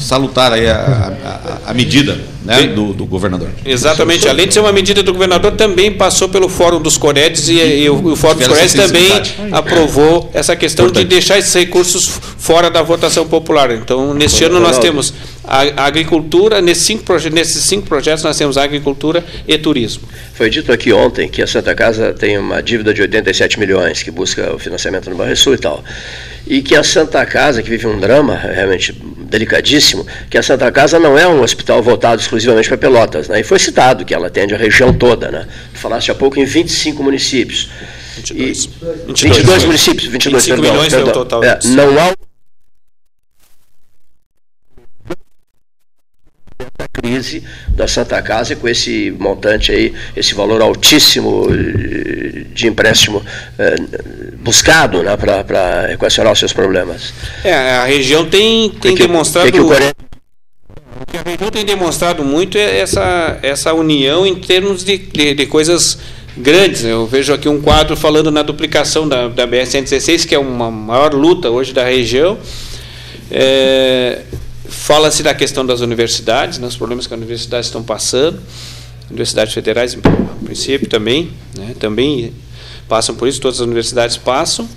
salutar 0.00 0.52
aí 0.52 0.66
a, 0.68 0.74
a- 1.64 1.70
a 1.70 1.74
medida 1.74 2.18
né, 2.48 2.66
do, 2.68 2.92
do 2.94 3.04
governador. 3.04 3.48
Exatamente. 3.64 4.28
Além 4.28 4.48
de 4.48 4.54
ser 4.54 4.60
uma 4.60 4.72
medida 4.72 5.02
do 5.02 5.12
governador, 5.12 5.52
também 5.52 5.92
passou 5.92 6.28
pelo 6.28 6.48
Fórum 6.48 6.80
dos 6.80 6.96
Coredes 6.96 7.48
e, 7.48 7.54
e 7.60 7.90
o, 7.90 8.12
o 8.12 8.16
Fórum 8.16 8.38
dos 8.38 8.48
Coredes 8.48 8.72
também 8.74 9.10
aprovou 9.52 10.30
essa 10.32 10.56
questão 10.56 10.86
Importante. 10.86 11.04
de 11.04 11.10
deixar 11.10 11.38
esses 11.38 11.52
recursos 11.54 12.06
fora 12.38 12.70
da 12.70 12.82
votação 12.82 13.26
popular. 13.26 13.70
Então, 13.70 14.14
neste 14.14 14.44
ano 14.44 14.60
nós 14.60 14.78
temos 14.78 15.12
a, 15.44 15.62
a 15.82 15.86
agricultura, 15.86 16.60
nesses 16.60 16.84
cinco, 16.84 17.04
proje- 17.04 17.30
nesses 17.30 17.64
cinco 17.64 17.86
projetos 17.86 18.22
nós 18.24 18.36
temos 18.36 18.56
agricultura 18.56 19.24
e 19.46 19.56
turismo. 19.58 20.02
Foi 20.34 20.48
dito 20.48 20.72
aqui 20.72 20.92
ontem 20.92 21.28
que 21.28 21.42
a 21.42 21.46
Santa 21.46 21.74
Casa 21.74 22.12
tem 22.12 22.38
uma 22.38 22.62
dívida 22.62 22.94
de 22.94 23.02
87 23.02 23.58
milhões, 23.58 24.02
que 24.02 24.10
busca 24.10 24.54
o 24.54 24.58
financiamento 24.58 25.10
no 25.10 25.16
Banrisul 25.16 25.54
e 25.54 25.58
tal. 25.58 25.82
E 26.46 26.62
que 26.62 26.74
a 26.74 26.82
Santa 26.82 27.26
Casa, 27.26 27.62
que 27.62 27.68
vive 27.68 27.86
um 27.86 27.98
drama 27.98 28.34
realmente 28.34 28.94
delicadíssimo, 29.18 30.06
que 30.30 30.38
a 30.38 30.42
Santa 30.42 30.70
Casa 30.72 30.98
não 30.98 31.18
é 31.18 31.26
um 31.28 31.42
hospital 31.42 31.82
voltado 31.82 32.20
exclusivamente 32.22 32.37
para 32.44 32.76
Pelotas. 32.78 33.28
Né? 33.28 33.40
E 33.40 33.44
foi 33.44 33.58
citado 33.58 34.04
que 34.04 34.14
ela 34.14 34.26
atende 34.28 34.54
a 34.54 34.58
região 34.58 34.92
toda. 34.92 35.30
Né? 35.30 35.46
Tu 35.72 35.78
falaste 35.78 36.10
há 36.10 36.14
pouco 36.14 36.38
em 36.38 36.44
25 36.44 37.02
municípios. 37.02 37.68
22. 38.16 38.64
E, 38.64 38.68
22, 39.28 39.64
municípios, 39.64 40.08
22, 40.08 40.44
25 40.44 40.60
perdão, 40.60 40.72
milhões 40.72 40.92
o 40.92 40.96
perdão. 40.96 41.12
total 41.12 41.44
É, 41.44 41.58
não 41.66 41.98
há 41.98 42.12
crise 46.92 47.44
da 47.68 47.86
Santa 47.86 48.20
Casa 48.20 48.56
com 48.56 48.68
esse 48.68 49.14
montante 49.18 49.70
aí, 49.70 49.94
esse 50.16 50.34
valor 50.34 50.60
altíssimo 50.60 51.46
de 52.52 52.66
empréstimo 52.66 53.24
eh, 53.58 53.76
buscado 54.40 55.02
né, 55.02 55.16
para 55.16 55.92
equacionar 55.92 56.32
os 56.32 56.38
seus 56.38 56.52
problemas. 56.52 57.12
É, 57.44 57.52
a 57.54 57.84
região 57.84 58.28
tem, 58.28 58.70
tem 58.70 58.94
Que 58.94 59.02
que- 59.02 59.06
demonstrado. 59.06 59.52
que 59.52 60.07
a 61.24 61.30
região 61.30 61.50
tem 61.50 61.64
demonstrado 61.64 62.24
muito 62.24 62.56
é 62.56 62.80
essa, 62.80 63.38
essa 63.42 63.74
união 63.74 64.26
em 64.26 64.36
termos 64.36 64.84
de, 64.84 64.98
de, 64.98 65.34
de 65.34 65.46
coisas 65.46 65.98
grandes. 66.36 66.84
Eu 66.84 67.06
vejo 67.06 67.32
aqui 67.32 67.48
um 67.48 67.60
quadro 67.60 67.96
falando 67.96 68.30
na 68.30 68.42
duplicação 68.42 69.08
da, 69.08 69.28
da 69.28 69.46
BR-116, 69.46 70.26
que 70.26 70.34
é 70.34 70.38
uma 70.38 70.70
maior 70.70 71.14
luta 71.14 71.50
hoje 71.50 71.72
da 71.72 71.84
região. 71.84 72.38
É, 73.30 74.22
Fala-se 74.68 75.22
da 75.22 75.34
questão 75.34 75.64
das 75.64 75.80
universidades, 75.80 76.58
né, 76.58 76.66
os 76.66 76.76
problemas 76.76 77.06
que 77.06 77.14
as 77.14 77.18
universidades 77.18 77.66
estão 77.66 77.82
passando. 77.82 78.38
Universidades 79.10 79.54
federais, 79.54 79.96
a 79.96 80.44
princípio, 80.44 80.86
também, 80.88 81.30
né, 81.56 81.74
também 81.80 82.34
passam 82.86 83.14
por 83.14 83.26
isso, 83.26 83.40
todas 83.40 83.60
as 83.60 83.66
universidades 83.66 84.18
passam. 84.18 84.68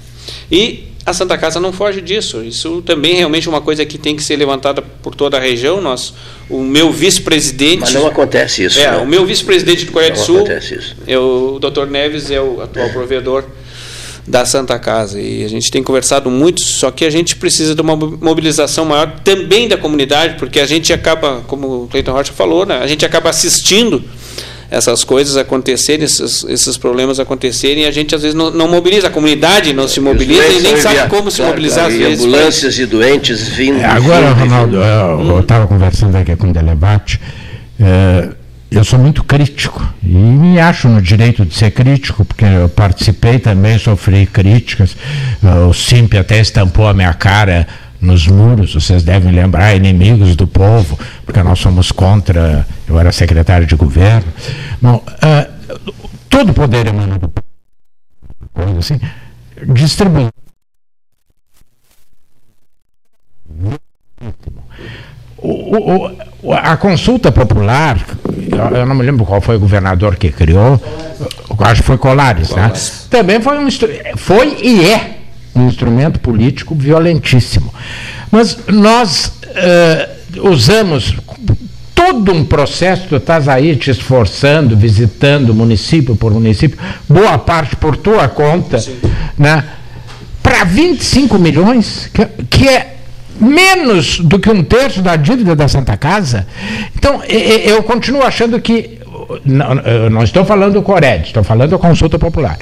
E 0.51 0.91
a 1.05 1.13
Santa 1.13 1.38
Casa 1.38 1.59
não 1.59 1.73
foge 1.73 2.01
disso. 2.01 2.43
Isso 2.43 2.82
também 2.84 3.15
realmente 3.15 3.47
é 3.47 3.51
uma 3.51 3.61
coisa 3.61 3.86
que 3.86 3.97
tem 3.97 4.15
que 4.15 4.23
ser 4.23 4.36
levantada 4.36 4.82
por 4.82 5.15
toda 5.15 5.38
a 5.38 5.39
região. 5.39 5.82
Nós, 5.82 6.13
o 6.49 6.61
meu 6.61 6.91
vice-presidente. 6.91 7.82
Mas 7.82 7.93
não 7.93 8.07
acontece 8.07 8.65
isso. 8.65 8.79
É, 8.79 8.91
né? 8.91 8.97
o 8.97 9.05
meu 9.05 9.25
vice-presidente 9.25 9.86
do 9.86 9.91
Coreia 9.91 10.11
do 10.11 10.19
Sul, 10.19 10.38
acontece 10.38 10.75
isso. 10.75 10.95
é 11.07 11.17
o 11.17 11.59
Dr. 11.59 11.88
Neves, 11.88 12.29
é 12.29 12.39
o 12.39 12.61
atual 12.61 12.89
provedor 12.89 13.45
da 14.27 14.45
Santa 14.45 14.77
Casa. 14.77 15.19
E 15.19 15.43
a 15.43 15.47
gente 15.47 15.71
tem 15.71 15.82
conversado 15.82 16.29
muito, 16.29 16.61
só 16.61 16.91
que 16.91 17.03
a 17.03 17.09
gente 17.09 17.36
precisa 17.36 17.73
de 17.73 17.82
uma 17.82 17.95
mobilização 17.95 18.86
maior 18.86 19.19
também 19.23 19.67
da 19.67 19.77
comunidade, 19.77 20.36
porque 20.38 20.59
a 20.59 20.65
gente 20.65 20.93
acaba, 20.93 21.41
como 21.47 21.84
o 21.84 21.88
Cleiton 21.88 22.11
Rocha 22.11 22.32
falou, 22.32 22.65
né, 22.65 22.77
a 22.77 22.88
gente 22.88 23.05
acaba 23.05 23.29
assistindo 23.29 24.03
essas 24.72 25.03
coisas 25.03 25.36
acontecerem, 25.36 26.05
esses, 26.05 26.45
esses 26.45 26.78
problemas 26.78 27.19
acontecerem, 27.19 27.84
e 27.84 27.86
a 27.86 27.91
gente 27.91 28.15
às 28.15 28.22
vezes 28.22 28.34
não, 28.34 28.49
não 28.49 28.69
mobiliza, 28.69 29.07
a 29.07 29.09
comunidade 29.11 29.74
não 29.74 29.86
se 29.86 29.99
mobiliza 29.99 30.47
e 30.47 30.61
nem 30.61 30.78
sabe 30.78 31.09
como 31.09 31.30
se 31.30 31.41
mobilizar. 31.41 31.89
Claro, 31.89 32.01
e 32.01 32.13
ambulâncias 32.13 32.80
e 32.80 32.86
doentes 32.86 33.49
vindo. 33.49 33.82
É, 33.82 33.86
agora, 33.86 34.34
vindo, 34.34 34.39
Ronaldo, 34.39 34.78
eu 34.78 35.41
estava 35.41 35.67
conversando 35.67 36.15
aqui 36.15 36.38
com 36.38 36.47
o 36.47 36.53
Delebate. 36.53 37.19
É, 37.78 38.30
eu 38.72 38.86
sou 38.86 38.97
muito 38.97 39.22
crítico 39.26 39.86
e 40.01 40.07
me 40.07 40.57
acho 40.57 40.88
no 40.88 41.01
direito 41.01 41.45
de 41.45 41.53
ser 41.53 41.72
crítico, 41.72 42.24
porque 42.24 42.45
eu 42.45 42.69
participei 42.69 43.39
também, 43.39 43.78
sofri 43.78 44.26
críticas. 44.26 44.95
O 45.69 45.74
Simp 45.74 46.13
até 46.13 46.39
estampou 46.39 46.88
a 46.88 46.93
minha 46.93 47.13
cara 47.13 47.67
nos 48.01 48.27
muros, 48.27 48.73
vocês 48.73 49.03
devem 49.03 49.31
lembrar, 49.31 49.75
inimigos 49.75 50.35
do 50.35 50.47
povo, 50.47 50.97
porque 51.23 51.41
nós 51.43 51.59
somos 51.59 51.91
contra, 51.91 52.65
eu 52.87 52.99
era 52.99 53.11
secretário 53.11 53.67
de 53.67 53.75
governo. 53.75 54.25
Bom, 54.81 54.95
uh, 54.95 55.93
todo 56.27 56.53
poder 56.53 56.87
emana 56.87 57.19
do 57.19 57.29
povo, 57.29 58.79
assim, 58.79 58.99
distribuir. 59.73 60.29
O, 65.37 66.09
o, 66.43 66.53
a 66.53 66.77
consulta 66.77 67.31
popular, 67.31 67.99
eu 68.75 68.85
não 68.85 68.95
me 68.95 69.03
lembro 69.03 69.25
qual 69.25 69.41
foi 69.41 69.55
o 69.55 69.59
governador 69.59 70.15
que 70.15 70.31
criou, 70.31 70.81
acho 71.59 71.81
que 71.81 71.87
foi 71.87 71.97
Colares, 71.97 72.51
né? 72.51 72.71
Também 73.09 73.41
foi 73.41 73.57
um 73.57 73.67
foi 74.17 74.57
e 74.61 74.89
é 74.89 75.20
um 75.55 75.67
instrumento 75.67 76.19
político 76.19 76.75
violentíssimo. 76.75 77.73
Mas 78.31 78.57
nós 78.67 79.33
uh, 79.45 80.49
usamos 80.49 81.15
todo 81.93 82.31
um 82.31 82.43
processo, 82.43 83.07
tu 83.07 83.15
estás 83.15 83.47
aí 83.47 83.75
te 83.75 83.91
esforçando, 83.91 84.75
visitando 84.75 85.53
município 85.53 86.15
por 86.15 86.33
município, 86.33 86.77
boa 87.07 87.37
parte 87.37 87.75
por 87.75 87.95
tua 87.95 88.27
conta, 88.27 88.83
né? 89.37 89.63
para 90.41 90.63
25 90.63 91.37
milhões, 91.37 92.09
que, 92.13 92.25
que 92.49 92.67
é 92.67 92.95
menos 93.39 94.19
do 94.19 94.39
que 94.39 94.49
um 94.49 94.63
terço 94.63 95.01
da 95.01 95.15
dívida 95.15 95.55
da 95.55 95.67
Santa 95.67 95.97
Casa. 95.97 96.47
Então, 96.95 97.23
eu 97.23 97.81
continuo 97.83 98.23
achando 98.23 98.59
que 98.59 98.99
não, 99.45 99.75
não 100.09 100.23
estou 100.23 100.43
falando 100.45 100.73
do 100.73 100.82
Cored, 100.82 101.23
estou 101.25 101.43
falando 101.43 101.71
da 101.71 101.77
consulta 101.77 102.17
popular. 102.17 102.57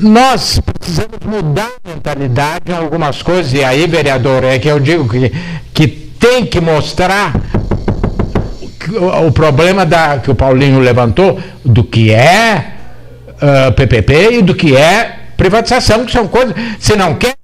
Nós 0.00 0.60
precisamos 0.78 1.18
mudar 1.24 1.70
a 1.84 1.88
mentalidade 1.88 2.70
em 2.70 2.74
algumas 2.74 3.22
coisas, 3.22 3.52
e 3.52 3.62
aí, 3.62 3.86
vereador, 3.86 4.44
é 4.44 4.58
que 4.58 4.68
eu 4.68 4.80
digo 4.80 5.08
que, 5.08 5.32
que 5.72 5.86
tem 5.88 6.46
que 6.46 6.60
mostrar 6.60 7.34
o, 8.90 9.26
o 9.26 9.32
problema 9.32 9.84
da, 9.84 10.18
que 10.18 10.30
o 10.30 10.34
Paulinho 10.34 10.80
levantou 10.80 11.38
do 11.64 11.84
que 11.84 12.12
é 12.12 12.72
uh, 13.28 13.68
ah, 13.68 13.72
PPP 13.72 14.38
e 14.38 14.42
do 14.42 14.54
que 14.54 14.76
é 14.76 15.18
privatização, 15.36 16.04
que 16.04 16.12
são 16.12 16.28
coisas. 16.28 16.54
Se 16.78 16.96
não 16.96 17.14
quer 17.14 17.34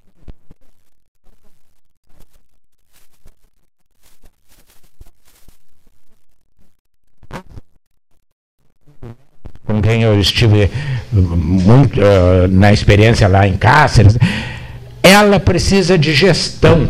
com 9.69 9.83
quem 9.83 10.03
eu 10.03 10.19
estive 10.19 10.71
muito 11.13 12.01
uh, 12.01 12.49
na 12.49 12.73
experiência 12.73 13.29
lá 13.29 13.47
em 13.47 13.55
Cáceres, 13.55 14.17
ela 15.03 15.39
precisa 15.39 15.99
de 15.99 16.15
gestão. 16.15 16.89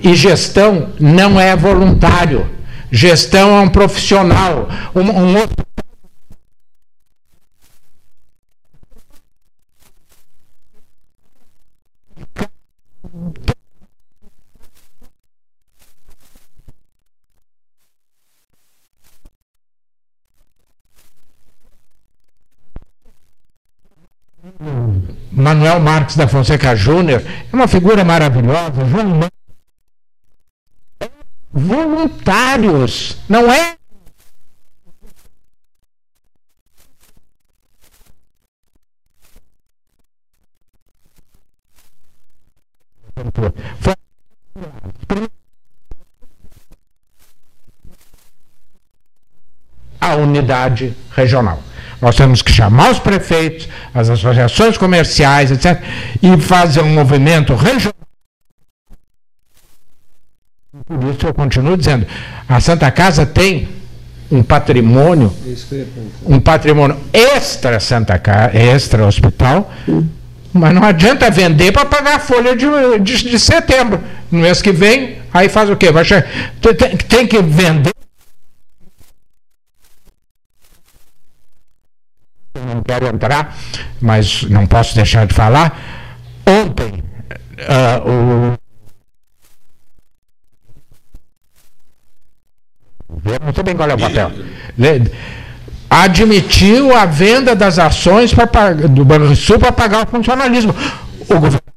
E 0.00 0.14
gestão 0.14 0.90
não 1.00 1.40
é 1.40 1.56
voluntário. 1.56 2.46
Gestão 2.90 3.58
é 3.58 3.60
um 3.62 3.68
profissional. 3.68 4.68
Um, 4.94 5.00
um 5.00 5.36
outro 5.36 5.65
Marques 25.78 26.16
da 26.16 26.26
Fonseca 26.28 26.74
Júnior, 26.74 27.22
é 27.22 27.56
uma 27.56 27.68
figura 27.68 28.04
maravilhosa. 28.04 28.72
Voluntários, 31.52 33.16
não 33.28 33.50
é? 33.50 33.76
a 50.00 50.14
unidade 50.14 50.94
regional. 51.10 51.60
Nós 52.00 52.14
temos 52.14 52.42
que 52.42 52.52
chamar 52.52 52.90
os 52.90 52.98
prefeitos, 52.98 53.68
as 53.94 54.10
associações 54.10 54.76
comerciais, 54.76 55.50
etc., 55.50 55.80
e 56.22 56.36
fazer 56.40 56.82
um 56.82 56.92
movimento 56.92 57.54
regional. 57.54 57.94
Por 60.86 61.02
isso 61.04 61.26
eu 61.26 61.34
continuo 61.34 61.76
dizendo, 61.76 62.06
a 62.48 62.60
Santa 62.60 62.90
Casa 62.90 63.24
tem 63.24 63.68
um 64.30 64.42
patrimônio, 64.42 65.32
um 66.24 66.38
patrimônio 66.38 66.96
extra 67.12 67.80
Santa 67.80 68.18
Casa, 68.18 68.56
extra 68.56 69.06
hospital, 69.06 69.72
mas 70.52 70.74
não 70.74 70.82
adianta 70.82 71.30
vender 71.30 71.72
para 71.72 71.86
pagar 71.86 72.16
a 72.16 72.18
folha 72.18 72.54
de, 72.54 72.66
de, 73.00 73.30
de, 73.30 73.38
setembro. 73.38 74.00
No 74.30 74.40
mês 74.40 74.60
que 74.60 74.72
vem, 74.72 75.18
aí 75.32 75.48
faz 75.48 75.70
o 75.70 75.76
quê? 75.76 75.90
Vai 75.90 76.04
tem, 76.04 76.96
tem 76.96 77.26
que 77.26 77.40
vender 77.40 77.92
não 82.66 82.82
quero 82.82 83.06
entrar, 83.06 83.56
mas 84.00 84.42
não 84.42 84.66
posso 84.66 84.94
deixar 84.94 85.26
de 85.26 85.34
falar. 85.34 85.78
Ontem, 86.46 87.02
uh, 87.58 88.52
o 88.52 88.66
não 93.44 93.52
sei 93.54 93.64
bem 93.64 93.76
qual 93.76 93.88
é 93.88 93.94
o 93.94 93.98
papel. 93.98 94.30
Admitiu 95.88 96.94
a 96.94 97.06
venda 97.06 97.54
das 97.54 97.78
ações 97.78 98.34
pra, 98.34 98.72
do 98.72 99.04
Banco 99.04 99.34
Sul 99.36 99.58
para 99.58 99.72
pagar 99.72 100.04
o 100.04 100.06
funcionalismo. 100.06 100.74
O 101.28 101.34
governo 101.38 101.75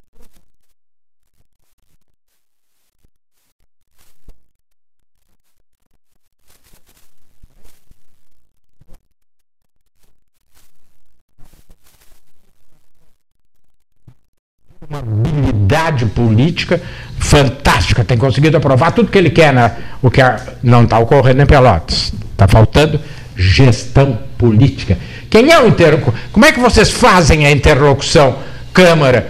uma 14.89 14.99
habilidade 14.99 16.05
política 16.07 16.81
fantástica, 17.19 18.03
tem 18.03 18.17
conseguido 18.17 18.57
aprovar 18.57 18.91
tudo 18.91 19.11
que 19.11 19.17
ele 19.17 19.29
quer, 19.29 19.53
né? 19.53 19.75
o 20.01 20.09
que 20.09 20.21
não 20.63 20.83
está 20.83 20.97
ocorrendo 20.97 21.41
em 21.41 21.45
Pelotas. 21.45 22.11
Está 22.31 22.47
faltando 22.47 22.99
gestão 23.35 24.17
política. 24.37 24.97
Quem 25.29 25.51
é 25.51 25.61
o 25.61 25.67
interlocutor? 25.67 26.19
Como 26.31 26.45
é 26.45 26.51
que 26.51 26.59
vocês 26.59 26.89
fazem 26.89 27.45
a 27.45 27.51
interlocução 27.51 28.37
Câmara, 28.73 29.29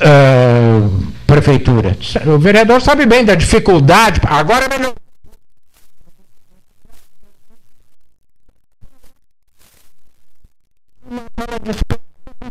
uh, 0.00 1.12
Prefeitura? 1.26 1.96
O 2.26 2.38
vereador 2.38 2.80
sabe 2.80 3.04
bem 3.04 3.24
da 3.24 3.34
dificuldade. 3.34 4.20
Agora 4.24 4.64
é 4.64 4.68
melhor. 4.68 4.94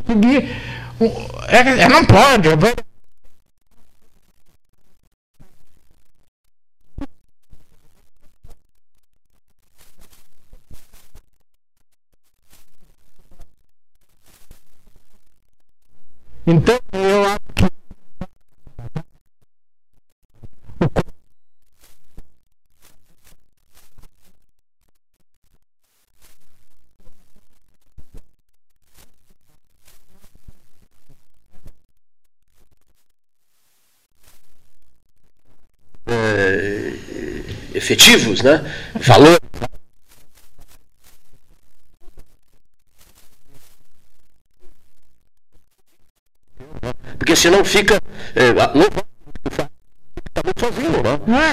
conseguir 0.05 0.49
é, 1.47 1.83
é, 1.83 1.87
não 1.87 2.03
pode. 2.05 2.49
Então, 16.45 16.79
eu 16.93 17.08
que 17.08 17.08
efetivos, 37.89 38.41
né? 38.41 38.63
valores. 39.01 39.39
Porque 47.17 47.35
senão 47.35 47.65
fica. 47.65 47.99
É. 48.35 48.53
Né? 48.53 48.63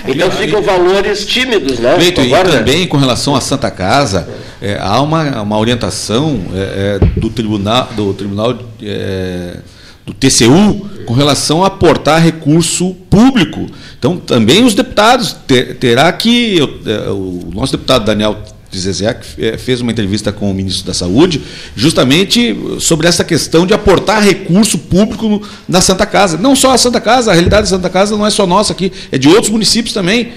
é. 0.07 0.11
Então 0.11 0.30
ficam 0.30 0.62
valores 0.62 1.24
tímidos, 1.26 1.78
né? 1.78 1.97
Leito, 1.97 2.20
e 2.20 2.30
também 2.30 2.87
com 2.87 2.99
relação 2.99 3.34
à 3.34 3.41
Santa 3.41 3.70
Casa, 3.70 4.28
é, 4.61 4.78
há 4.78 5.01
uma, 5.01 5.43
uma 5.43 5.59
orientação 5.59 6.41
é, 6.55 7.01
é 7.03 7.20
do 7.20 7.30
tribunal, 7.30 7.89
do 7.97 8.14
tribunal 8.14 8.57
é, 8.82 9.57
do 10.05 10.14
TCU 10.14 10.89
com 11.05 11.14
relação 11.14 11.64
a 11.64 11.66
aportar 11.66 12.22
recurso 12.22 12.95
público. 13.11 13.66
Então, 13.99 14.18
também 14.18 14.64
os, 14.64 14.74
deputados 15.01 15.36
ter, 15.47 15.76
terá 15.76 16.11
que 16.12 16.57
eu- 16.57 16.80
é, 16.86 17.11
o 17.11 17.51
nosso 17.55 17.72
deputado 17.72 18.07
Daniel 18.07 18.38
Zezek 18.74 19.20
eh, 19.38 19.57
fez 19.57 19.80
uma 19.80 19.90
entrevista 19.92 20.32
com 20.32 20.51
o 20.51 20.55
ministro 20.55 20.84
da 20.86 20.92
Saúde, 20.92 21.40
justamente 21.74 22.55
sobre 22.80 23.07
essa 23.07 23.24
questão 23.24 23.66
de 23.66 23.72
aportar 23.72 24.22
recurso 24.22 24.76
público 24.78 25.40
na 25.68 25.80
Santa 25.80 26.05
Casa. 26.05 26.36
Não 26.36 26.55
só 26.57 26.72
a 26.72 26.78
Santa 26.78 27.01
Casa, 27.01 27.30
a 27.30 27.34
realidade 27.34 27.62
da 27.62 27.76
Santa 27.76 27.88
Casa 27.88 28.16
não 28.16 28.26
é 28.26 28.30
só 28.30 28.47
nossa 28.47 28.72
aqui, 28.72 28.92
é 29.12 29.16
de 29.16 29.28
outros 29.28 29.49
municípios 29.51 29.94
também 29.94 30.32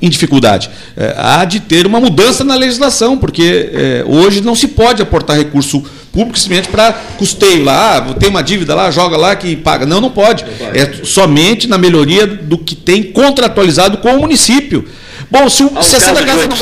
em 0.00 0.08
dificuldade. 0.08 0.70
Eh, 0.96 1.14
há 1.18 1.44
de 1.44 1.60
ter 1.60 1.86
uma 1.86 2.00
mudança 2.00 2.44
na 2.44 2.54
legislação, 2.54 3.18
porque 3.18 3.70
eh, 3.72 4.04
hoje 4.06 4.40
não 4.40 4.54
se 4.54 4.68
pode 4.68 5.02
aportar 5.02 5.36
recurso 5.36 5.80
público 5.80 5.96
simplesmente 6.16 6.68
para 6.68 6.92
custeio 7.18 7.62
lá, 7.62 7.98
ah, 7.98 8.14
tem 8.14 8.28
uma 8.28 8.42
dívida 8.42 8.74
lá, 8.74 8.90
joga 8.90 9.16
lá 9.16 9.36
que 9.36 9.54
paga. 9.56 9.84
Não, 9.84 10.00
não 10.00 10.10
pode. 10.10 10.44
É 10.74 11.04
somente 11.04 11.66
na 11.66 11.76
melhoria 11.76 12.26
do 12.26 12.56
que 12.56 12.74
tem 12.74 13.02
contratualizado 13.02 13.98
com 13.98 14.14
o 14.14 14.20
município. 14.20 14.88
Bom, 15.30 15.48
se, 15.48 15.62
o, 15.62 15.78
um 15.78 15.82
se 15.82 15.96
a 15.96 16.00
Santa 16.00 16.24
Casa 16.24 16.46
não 16.46 16.56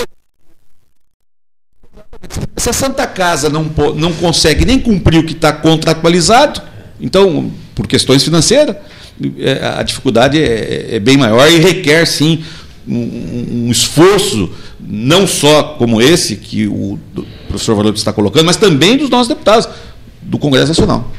se 2.56 2.70
a 2.70 2.72
Santa 2.72 3.06
Casa 3.06 3.48
não, 3.48 3.70
não 3.94 4.12
consegue 4.12 4.64
nem 4.64 4.78
cumprir 4.78 5.18
o 5.18 5.24
que 5.24 5.32
está 5.32 5.52
contratualizado, 5.52 6.62
então, 7.00 7.52
por 7.74 7.86
questões 7.86 8.22
financeiras, 8.22 8.76
é, 9.38 9.66
a 9.78 9.82
dificuldade 9.82 10.40
é, 10.42 10.96
é 10.96 11.00
bem 11.00 11.16
maior 11.16 11.50
e 11.50 11.58
requer, 11.58 12.06
sim, 12.06 12.42
um, 12.86 13.66
um 13.66 13.70
esforço, 13.70 14.50
não 14.80 15.26
só 15.26 15.74
como 15.78 16.00
esse 16.00 16.36
que 16.36 16.66
o 16.66 16.98
professor 17.54 17.74
Varoto 17.74 17.98
está 17.98 18.12
colocando, 18.12 18.46
mas 18.46 18.56
também 18.56 18.96
dos 18.96 19.08
nossos 19.08 19.28
deputados 19.28 19.68
do 20.20 20.38
Congresso 20.38 20.68
Nacional. 20.68 21.10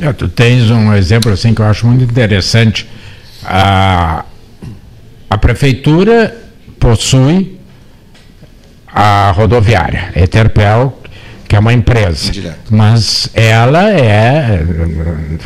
É, 0.00 0.12
tu 0.12 0.28
tens 0.28 0.70
um 0.70 0.94
exemplo 0.94 1.32
assim 1.32 1.52
que 1.52 1.60
eu 1.60 1.66
acho 1.66 1.86
muito 1.86 2.04
interessante. 2.04 2.88
A, 3.44 4.24
a 5.28 5.38
prefeitura 5.38 6.36
possui 6.78 7.58
a 8.86 9.30
rodoviária, 9.32 10.12
Eterpel, 10.16 10.99
que 11.50 11.56
é 11.56 11.58
uma 11.58 11.72
empresa. 11.72 12.28
Indireto. 12.28 12.70
Mas 12.70 13.28
ela 13.34 13.90
é, 13.90 14.64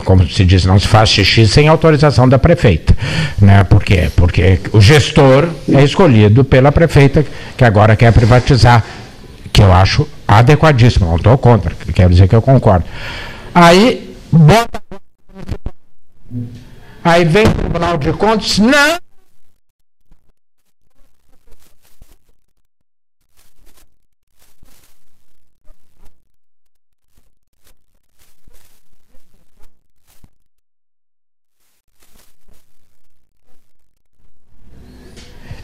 como 0.05 0.28
se 0.28 0.44
diz, 0.44 0.66
não 0.66 0.78
se 0.78 0.86
faz 0.86 1.09
xixi 1.09 1.48
sem 1.48 1.66
autorização 1.66 2.28
da 2.28 2.38
prefeita. 2.38 2.94
Né? 3.40 3.64
Por 3.64 3.82
quê? 3.82 4.11
Porque 4.14 4.61
o 4.72 4.82
gestor 4.82 5.48
é 5.72 5.82
escolhido 5.82 6.44
pela 6.44 6.70
prefeita, 6.70 7.24
que 7.57 7.64
agora 7.64 7.96
quer 7.96 8.12
privatizar, 8.12 8.84
que 9.50 9.62
eu 9.62 9.72
acho 9.72 10.07
adequadíssimo, 10.28 11.07
não 11.07 11.16
estou 11.16 11.38
contra, 11.38 11.74
quero 11.94 12.11
dizer 12.11 12.28
que 12.28 12.36
eu 12.36 12.42
concordo. 12.42 12.84
Aí, 13.55 14.14
bota. 14.30 14.82
Aí 17.02 17.24
vem 17.24 17.44
o 17.44 17.50
Tribunal 17.50 17.96
de 17.96 18.12
Contas, 18.12 18.59
não. 18.59 18.98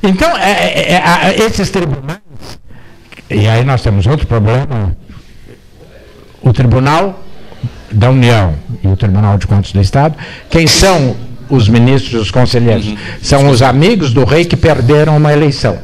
Então, 0.02 0.36
é, 0.36 0.50
é, 0.50 0.94
é, 0.94 1.44
esses 1.44 1.70
tribunais, 1.70 2.20
e 3.28 3.46
aí 3.46 3.64
nós 3.64 3.82
temos 3.82 4.06
outro 4.06 4.26
problema, 4.26 4.96
o 6.42 6.52
Tribunal 6.52 7.22
da 7.90 8.10
União 8.10 8.54
e 8.82 8.88
o 8.88 8.96
Tribunal 8.96 9.36
de 9.36 9.46
Contas 9.46 9.72
do 9.72 9.80
Estado, 9.80 10.16
quem 10.48 10.66
são 10.66 11.16
os 11.50 11.68
ministros 11.68 12.12
e 12.12 12.16
os 12.16 12.30
conselheiros? 12.30 12.94
São 13.20 13.48
os 13.50 13.60
amigos 13.60 14.12
do 14.12 14.24
rei 14.24 14.44
que 14.44 14.56
perderam 14.56 15.16
uma 15.16 15.32
eleição. 15.32 15.78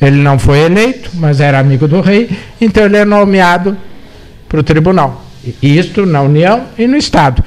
Ele 0.00 0.16
não 0.16 0.38
foi 0.38 0.60
eleito, 0.60 1.10
mas 1.14 1.40
era 1.40 1.58
amigo 1.58 1.86
do 1.86 2.00
rei, 2.00 2.30
então 2.60 2.84
ele 2.84 2.96
é 2.96 3.04
nomeado 3.04 3.76
para 4.48 4.60
o 4.60 4.62
tribunal. 4.62 5.24
Isto 5.62 6.06
na 6.06 6.22
União 6.22 6.64
e 6.78 6.86
no 6.86 6.96
Estado. 6.96 7.42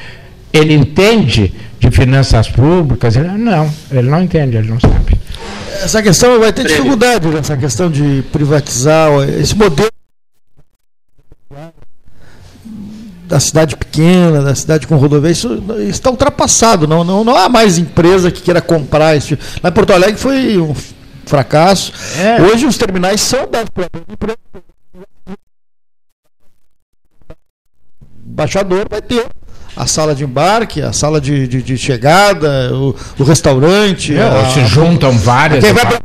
Ele 0.53 0.73
entende 0.73 1.53
de 1.79 1.89
finanças 1.91 2.49
públicas? 2.49 3.15
Ele, 3.15 3.29
não, 3.29 3.71
ele 3.89 4.09
não 4.09 4.21
entende, 4.21 4.57
ele 4.57 4.69
não 4.69 4.79
sabe. 4.79 5.20
Essa 5.81 6.01
questão 6.03 6.39
vai 6.39 6.53
ter 6.53 6.65
dificuldade 6.65 7.27
nessa 7.27 7.57
questão 7.57 7.89
de 7.89 8.23
privatizar 8.31 9.09
esse 9.39 9.55
modelo 9.55 9.89
da 13.25 13.39
cidade 13.39 13.75
pequena, 13.77 14.41
da 14.41 14.53
cidade 14.53 14.85
com 14.85 14.97
rodovia, 14.97 15.31
isso 15.31 15.63
está 15.87 16.11
ultrapassado. 16.11 16.85
Não, 16.85 17.03
não, 17.03 17.23
não 17.23 17.35
há 17.35 17.47
mais 17.47 17.77
empresa 17.77 18.29
que 18.29 18.41
queira 18.41 18.61
comprar 18.61 19.15
isso. 19.15 19.37
Lá 19.63 19.69
em 19.69 19.73
Porto 19.73 19.93
Alegre 19.93 20.17
foi 20.17 20.57
um 20.57 20.75
fracasso. 21.25 21.93
É. 22.19 22.41
Hoje 22.41 22.65
os 22.65 22.77
terminais 22.77 23.21
são 23.21 23.49
da 23.49 23.61
empresa. 23.61 23.89
Embaixador 28.27 28.85
vai 28.89 29.01
ter 29.01 29.25
a 29.75 29.87
sala 29.87 30.13
de 30.13 30.23
embarque, 30.23 30.81
a 30.81 30.91
sala 30.93 31.19
de, 31.21 31.47
de, 31.47 31.61
de 31.61 31.77
chegada, 31.77 32.71
o, 32.75 32.95
o 33.19 33.23
restaurante. 33.23 34.15
É, 34.15 34.21
a- 34.21 34.49
se 34.51 34.65
juntam 34.65 35.11
várias. 35.17 35.63
quem 35.63 35.73
vai 35.73 35.85
pra... 35.85 35.99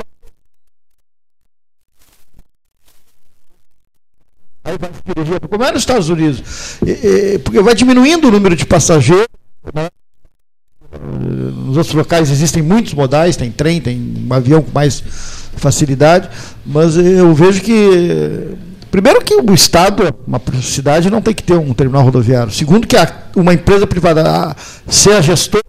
Aí 4.64 4.76
vai 4.78 4.90
dirigir, 5.04 5.40
como 5.48 5.62
é 5.64 5.70
nos 5.70 5.82
Estados 5.82 6.08
Unidos, 6.08 6.78
E- 6.84 7.34
e- 7.34 7.38
porque 7.38 7.60
vai 7.62 7.74
diminuindo 7.74 8.26
o 8.28 8.30
número 8.32 8.56
de 8.56 8.66
passageiros. 8.66 9.26
né? 9.72 9.88
Nos 10.98 11.76
outros 11.76 11.94
locais 11.94 12.30
existem 12.30 12.62
muitos 12.62 12.94
modais, 12.94 13.36
tem 13.36 13.50
trem, 13.52 13.80
tem 13.80 14.26
um 14.28 14.32
avião 14.32 14.62
com 14.62 14.70
mais 14.72 15.02
facilidade, 15.56 16.28
mas 16.64 16.96
eu 16.96 17.32
vejo 17.34 17.60
que 17.60 18.56
primeiro 18.90 19.22
que 19.22 19.34
o 19.34 19.54
estado, 19.54 20.14
uma 20.26 20.40
cidade 20.62 21.10
não 21.10 21.20
tem 21.20 21.34
que 21.34 21.42
ter 21.42 21.54
um 21.54 21.74
terminal 21.74 22.02
rodoviário. 22.02 22.52
Segundo 22.52 22.86
que 22.86 22.96
uma 23.34 23.54
empresa 23.54 23.86
privada 23.86 24.22
a, 24.22 24.56
ser 24.90 25.12
a 25.12 25.20
gestora 25.20 25.62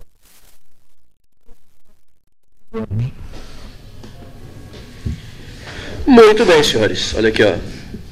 Muito 6.06 6.46
bem, 6.46 6.64
senhores. 6.64 7.14
Olha 7.16 7.30
aqui, 7.30 7.44
ó. 7.44 7.54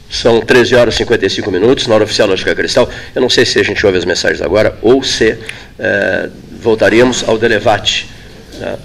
São 0.09 0.41
13 0.41 0.75
horas 0.75 0.93
e 0.95 0.97
55 0.97 1.49
minutos, 1.49 1.87
na 1.87 1.95
hora 1.95 2.03
oficial 2.03 2.27
Lógica 2.27 2.53
Cristal. 2.53 2.89
Eu 3.13 3.21
não 3.21 3.29
sei 3.29 3.45
se 3.45 3.59
a 3.59 3.63
gente 3.63 3.85
ouve 3.85 3.97
as 3.97 4.05
mensagens 4.05 4.41
agora 4.41 4.77
ou 4.81 5.01
se 5.03 5.37
voltaríamos 6.61 7.23
ao 7.27 7.37
Delevate. 7.37 8.14
Né? 8.59 8.77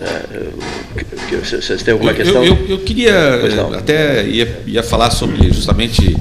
Que- 0.96 1.04
que- 1.04 1.36
Vocês 1.36 1.82
têm 1.82 1.92
alguma 1.92 2.10
Eu- 2.12 2.16
questão? 2.16 2.44
Eu, 2.44 2.54
eu, 2.56 2.66
eu 2.70 2.78
queria 2.78 3.40
até 3.78 4.26
ia, 4.26 4.62
ia 4.66 4.82
falar 4.82 5.10
sobre 5.10 5.50
justamente, 5.52 6.16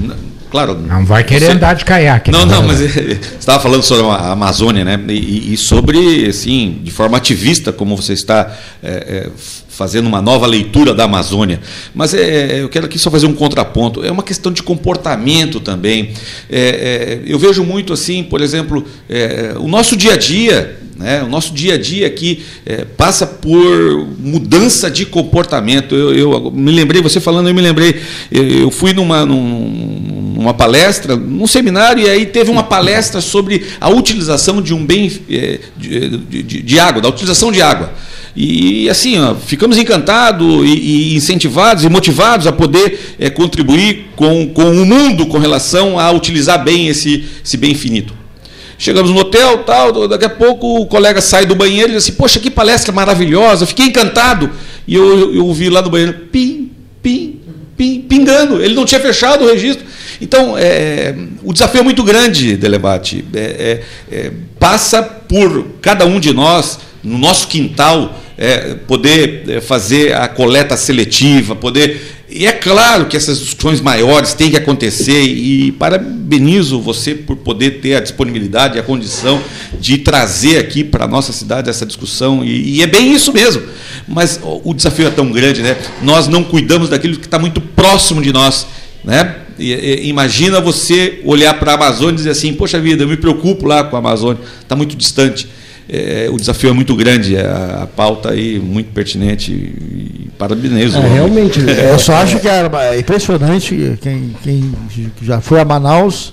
n- 0.00 0.14
claro. 0.50 0.74
Não 0.78 1.04
vai 1.04 1.22
querer 1.24 1.46
você- 1.46 1.52
andar 1.52 1.74
de 1.74 1.84
caiaque. 1.84 2.30
Não, 2.30 2.46
né? 2.46 2.54
não, 2.54 2.62
mas 2.66 2.78
você 2.80 3.18
estava 3.38 3.60
falando 3.60 3.82
sobre 3.82 4.04
a 4.06 4.32
Amazônia, 4.32 4.84
né? 4.84 4.98
E, 5.08 5.52
e 5.52 5.56
sobre, 5.56 6.26
assim, 6.26 6.80
de 6.82 6.90
forma 6.90 7.16
ativista, 7.16 7.72
como 7.72 7.96
você 7.96 8.12
está 8.12 8.56
eh, 8.82 9.26
eh, 9.26 9.30
fazendo 9.68 10.06
uma 10.06 10.20
nova 10.20 10.46
leitura 10.46 10.92
da 10.94 11.04
Amazônia. 11.04 11.60
Mas 11.94 12.12
eh, 12.14 12.60
eu 12.60 12.68
quero 12.68 12.86
aqui 12.86 12.98
só 12.98 13.10
fazer 13.10 13.26
um 13.26 13.32
contraponto. 13.34 14.04
É 14.04 14.10
uma 14.10 14.22
questão 14.22 14.52
de 14.52 14.62
comportamento 14.62 15.58
também. 15.60 16.12
Eu 17.26 17.38
vejo 17.38 17.64
muito 17.64 17.92
assim, 17.92 18.22
por 18.22 18.40
exemplo, 18.42 18.84
o 19.58 19.66
nosso 19.68 19.96
dia 19.96 20.14
a 20.14 20.16
dia. 20.16 20.76
Né? 21.00 21.22
O 21.22 21.28
nosso 21.28 21.54
dia 21.54 21.74
a 21.74 21.78
dia 21.78 22.06
aqui 22.06 22.42
eh, 22.66 22.84
passa 22.84 23.26
por 23.26 24.06
mudança 24.18 24.90
de 24.90 25.06
comportamento. 25.06 25.94
Eu, 25.94 26.14
eu 26.14 26.50
me 26.50 26.70
lembrei, 26.70 27.00
você 27.00 27.18
falando, 27.18 27.48
eu 27.48 27.54
me 27.54 27.62
lembrei. 27.62 27.98
Eu, 28.30 28.70
fui 28.70 28.92
numa, 28.92 29.24
num- 29.24 30.34
numa 30.36 30.52
palestra, 30.52 31.16
num 31.16 31.46
seminário, 31.46 32.02
e 32.02 32.10
aí 32.10 32.26
teve 32.26 32.50
uma 32.50 32.62
palestra 32.62 33.22
sobre 33.22 33.64
a 33.80 33.88
utilização 33.88 34.60
de 34.60 34.74
um 34.74 34.84
bem 34.84 35.10
eh, 35.30 35.60
de, 35.74 36.18
de- 36.18 36.62
de- 36.62 36.78
água, 36.78 37.00
da 37.00 37.08
utilização 37.08 37.50
de 37.50 37.62
água. 37.62 37.94
E 38.36 38.86
assim, 38.90 39.18
ó, 39.18 39.34
ficamos 39.34 39.78
encantados 39.78 40.66
e, 40.68 40.74
e 41.12 41.14
incentivados 41.16 41.82
e 41.82 41.88
motivados 41.88 42.46
a 42.46 42.52
poder 42.52 43.16
eh, 43.18 43.30
contribuir 43.30 44.08
com, 44.14 44.48
com 44.48 44.70
o 44.70 44.84
mundo 44.84 45.24
com 45.26 45.38
relação 45.38 45.98
a 45.98 46.10
utilizar 46.12 46.62
bem 46.62 46.88
esse, 46.88 47.24
esse 47.42 47.56
bem 47.56 47.74
finito. 47.74 48.19
Chegamos 48.80 49.10
no 49.10 49.18
hotel, 49.18 49.58
tal, 49.58 50.08
daqui 50.08 50.24
a 50.24 50.30
pouco 50.30 50.80
o 50.80 50.86
colega 50.86 51.20
sai 51.20 51.44
do 51.44 51.54
banheiro 51.54 51.90
e 51.90 51.92
diz 51.96 52.04
assim, 52.04 52.12
poxa, 52.12 52.40
que 52.40 52.50
palestra 52.50 52.90
maravilhosa, 52.90 53.66
fiquei 53.66 53.84
encantado. 53.84 54.50
E 54.88 54.94
eu, 54.94 55.34
eu 55.34 55.44
ouvi 55.44 55.68
lá 55.68 55.82
do 55.82 55.90
banheiro, 55.90 56.14
pim, 56.32 56.70
pim, 57.02 57.40
pim, 57.76 58.00
pingando. 58.00 58.58
Ele 58.62 58.72
não 58.72 58.86
tinha 58.86 58.98
fechado 58.98 59.44
o 59.44 59.48
registro. 59.48 59.84
Então, 60.18 60.56
é, 60.56 61.14
o 61.42 61.52
desafio 61.52 61.80
é 61.80 61.84
muito 61.84 62.02
grande, 62.02 62.56
Delebate. 62.56 63.22
É, 63.34 63.82
é, 64.10 64.16
é, 64.16 64.32
passa 64.58 65.02
por 65.02 65.66
cada 65.82 66.06
um 66.06 66.18
de 66.18 66.32
nós, 66.32 66.78
no 67.04 67.18
nosso 67.18 67.48
quintal, 67.48 68.18
é, 68.40 68.74
poder 68.86 69.44
é, 69.46 69.60
fazer 69.60 70.14
a 70.14 70.26
coleta 70.26 70.74
seletiva, 70.74 71.54
poder. 71.54 72.16
E 72.26 72.46
é 72.46 72.52
claro 72.52 73.04
que 73.04 73.14
essas 73.14 73.38
discussões 73.38 73.82
maiores 73.82 74.32
têm 74.32 74.50
que 74.50 74.56
acontecer, 74.56 75.20
e 75.20 75.72
parabenizo 75.72 76.80
você 76.80 77.14
por 77.14 77.36
poder 77.36 77.80
ter 77.82 77.96
a 77.96 78.00
disponibilidade, 78.00 78.78
a 78.78 78.82
condição 78.82 79.42
de 79.78 79.98
trazer 79.98 80.56
aqui 80.56 80.82
para 80.82 81.04
a 81.04 81.08
nossa 81.08 81.34
cidade 81.34 81.68
essa 81.68 81.84
discussão, 81.84 82.42
e, 82.42 82.76
e, 82.76 82.82
é 82.82 82.86
bem 82.86 83.12
isso 83.12 83.30
mesmo. 83.30 83.62
Mas 84.08 84.40
o 84.42 84.72
desafio 84.72 85.08
é 85.08 85.10
tão 85.10 85.30
grande, 85.30 85.60
né? 85.60 85.76
Nós 86.00 86.26
não 86.26 86.42
cuidamos 86.42 86.88
daquilo 86.88 87.16
que 87.16 87.26
está 87.26 87.38
muito 87.38 87.60
próximo 87.60 88.22
de 88.22 88.32
nós. 88.32 88.66
Né? 89.04 89.36
E, 89.58 89.72
e, 89.72 90.08
imagina 90.08 90.60
você 90.60 91.20
olhar 91.24 91.52
para 91.58 91.72
a 91.72 91.74
Amazônia 91.74 92.14
e 92.14 92.16
dizer 92.16 92.30
assim: 92.30 92.54
Poxa 92.54 92.80
vida, 92.80 93.02
eu 93.02 93.08
me 93.08 93.16
preocupo 93.16 93.66
lá 93.66 93.84
com 93.84 93.96
a 93.96 93.98
Amazônia, 93.98 94.40
está 94.62 94.74
muito 94.74 94.96
distante 94.96 95.46
é, 95.92 96.28
o 96.30 96.36
desafio 96.36 96.70
é 96.70 96.72
muito 96.72 96.94
grande, 96.94 97.34
é 97.34 97.44
a, 97.44 97.82
a 97.82 97.86
pauta 97.86 98.30
aí 98.30 98.60
muito 98.60 98.92
pertinente 98.92 99.50
e 99.50 100.30
parabenizo. 100.38 100.96
É, 100.96 101.14
realmente, 101.14 101.58
é, 101.68 101.90
eu 101.90 101.98
só 101.98 102.14
acho 102.14 102.38
que 102.38 102.48
é 102.48 102.96
impressionante 102.96 103.98
quem, 104.00 104.36
quem 104.40 104.72
já 105.20 105.40
foi 105.40 105.58
a 105.58 105.64
Manaus, 105.64 106.32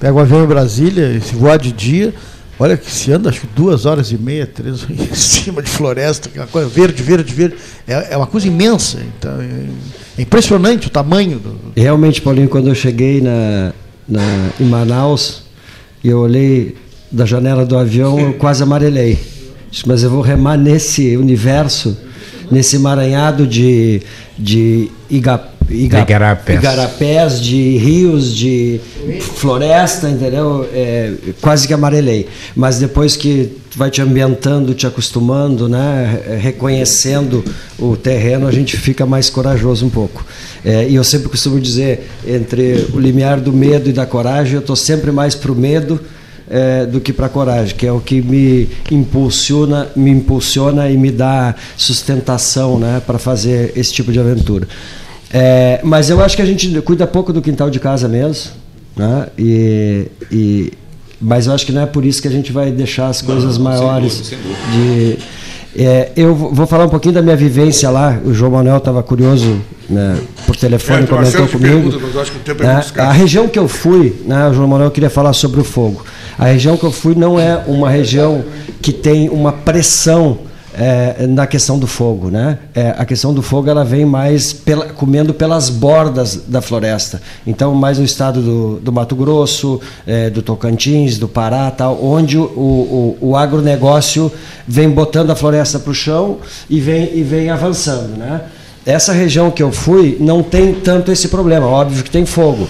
pega 0.00 0.12
o 0.14 0.18
avião 0.18 0.42
em 0.42 0.48
Brasília, 0.48 1.20
se 1.20 1.36
voar 1.36 1.58
de 1.58 1.70
dia, 1.70 2.12
olha 2.58 2.76
que 2.76 2.90
se 2.90 3.12
anda 3.12 3.28
acho 3.28 3.42
que 3.42 3.46
duas 3.54 3.86
horas 3.86 4.10
e 4.10 4.18
meia, 4.18 4.44
três 4.46 4.84
em 4.90 5.14
cima 5.14 5.62
de 5.62 5.70
floresta, 5.70 6.28
uma 6.34 6.48
coisa 6.48 6.68
verde, 6.68 7.00
verde, 7.00 7.32
verde, 7.32 7.56
é, 7.86 8.14
é 8.14 8.16
uma 8.16 8.26
coisa 8.26 8.48
imensa. 8.48 8.98
Então, 9.16 9.40
é, 9.40 10.20
impressionante 10.20 10.88
o 10.88 10.90
tamanho. 10.90 11.38
Do... 11.38 11.56
Realmente, 11.76 12.20
Paulinho, 12.20 12.48
quando 12.48 12.66
eu 12.66 12.74
cheguei 12.74 13.20
na, 13.20 13.72
na, 14.08 14.50
em 14.58 14.64
Manaus, 14.64 15.44
eu 16.02 16.18
olhei 16.18 16.74
da 17.10 17.24
janela 17.24 17.64
do 17.64 17.76
avião, 17.76 18.18
eu 18.18 18.34
quase 18.34 18.62
amarelei. 18.62 19.18
Mas 19.86 20.02
eu 20.02 20.10
vou 20.10 20.20
remar 20.20 20.56
nesse 20.56 21.16
universo, 21.16 21.96
nesse 22.50 22.76
emaranhado 22.76 23.46
de, 23.46 24.02
de 24.38 24.90
iga, 25.10 25.42
iga, 25.68 26.00
igarapés. 26.00 26.58
igarapés, 26.58 27.40
de 27.40 27.76
rios, 27.76 28.34
de 28.34 28.80
floresta, 29.36 30.08
entendeu? 30.08 30.68
É, 30.72 31.12
quase 31.40 31.66
que 31.66 31.74
amarelei. 31.74 32.26
Mas 32.56 32.78
depois 32.78 33.16
que 33.16 33.56
vai 33.76 33.90
te 33.90 34.00
ambientando, 34.00 34.74
te 34.74 34.86
acostumando, 34.86 35.68
né? 35.68 36.38
reconhecendo 36.40 37.44
o 37.78 37.96
terreno, 37.96 38.48
a 38.48 38.52
gente 38.52 38.76
fica 38.76 39.06
mais 39.06 39.30
corajoso 39.30 39.86
um 39.86 39.90
pouco. 39.90 40.24
É, 40.64 40.88
e 40.88 40.94
eu 40.94 41.04
sempre 41.04 41.28
costumo 41.28 41.60
dizer, 41.60 42.08
entre 42.26 42.86
o 42.92 42.98
limiar 42.98 43.38
do 43.38 43.52
medo 43.52 43.88
e 43.88 43.92
da 43.92 44.04
coragem, 44.04 44.54
eu 44.54 44.60
estou 44.60 44.74
sempre 44.74 45.12
mais 45.12 45.34
para 45.34 45.52
o 45.52 45.54
medo 45.54 46.00
é, 46.50 46.86
do 46.86 47.00
que 47.00 47.12
para 47.12 47.26
a 47.26 47.28
coragem, 47.28 47.76
que 47.76 47.86
é 47.86 47.92
o 47.92 48.00
que 48.00 48.20
me 48.20 48.68
impulsiona, 48.90 49.88
me 49.94 50.10
impulsiona 50.10 50.90
e 50.90 50.96
me 50.96 51.10
dá 51.10 51.54
sustentação 51.76 52.78
né, 52.78 53.02
para 53.06 53.18
fazer 53.18 53.72
esse 53.76 53.92
tipo 53.92 54.12
de 54.12 54.18
aventura. 54.18 54.66
É, 55.30 55.80
mas 55.82 56.08
eu 56.08 56.20
acho 56.22 56.36
que 56.36 56.42
a 56.42 56.46
gente 56.46 56.80
cuida 56.82 57.06
pouco 57.06 57.32
do 57.32 57.42
quintal 57.42 57.70
de 57.70 57.78
casa 57.78 58.08
mesmo, 58.08 58.52
né, 58.96 59.26
e, 59.38 60.06
e, 60.32 60.72
mas 61.20 61.46
eu 61.46 61.52
acho 61.52 61.66
que 61.66 61.72
não 61.72 61.82
é 61.82 61.86
por 61.86 62.04
isso 62.04 62.22
que 62.22 62.28
a 62.28 62.30
gente 62.30 62.52
vai 62.52 62.70
deixar 62.70 63.08
as 63.08 63.20
coisas 63.20 63.58
não, 63.58 63.64
maiores. 63.64 64.12
Sem 64.12 64.38
dúvida, 64.38 64.56
sem 64.72 64.76
dúvida. 64.76 65.16
De, 65.76 65.82
é, 65.84 66.10
eu 66.16 66.34
vou 66.34 66.66
falar 66.66 66.86
um 66.86 66.88
pouquinho 66.88 67.14
da 67.14 67.22
minha 67.22 67.36
vivência 67.36 67.90
lá. 67.90 68.18
O 68.24 68.32
João 68.32 68.52
Manuel 68.52 68.78
estava 68.78 69.02
curioso 69.02 69.60
né, 69.88 70.18
por 70.46 70.56
telefone, 70.56 71.04
é, 71.04 71.06
comentou 71.06 71.48
comigo. 71.48 71.90
Pergunta, 71.90 72.64
né, 72.64 72.84
a 72.96 73.12
região 73.12 73.48
que 73.48 73.58
eu 73.58 73.68
fui, 73.68 74.22
né, 74.24 74.50
João 74.52 74.68
Manuel 74.68 74.90
queria 74.90 75.10
falar 75.10 75.32
sobre 75.32 75.60
o 75.60 75.64
fogo. 75.64 76.04
A 76.38 76.46
região 76.46 76.76
que 76.76 76.84
eu 76.84 76.92
fui 76.92 77.14
não 77.14 77.38
é 77.38 77.64
uma 77.66 77.90
região 77.90 78.44
que 78.80 78.92
tem 78.92 79.28
uma 79.28 79.52
pressão 79.52 80.38
é, 80.78 81.26
na 81.26 81.46
questão 81.46 81.76
do 81.76 81.88
fogo, 81.88 82.30
né? 82.30 82.58
É, 82.72 82.94
a 82.96 83.04
questão 83.04 83.34
do 83.34 83.42
fogo 83.42 83.68
ela 83.68 83.84
vem 83.84 84.06
mais 84.06 84.52
pela, 84.52 84.86
comendo 84.86 85.34
pelas 85.34 85.68
bordas 85.68 86.42
da 86.46 86.62
floresta. 86.62 87.20
Então, 87.44 87.74
mais 87.74 87.98
no 87.98 88.04
estado 88.04 88.40
do, 88.40 88.78
do 88.78 88.92
Mato 88.92 89.16
Grosso, 89.16 89.80
é, 90.06 90.30
do 90.30 90.40
Tocantins, 90.40 91.18
do 91.18 91.26
Pará, 91.26 91.68
tal, 91.72 91.98
onde 92.02 92.38
o, 92.38 92.44
o, 92.44 93.18
o 93.20 93.36
agronegócio 93.36 94.30
vem 94.66 94.88
botando 94.88 95.30
a 95.30 95.34
floresta 95.34 95.80
para 95.80 95.90
o 95.90 95.94
chão 95.94 96.38
e 96.70 96.80
vem, 96.80 97.10
e 97.18 97.24
vem 97.24 97.50
avançando, 97.50 98.16
né? 98.16 98.42
Essa 98.88 99.12
região 99.12 99.50
que 99.50 99.62
eu 99.62 99.70
fui 99.70 100.16
não 100.18 100.42
tem 100.42 100.72
tanto 100.72 101.12
esse 101.12 101.28
problema. 101.28 101.66
Óbvio 101.66 102.02
que 102.02 102.10
tem 102.10 102.24
fogo. 102.24 102.66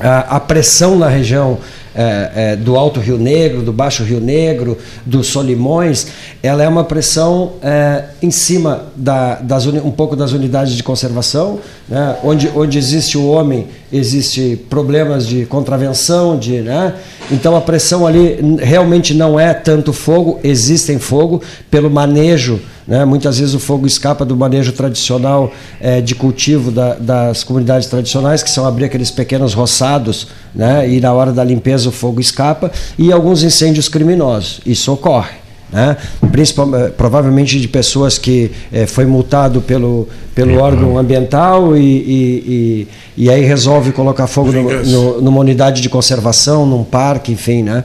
A, 0.00 0.36
a 0.36 0.40
pressão 0.40 0.98
na 0.98 1.08
região 1.08 1.58
é, 1.94 2.32
é, 2.34 2.56
do 2.56 2.76
Alto 2.76 2.98
Rio 2.98 3.16
Negro, 3.16 3.62
do 3.62 3.72
Baixo 3.72 4.02
Rio 4.02 4.18
Negro, 4.18 4.76
dos 5.04 5.28
Solimões, 5.28 6.08
ela 6.42 6.64
é 6.64 6.68
uma 6.68 6.82
pressão 6.82 7.52
é, 7.62 8.06
em 8.20 8.32
cima 8.32 8.86
da, 8.96 9.36
das, 9.36 9.66
um 9.66 9.92
pouco 9.92 10.16
das 10.16 10.32
unidades 10.32 10.74
de 10.74 10.82
conservação, 10.82 11.60
né? 11.88 12.16
onde, 12.22 12.50
onde 12.54 12.78
existe 12.78 13.16
o 13.16 13.26
homem, 13.28 13.68
existe 13.92 14.56
problemas 14.68 15.26
de 15.26 15.46
contravenção, 15.46 16.38
de, 16.38 16.60
né? 16.60 16.94
então 17.30 17.56
a 17.56 17.60
pressão 17.60 18.06
ali 18.06 18.38
realmente 18.58 19.14
não 19.14 19.38
é 19.38 19.54
tanto 19.54 19.92
fogo, 19.92 20.40
existem 20.42 20.98
fogo 20.98 21.42
pelo 21.70 21.90
manejo 21.90 22.60
né? 22.86 23.04
Muitas 23.04 23.38
vezes 23.38 23.52
o 23.54 23.58
fogo 23.58 23.86
escapa 23.86 24.24
do 24.24 24.36
manejo 24.36 24.72
tradicional 24.72 25.52
é, 25.80 26.00
de 26.00 26.14
cultivo 26.14 26.70
da, 26.70 26.94
das 26.94 27.42
comunidades 27.42 27.88
tradicionais, 27.88 28.42
que 28.42 28.50
são 28.50 28.64
abrir 28.64 28.84
aqueles 28.84 29.10
pequenos 29.10 29.54
roçados, 29.54 30.28
né? 30.54 30.88
e 30.88 31.00
na 31.00 31.12
hora 31.12 31.32
da 31.32 31.42
limpeza 31.42 31.88
o 31.88 31.92
fogo 31.92 32.20
escapa, 32.20 32.70
e 32.96 33.10
alguns 33.10 33.42
incêndios 33.42 33.88
criminosos. 33.88 34.60
Isso 34.64 34.92
ocorre. 34.92 35.45
Né? 35.72 35.96
Principalmente, 36.30 36.92
provavelmente 36.92 37.60
de 37.60 37.66
pessoas 37.66 38.18
que 38.18 38.52
é, 38.72 38.86
foi 38.86 39.04
multado 39.04 39.60
pelo, 39.60 40.08
pelo 40.34 40.60
órgão 40.60 40.96
ambiental 40.96 41.76
e, 41.76 41.80
e, 41.80 42.88
e, 43.16 43.24
e, 43.24 43.30
aí 43.30 43.44
resolve 43.44 43.90
colocar 43.90 44.28
fogo 44.28 44.52
no, 44.52 44.84
no, 44.84 45.20
numa 45.22 45.40
unidade 45.40 45.82
de 45.82 45.88
conservação, 45.88 46.64
num 46.64 46.84
parque, 46.84 47.32
enfim. 47.32 47.64
Né? 47.64 47.82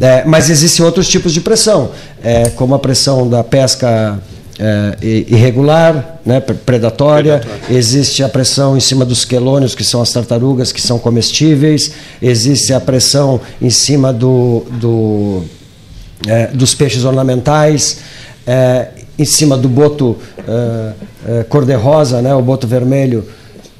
É, 0.00 0.24
mas 0.24 0.50
existem 0.50 0.84
outros 0.84 1.08
tipos 1.08 1.32
de 1.32 1.40
pressão, 1.40 1.92
é, 2.22 2.48
como 2.50 2.74
a 2.74 2.78
pressão 2.78 3.28
da 3.28 3.44
pesca 3.44 4.18
irregular, 5.00 6.20
né, 6.26 6.38
predatória. 6.38 7.38
predatória. 7.38 7.40
Existe 7.70 8.22
a 8.22 8.28
pressão 8.28 8.76
em 8.76 8.80
cima 8.80 9.06
dos 9.06 9.24
quelônios, 9.24 9.74
que 9.74 9.82
são 9.82 10.02
as 10.02 10.12
tartarugas 10.12 10.70
que 10.70 10.82
são 10.82 10.98
comestíveis. 10.98 11.92
Existe 12.20 12.74
a 12.74 12.78
pressão 12.78 13.40
em 13.62 13.70
cima 13.70 14.12
do, 14.12 14.66
do 14.72 15.44
é, 16.26 16.48
dos 16.48 16.74
peixes 16.74 17.04
ornamentais. 17.04 17.98
É, 18.46 18.88
em 19.18 19.24
cima 19.24 19.56
do 19.56 19.68
boto 19.68 20.16
é, 20.38 20.92
é, 21.28 21.42
cor-de-rosa, 21.44 22.22
né, 22.22 22.34
o 22.34 22.40
boto 22.40 22.66
vermelho, 22.66 23.26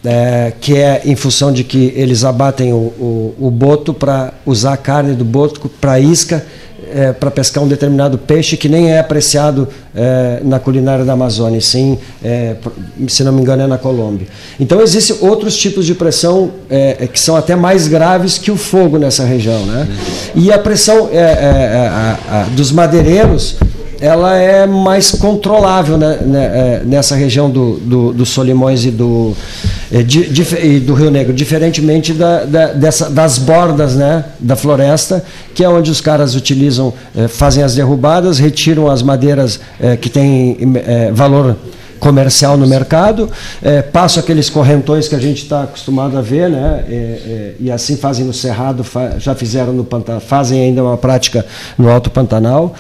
é, 0.05 0.53
que 0.61 0.77
é 0.77 1.01
em 1.07 1.17
função 1.17 1.51
de 1.51 1.65
que 1.65 1.93
eles 1.97 2.25
abatem 2.25 2.73
o, 2.75 2.77
o, 2.77 3.35
o 3.39 3.51
boto 3.51 3.95
para 3.95 4.35
usar 4.45 4.75
a 4.75 4.77
carne 4.77 5.15
do 5.15 5.25
boto 5.25 5.67
para 5.81 5.99
isca 5.99 6.45
é, 6.95 7.13
para 7.13 7.31
pescar 7.31 7.63
um 7.63 7.69
determinado 7.69 8.19
peixe 8.19 8.57
que 8.57 8.69
nem 8.69 8.93
é 8.93 8.99
apreciado 8.99 9.69
é, 9.95 10.41
na 10.45 10.59
culinária 10.59 11.05
da 11.05 11.13
Amazônia, 11.13 11.61
sim, 11.61 11.99
é, 12.23 12.57
se 13.09 13.25
não 13.25 13.33
me 13.33 13.41
engano, 13.41 13.63
é 13.63 13.67
na 13.67 13.79
Colômbia. 13.79 14.27
Então, 14.59 14.81
existem 14.81 15.17
outros 15.21 15.57
tipos 15.57 15.87
de 15.87 15.95
pressão 15.95 16.51
é, 16.69 16.97
é, 17.01 17.07
que 17.07 17.19
são 17.19 17.37
até 17.37 17.57
mais 17.57 17.89
graves 17.89 18.39
que 18.39 18.51
o 18.51 18.57
fogo 18.57 18.99
nessa 18.99 19.25
região. 19.25 19.65
Né? 19.67 19.89
E 20.35 20.53
a 20.53 20.59
pressão 20.59 21.09
é, 21.13 21.89
a, 21.89 22.19
a, 22.29 22.43
dos 22.55 22.71
madeireiros 22.73 23.57
ela 24.01 24.37
é 24.37 24.67
mais 24.67 25.11
controlável 25.13 25.99
né, 25.99 26.19
né, 26.23 26.83
nessa 26.85 27.15
região 27.15 27.51
do, 27.51 27.77
do, 27.77 28.13
do 28.13 28.27
Solimões 28.27 28.85
e 28.85 28.91
do, 28.91 29.35
de, 29.91 30.29
de, 30.29 30.81
do 30.81 30.95
Rio 30.95 31.11
Negro, 31.11 31.33
diferentemente 31.33 32.13
da, 32.13 32.45
da, 32.45 32.67
dessa, 32.73 33.11
das 33.11 33.39
bordas 33.39 33.95
né, 33.95 34.25
da 34.39 34.57
floresta, 34.57 35.23
que 35.55 35.63
é 35.63 35.69
onde 35.69 35.91
os 35.91 36.01
caras 36.01 36.35
utilizam, 36.35 36.93
eh, 37.17 37.29
fazem 37.29 37.63
as 37.63 37.75
derrubadas, 37.75 38.39
retiram 38.39 38.89
as 38.89 39.03
madeiras 39.03 39.61
que 40.01 40.09
têm 40.09 40.57
valor 41.13 41.57
comercial 42.01 42.57
no 42.57 42.67
mercado, 42.67 43.31
é, 43.63 43.83
passam 43.83 44.23
aqueles 44.23 44.49
correntões 44.49 45.07
que 45.07 45.15
a 45.15 45.19
gente 45.19 45.43
está 45.43 45.65
acostumado 45.65 46.17
a 46.17 46.23
ver, 46.23 46.49
né? 46.49 46.85
É, 46.89 46.93
é, 46.93 47.55
e 47.61 47.71
assim 47.71 47.97
fazem 47.97 48.25
no 48.25 48.33
Cerrado, 48.33 48.83
fa 48.83 49.19
já 49.19 49.35
fizeram 49.35 49.73
no 49.73 49.85
Pantanal, 49.85 50.21
fazem 50.21 50.61
ainda 50.63 50.83
uma 50.83 50.97
prática 50.97 51.45
no 51.79 51.89
Alto 51.91 52.11
Pantanal. 52.11 52.75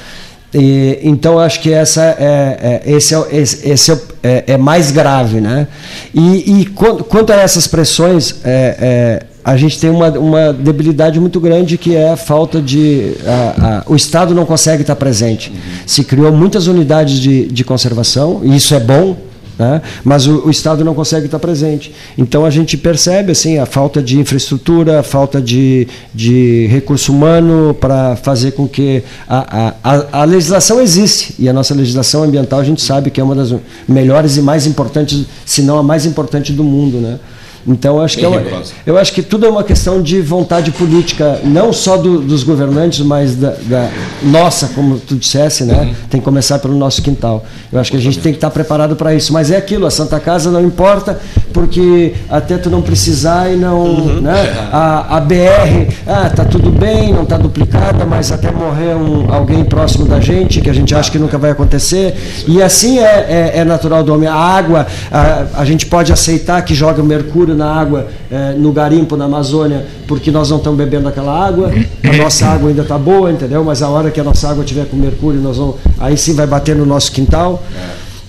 E, 0.52 0.98
então 1.02 1.38
acho 1.38 1.60
que 1.60 1.72
essa 1.72 2.02
é, 2.02 2.82
é 2.84 2.92
esse, 2.92 3.14
é, 3.14 3.26
esse, 3.32 3.68
esse 3.68 3.92
é, 4.22 4.44
é, 4.46 4.58
mais 4.58 4.90
grave, 4.90 5.40
né? 5.40 5.68
E, 6.12 6.60
e 6.60 6.66
quanto, 6.66 7.04
quanto, 7.04 7.32
a 7.32 7.36
essas 7.36 7.66
pressões, 7.66 8.36
é, 8.44 8.76
é, 8.80 9.26
a 9.44 9.56
gente 9.56 9.78
tem 9.78 9.90
uma, 9.90 10.10
uma 10.10 10.52
debilidade 10.52 11.18
muito 11.18 11.40
grande 11.40 11.78
que 11.78 11.94
é 11.94 12.10
a 12.10 12.16
falta 12.16 12.60
de 12.60 13.14
a, 13.24 13.82
a, 13.86 13.90
o 13.90 13.96
Estado 13.96 14.34
não 14.34 14.44
consegue 14.44 14.82
estar 14.82 14.96
presente. 14.96 15.52
Se 15.86 16.04
criou 16.04 16.32
muitas 16.32 16.66
unidades 16.66 17.18
de, 17.18 17.46
de 17.46 17.64
conservação 17.64 18.40
e 18.44 18.56
isso 18.56 18.74
é 18.74 18.80
bom, 18.80 19.16
né? 19.60 19.82
mas 20.02 20.26
o, 20.26 20.46
o, 20.46 20.50
Estado 20.50 20.82
não 20.82 20.94
consegue 20.94 21.26
estar 21.26 21.38
presente. 21.38 21.92
Então 22.16 22.46
a 22.46 22.50
gente 22.50 22.78
percebe 22.78 23.32
assim 23.32 23.58
a 23.58 23.66
falta 23.66 24.02
de 24.02 24.18
infraestrutura, 24.18 25.00
a 25.00 25.02
falta 25.02 25.40
de, 25.40 25.86
de 26.14 26.66
recurso 26.68 27.12
humano 27.12 27.76
para 27.78 28.16
fazer 28.16 28.52
com 28.52 28.66
que 28.66 29.02
a, 29.28 29.74
a, 29.84 30.22
a, 30.22 30.24
legislação 30.24 30.80
existe 30.80 31.34
e 31.38 31.46
a 31.46 31.52
nossa 31.52 31.74
legislação 31.74 32.22
ambiental 32.22 32.58
a 32.58 32.64
gente 32.64 32.80
sabe 32.80 33.10
que 33.10 33.20
é 33.20 33.24
uma 33.24 33.34
das 33.34 33.54
melhores 33.86 34.38
e 34.38 34.42
mais 34.42 34.66
importantes, 34.66 35.26
se 35.44 35.60
não 35.60 35.76
a 35.76 35.82
mais 35.82 36.06
importante 36.06 36.54
do 36.54 36.64
mundo, 36.64 36.96
né? 36.96 37.18
Então 37.66 38.00
acho 38.00 38.16
que 38.16 38.24
é 38.24 38.28
uma, 38.28 38.42
eu 38.86 38.96
acho 38.96 39.12
que 39.12 39.22
tudo 39.22 39.46
é 39.46 39.48
uma 39.48 39.62
questão 39.62 40.02
de 40.02 40.20
vontade 40.20 40.70
política, 40.70 41.40
não 41.44 41.72
só 41.72 41.96
do, 41.96 42.20
dos 42.20 42.42
governantes, 42.42 43.00
mas 43.00 43.36
da, 43.36 43.54
da, 43.62 43.90
nossa, 44.22 44.68
como 44.68 44.98
tu 44.98 45.14
dissesse, 45.16 45.64
né? 45.64 45.80
Uhum. 45.80 45.94
Tem 46.08 46.20
que 46.20 46.24
começar 46.24 46.58
pelo 46.58 46.76
nosso 46.76 47.02
quintal. 47.02 47.44
Eu 47.72 47.78
acho 47.78 47.90
que 47.90 47.96
a 47.96 48.00
gente 48.00 48.18
tem 48.18 48.32
que 48.32 48.38
estar 48.38 48.50
preparado 48.50 48.96
para 48.96 49.14
isso. 49.14 49.32
Mas 49.32 49.50
é 49.50 49.56
aquilo, 49.56 49.86
a 49.86 49.90
Santa 49.90 50.18
Casa 50.18 50.50
não 50.50 50.62
importa, 50.62 51.20
porque 51.52 52.14
até 52.28 52.56
tu 52.56 52.70
não 52.70 52.82
precisar 52.82 53.52
e 53.52 53.56
não, 53.56 53.80
uhum. 53.80 54.20
né? 54.20 54.68
A, 54.72 55.16
a 55.16 55.20
BR, 55.20 55.92
ah, 56.06 56.30
tá 56.30 56.44
tudo 56.44 56.70
bem, 56.70 57.12
não 57.12 57.22
está 57.22 57.36
duplicada, 57.36 58.04
mas 58.04 58.32
até 58.32 58.50
morrer 58.50 58.94
um, 58.94 59.32
alguém 59.32 59.64
próximo 59.64 60.06
da 60.06 60.20
gente 60.20 60.60
que 60.60 60.70
a 60.70 60.72
gente 60.72 60.94
acha 60.94 61.10
que 61.10 61.18
nunca 61.18 61.38
vai 61.38 61.50
acontecer. 61.50 62.14
E 62.46 62.62
assim 62.62 62.98
é, 62.98 63.52
é, 63.54 63.58
é 63.58 63.64
natural 63.64 64.02
do 64.02 64.14
homem. 64.14 64.28
A 64.28 64.34
água, 64.34 64.86
a, 65.10 65.46
a 65.54 65.64
gente 65.64 65.86
pode 65.86 66.12
aceitar 66.12 66.62
que 66.62 66.74
joga 66.74 67.02
o 67.02 67.04
mercúrio 67.04 67.54
na 67.54 67.72
água 67.72 68.08
é, 68.30 68.52
no 68.52 68.72
garimpo 68.72 69.16
na 69.16 69.24
Amazônia, 69.24 69.86
porque 70.06 70.30
nós 70.30 70.50
não 70.50 70.58
estamos 70.58 70.78
bebendo 70.78 71.08
aquela 71.08 71.46
água, 71.46 71.70
a 72.02 72.16
nossa 72.16 72.46
água 72.46 72.68
ainda 72.68 72.82
está 72.82 72.98
boa, 72.98 73.30
entendeu? 73.30 73.64
Mas 73.64 73.82
a 73.82 73.88
hora 73.88 74.10
que 74.10 74.20
a 74.20 74.24
nossa 74.24 74.48
água 74.48 74.64
tiver 74.64 74.86
com 74.86 74.96
mercúrio, 74.96 75.40
nós 75.40 75.56
vamos, 75.56 75.76
aí 75.98 76.16
sim 76.16 76.34
vai 76.34 76.46
bater 76.46 76.76
no 76.76 76.86
nosso 76.86 77.12
quintal. 77.12 77.62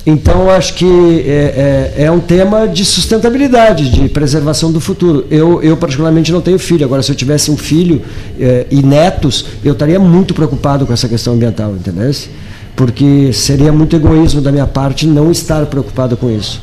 Então, 0.06 0.50
acho 0.50 0.74
que 0.74 0.86
é, 1.28 1.94
é, 1.98 2.04
é, 2.06 2.12
um 2.12 2.20
tema 2.20 2.68
de 2.68 2.84
sustentabilidade, 2.84 3.90
de 3.90 4.10
preservação 4.10 4.72
do 4.72 4.82
futuro. 4.82 5.26
Eu, 5.30 5.62
eu, 5.62 5.78
particularmente, 5.78 6.32
não 6.32 6.42
tenho 6.42 6.58
filho. 6.58 6.84
Agora, 6.84 7.04
se 7.04 7.12
eu 7.12 7.16
tivesse 7.16 7.52
um 7.52 7.58
filho 7.58 8.02
é, 8.40 8.66
e 8.72 8.82
netos, 8.82 9.46
eu 9.64 9.74
estaria 9.74 10.00
muito 10.00 10.34
preocupado 10.34 10.88
com 10.88 10.94
essa 10.94 11.08
questão 11.08 11.34
ambiental, 11.34 11.76
entendeu? 11.76 12.12
Porque 12.76 13.32
seria 13.32 13.72
muito 13.72 13.96
egoísmo 13.96 14.42
da 14.42 14.52
minha 14.52 14.66
parte 14.66 15.06
não 15.06 15.30
estar 15.30 15.68
preocupado 15.68 16.18
com 16.18 16.32
isso. 16.32 16.62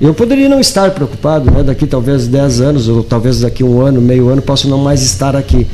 Eu 0.00 0.14
poderia 0.14 0.48
não 0.48 0.58
estar 0.58 0.90
preocupado, 0.90 1.50
né? 1.50 1.62
daqui 1.62 1.86
talvez 1.86 2.26
10 2.26 2.60
anos, 2.62 2.88
ou 2.88 3.04
talvez 3.04 3.40
daqui 3.40 3.62
um 3.62 3.82
ano, 3.82 4.00
meio 4.00 4.30
ano, 4.30 4.40
posso 4.40 4.66
não 4.68 4.78
mais 4.78 5.02
estar 5.02 5.36
aqui. 5.36 5.66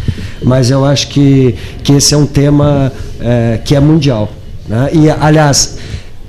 Mas 0.42 0.68
eu 0.68 0.84
acho 0.84 1.08
que, 1.08 1.54
que 1.82 1.92
esse 1.92 2.12
é 2.12 2.16
um 2.16 2.26
tema 2.26 2.92
é, 3.20 3.60
que 3.64 3.74
é 3.74 3.80
mundial. 3.80 4.28
Né? 4.68 4.90
E, 4.92 5.08
aliás, 5.08 5.75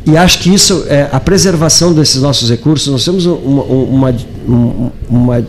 e 0.07 0.15
acho 0.15 0.39
que 0.39 0.53
isso, 0.53 0.85
é, 0.87 1.09
a 1.11 1.19
preservação 1.19 1.93
desses 1.93 2.21
nossos 2.21 2.49
recursos, 2.49 2.87
nós 2.87 3.03
temos 3.03 3.25
uma, 3.25 3.63
uma, 3.63 4.15
uma, 4.47 4.91
uma 5.09 5.47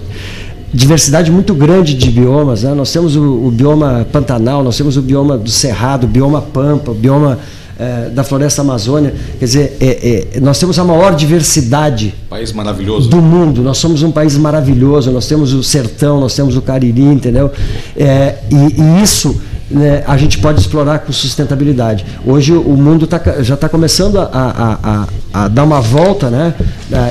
diversidade 0.75 1.31
muito 1.31 1.55
grande 1.55 1.95
de 1.95 2.11
biomas. 2.11 2.65
Né? 2.65 2.75
Nós 2.75 2.93
temos 2.93 3.15
o, 3.15 3.23
o, 3.23 3.51
bioma 3.53 4.05
Pantanal, 4.11 4.65
nós 4.65 4.77
temos 4.77 4.97
o 4.97 5.03
bioma 5.03 5.39
do 5.39 5.49
Cerrado, 5.49 6.05
o 6.05 6.07
bioma 6.09 6.43
Pampa, 6.43 6.91
o 6.91 6.95
bioma 6.95 7.39
é, 7.79 8.09
da 8.09 8.25
floresta 8.25 8.63
amazônia. 8.63 9.15
Quer 9.39 9.45
dizer, 9.45 9.77
é, 9.81 10.35
é, 10.37 10.41
nós 10.41 10.59
temos 10.59 10.77
a 10.77 10.83
maior 10.83 11.15
diversidade 11.15 12.13
país 12.29 12.53
maravilhoso 12.53 13.09
do 13.09 13.23
mundo. 13.23 13.63
Nós 13.63 13.79
somos 13.79 14.03
um 14.03 14.11
país 14.11 14.37
maravilhoso. 14.37 15.13
Nós 15.13 15.29
temos 15.29 15.53
o 15.53 15.63
sertão, 15.63 16.19
nós 16.19 16.35
temos 16.35 16.57
o 16.57 16.63
Cariri, 16.63 17.03
entendeu? 17.03 17.53
É, 17.97 18.39
e, 18.51 18.81
e, 18.81 19.03
isso 19.03 19.41
né, 19.71 20.03
a 20.07 20.17
gente 20.17 20.39
pode 20.39 20.61
explorar 20.61 21.01
com 21.01 21.13
sustentabilidade. 21.13 22.05
Hoje 22.25 22.53
o 22.53 22.77
mundo 22.77 23.07
tá, 23.07 23.21
já 23.43 23.55
está 23.55 23.69
começando 23.69 24.19
a, 24.19 24.25
a, 24.33 24.79
a, 24.83 25.09
a, 25.45 25.49
dar 25.49 25.65
uma 25.65 25.81
volta, 25.81 26.31
né? 26.31 26.55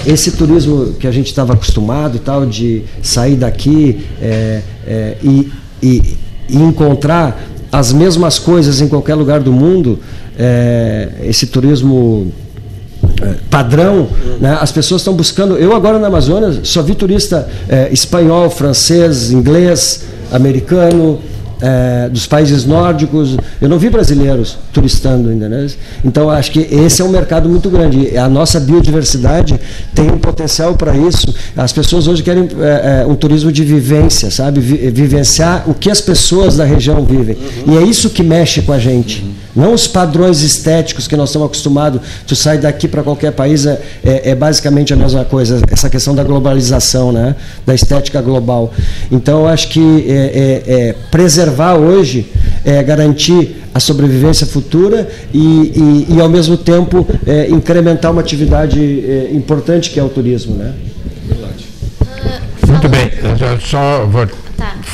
Esse 0.06 0.32
turismo 0.32 0.94
que 0.94 1.08
a 1.08 1.12
gente 1.12 1.28
estava 1.28 1.54
acostumado, 1.54 2.18
tal, 2.20 2.46
de 2.46 2.84
sair 3.02 3.36
daqui 3.36 4.06
é, 4.22 4.62
é, 4.88 5.18
e, 5.24 5.52
e, 5.84 6.18
e 6.50 6.58
encontrar 6.58 7.40
as 7.72 7.94
mesmas 7.94 8.40
coisas 8.40 8.82
em 8.82 8.88
qualquer 8.88 9.16
lugar 9.16 9.40
do 9.40 9.52
mundo, 9.52 10.00
é, 10.38 11.10
esse 11.24 11.48
turismo 11.48 12.32
é, 13.22 13.36
padrão, 13.50 14.08
né? 14.40 14.58
as 14.60 14.72
pessoas 14.72 15.02
estão 15.02 15.14
buscando. 15.14 15.58
Eu 15.58 15.76
agora 15.76 16.00
na 16.00 16.08
Amazônia 16.08 16.60
só 16.64 16.82
vi 16.82 16.96
turista 16.96 17.48
é, 17.68 17.90
espanhol, 17.92 18.50
francês, 18.50 19.32
inglês, 19.32 20.06
americano, 20.32 21.20
é, 21.62 22.10
dos 22.10 22.26
países 22.26 22.66
nórdicos. 22.66 23.38
Eu 23.62 23.70
não 23.70 23.78
vi 23.80 23.90
brasileiros 23.90 24.58
turistando 24.72 25.30
ainda. 25.30 25.50
Né? 25.50 25.68
Então, 26.04 26.30
acho 26.30 26.52
que 26.52 26.60
esse 26.60 27.02
é 27.02 27.06
um 27.06 27.10
mercado 27.10 27.50
muito 27.50 27.70
grande. 27.70 28.18
A 28.18 28.28
nossa 28.30 28.60
biodiversidade 28.60 29.60
tem 29.94 30.10
um 30.10 30.18
potencial 30.18 30.76
para 30.76 30.96
isso. 30.96 31.34
As 31.56 31.72
pessoas 31.72 32.08
hoje 32.08 32.24
querem 32.24 32.48
é, 32.60 33.02
é, 33.02 33.06
um 33.06 33.16
turismo 33.16 33.52
de 33.52 33.64
vivência, 33.64 34.30
sabe? 34.30 34.60
vivenciar 34.60 35.64
o 35.68 35.74
que 35.74 35.90
as 35.90 36.02
pessoas 36.02 36.58
da 36.58 36.66
região 36.66 37.04
vivem. 37.04 37.38
Uhum. 37.66 37.74
E 37.74 37.78
é 37.78 37.84
isso 37.84 38.10
que 38.10 38.24
mexe 38.24 38.62
com 38.62 38.74
a 38.74 38.80
gente. 38.80 39.24
Uhum. 39.24 39.47
Não 39.58 39.74
os 39.74 39.88
padrões 39.88 40.44
estéticos 40.44 41.08
que 41.08 41.16
nós 41.16 41.30
estamos 41.30 41.48
acostumados. 41.48 42.00
Tu 42.28 42.36
sai 42.36 42.60
daqui 42.60 42.88
para 42.88 43.02
qualquer 43.02 43.32
país, 43.32 43.66
é, 43.66 43.82
é, 44.06 44.30
é, 44.30 44.36
basicamente 44.36 44.94
a 44.94 44.96
mesma 44.96 45.26
coisa. 45.26 45.60
Essa 45.72 45.90
questão 45.90 46.14
da 46.14 46.24
globalização, 46.24 47.12
né? 47.12 47.36
da 47.66 47.74
estética 47.74 48.22
global. 48.22 48.72
Então, 49.12 49.42
eu 49.42 49.48
acho 49.48 49.70
que 49.70 50.06
é, 50.08 50.14
é, 50.14 50.74
é 50.90 50.96
preservar 51.10 51.76
hoje 51.76 52.32
é 52.64 52.84
garantir 52.84 53.64
a 53.74 53.80
sobrevivência 53.80 54.46
futura 54.46 55.08
e, 55.34 55.38
e, 55.40 56.16
e 56.16 56.22
ao 56.22 56.28
mesmo 56.28 56.58
tempo, 56.58 57.08
é, 57.26 57.48
incrementar 57.50 58.12
uma 58.12 58.22
atividade 58.22 58.80
importante 59.32 59.90
que 59.90 60.00
é 60.00 60.04
o 60.04 60.10
turismo. 60.10 60.56
Né? 60.56 60.74
Muito 62.68 62.90
bem, 62.90 63.10
eu 63.24 63.60
só 63.62 64.06
vou. 64.06 64.28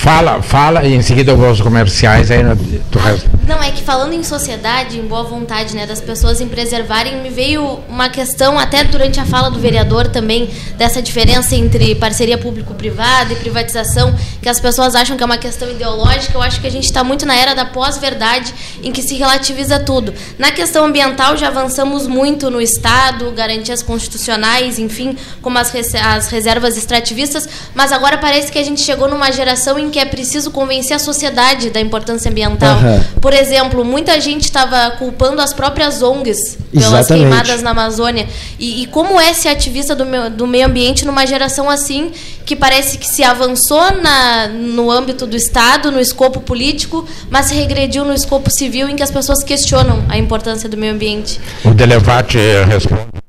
Fala, 0.04 0.42
fala 0.42 0.84
e 0.86 0.94
em 0.94 1.02
seguida 1.02 1.32
eu 1.32 1.38
vou 1.38 1.48
aos 1.48 1.62
comerciais 1.62 2.30
aí 2.30 2.44
no, 2.44 2.54
do 2.58 3.00
resto. 3.00 3.30
Não, 3.48 3.64
é 3.64 3.72
que 3.72 3.82
falando 3.82 4.12
em 4.12 4.22
sociedade, 4.22 5.00
em 5.00 5.08
boa 5.08 5.24
vontade, 5.24 5.74
né, 5.74 5.86
das 5.86 6.02
pessoas 6.02 6.42
em 6.42 6.48
preservarem, 6.50 7.22
me 7.22 7.30
veio 7.30 7.80
uma 7.88 8.10
questão, 8.10 8.60
até 8.60 8.84
durante 8.84 9.22
a 9.22 9.26
fala 9.26 9.50
do 9.50 9.60
vereador 9.60 10.10
também, 10.10 10.50
dessa 10.78 11.02
diferença 11.02 11.56
entre 11.56 11.96
parceria 11.96 12.38
público-privada 12.38 13.32
e 13.32 13.38
privatização, 13.38 14.14
que 14.42 14.50
as 14.50 14.60
pessoas 14.60 14.94
acham 14.94 15.16
que 15.16 15.24
é 15.24 15.26
uma 15.26 15.38
questão 15.38 15.72
ideológica. 15.72 16.34
Eu 16.34 16.42
acho 16.42 16.60
que 16.60 16.68
a 16.68 16.72
gente 16.72 16.84
está 16.84 17.02
muito 17.02 17.26
na 17.26 17.38
era 17.38 17.54
da 17.54 17.64
pós-verdade, 17.64 18.54
em 18.84 18.92
que 18.92 19.02
se 19.02 19.16
relativiza 19.16 19.80
tudo. 19.80 20.14
Na 20.38 20.52
questão 20.52 20.84
ambiental, 20.84 21.38
já 21.38 21.48
avançamos 21.48 22.08
muito 22.08 22.52
no 22.52 22.60
Estado, 22.60 23.32
garantias 23.32 23.82
constitucionais, 23.82 24.80
enfim, 24.80 25.18
como 25.42 25.58
as, 25.58 25.74
as 25.96 26.28
reservas 26.28 26.76
extrativistas, 26.76 27.48
mas 27.74 27.94
agora 27.94 28.18
parece 28.18 28.52
que 28.52 28.60
a 28.60 28.64
gente 28.64 28.82
chegou 28.82 29.08
numa 29.08 29.32
geração 29.32 29.80
em 29.80 29.93
que 29.94 30.00
é 30.00 30.06
preciso 30.06 30.50
convencer 30.50 30.96
a 30.96 31.00
sociedade 31.00 31.70
da 31.70 31.80
importância 31.80 32.30
ambiental. 32.30 32.76
Uhum. 32.78 33.22
Por 33.22 33.32
exemplo, 33.32 33.86
muita 33.86 34.20
gente 34.20 34.46
estava 34.46 34.96
culpando 34.98 35.40
as 35.40 35.54
próprias 35.54 36.02
ONGs 36.02 36.58
pelas 36.72 36.88
Exatamente. 36.88 37.28
queimadas 37.28 37.62
na 37.62 37.70
Amazônia. 37.70 38.28
E, 38.58 38.82
e, 38.82 38.88
como 38.88 39.22
é 39.22 39.32
ser 39.34 39.50
ativista 39.50 39.96
do 39.96 40.04
meio, 40.04 40.32
do 40.32 40.48
meio 40.48 40.66
ambiente 40.66 41.06
numa 41.06 41.28
geração 41.28 41.70
assim, 41.70 42.12
que 42.44 42.56
parece 42.56 42.98
que 42.98 43.06
se 43.06 43.24
avançou 43.24 43.94
na, 44.02 44.48
no 44.48 44.90
âmbito 44.90 45.28
do 45.28 45.38
Estado, 45.38 45.92
no 45.92 46.00
escopo 46.00 46.42
político, 46.42 47.08
mas 47.30 47.46
se 47.46 47.54
regrediu 47.54 48.04
no 48.04 48.14
escopo 48.14 48.50
civil, 48.50 48.90
em 48.90 48.96
que 48.96 49.04
as 49.04 49.12
pessoas 49.12 49.44
questionam 49.44 50.04
a 50.10 50.18
importância 50.18 50.68
do 50.68 50.76
meio 50.76 50.94
ambiente? 50.94 51.40
O 51.64 51.70
Delevate 51.70 52.40
responde. 52.68 53.24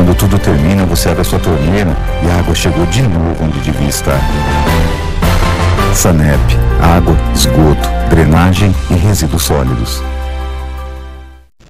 Quando 0.00 0.14
tudo 0.14 0.38
termina, 0.38 0.86
você 0.86 1.10
abre 1.10 1.20
a 1.20 1.24
sua 1.24 1.38
torneira 1.38 1.94
e 2.24 2.30
a 2.30 2.38
água 2.38 2.54
chegou 2.54 2.86
de 2.86 3.02
novo 3.02 3.44
onde 3.44 3.60
devia 3.60 3.86
estar. 3.86 4.18
Sanep, 5.94 6.40
água, 6.80 7.14
esgoto, 7.34 7.86
drenagem 8.08 8.74
e 8.90 8.94
resíduos 8.94 9.42
sólidos. 9.42 10.02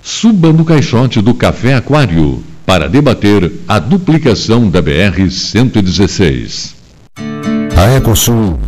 Suba 0.01 0.53
no 0.53 0.65
caixote 0.65 1.21
do 1.21 1.35
Café 1.35 1.75
Aquário 1.75 2.41
para 2.65 2.89
debater 2.89 3.51
a 3.67 3.81
duplicação 3.81 4.71
da 4.71 4.81
BR-116. 4.81 6.75
A 7.77 7.97
Ecosul 7.97 8.61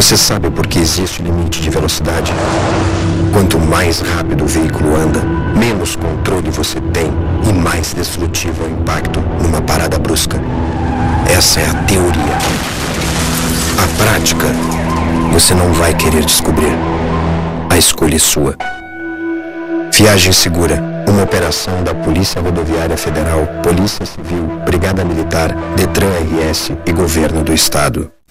Você 0.00 0.16
sabe 0.16 0.48
por 0.48 0.66
que 0.66 0.78
existe 0.78 1.22
limite 1.22 1.60
de 1.60 1.68
velocidade? 1.68 2.32
Quanto 3.34 3.58
mais 3.58 4.00
rápido 4.00 4.44
o 4.44 4.46
veículo 4.46 4.96
anda, 4.96 5.20
menos 5.54 5.94
controle 5.94 6.48
você 6.48 6.80
tem 6.80 7.12
e 7.46 7.52
mais 7.52 7.92
destrutivo 7.92 8.64
é 8.64 8.68
o 8.68 8.80
impacto 8.80 9.20
numa 9.42 9.60
parada 9.60 9.98
brusca. 9.98 10.40
Essa 11.30 11.60
é 11.60 11.66
a 11.66 11.74
teoria. 11.82 12.38
A 13.76 14.02
prática, 14.02 14.46
você 15.34 15.52
não 15.52 15.70
vai 15.74 15.92
querer 15.92 16.24
descobrir. 16.24 16.72
A 17.68 17.76
escolha 17.76 18.16
é 18.16 18.18
sua. 18.18 18.56
Viagem 19.92 20.32
Segura, 20.32 20.82
uma 21.06 21.24
operação 21.24 21.84
da 21.84 21.94
Polícia 21.94 22.40
Rodoviária 22.40 22.96
Federal, 22.96 23.46
Polícia 23.62 24.06
Civil, 24.06 24.44
Brigada 24.64 25.04
Militar, 25.04 25.54
Detran 25.76 26.08
RS 26.08 26.72
e 26.86 26.90
Governo 26.90 27.44
do 27.44 27.52
Estado. 27.52 28.10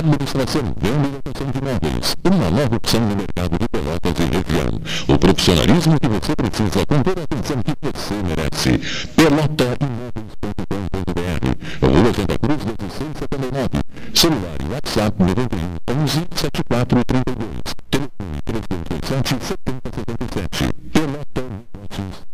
administração, 0.00 0.62
venda 0.76 1.08
e 1.08 1.12
locação 1.12 1.46
de 1.50 1.58
imóveis. 1.58 2.16
Uma 2.24 2.50
nova 2.50 2.76
opção 2.76 3.00
no 3.00 3.16
mercado 3.16 3.58
de 3.58 3.68
Pelotas 3.68 4.14
e 4.18 4.24
região. 4.24 4.80
O 5.08 5.18
profissionalismo 5.18 6.00
que 6.00 6.08
você 6.08 6.34
precisa 6.34 6.86
com 6.86 7.02
toda 7.02 7.20
a 7.20 7.24
atenção 7.24 7.62
que 7.62 7.74
você 7.80 8.14
merece. 8.26 8.78
Pelota 9.14 9.76
Imóveis.com.br 9.80 11.44
Rua 11.86 12.14
Santa 12.14 12.38
Cruz, 12.38 12.64
1679. 12.64 13.68
Celular 14.14 14.56
e 14.60 14.72
WhatsApp 14.72 15.22
91 15.22 16.02
11 16.02 16.26
74 16.34 17.04
32. 17.04 17.48
Telefone 17.90 18.40
3227 18.44 19.36
7077. 19.44 20.72
Pelota 20.92 21.44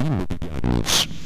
Imobiliários. 0.00 1.25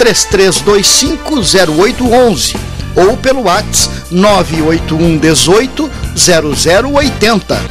33250811 0.00 2.56
ou 2.96 3.16
pelo 3.18 3.42
WhatsApp 3.42 3.94
981 4.10 5.18
18 5.18 5.90
0080. 6.16 7.62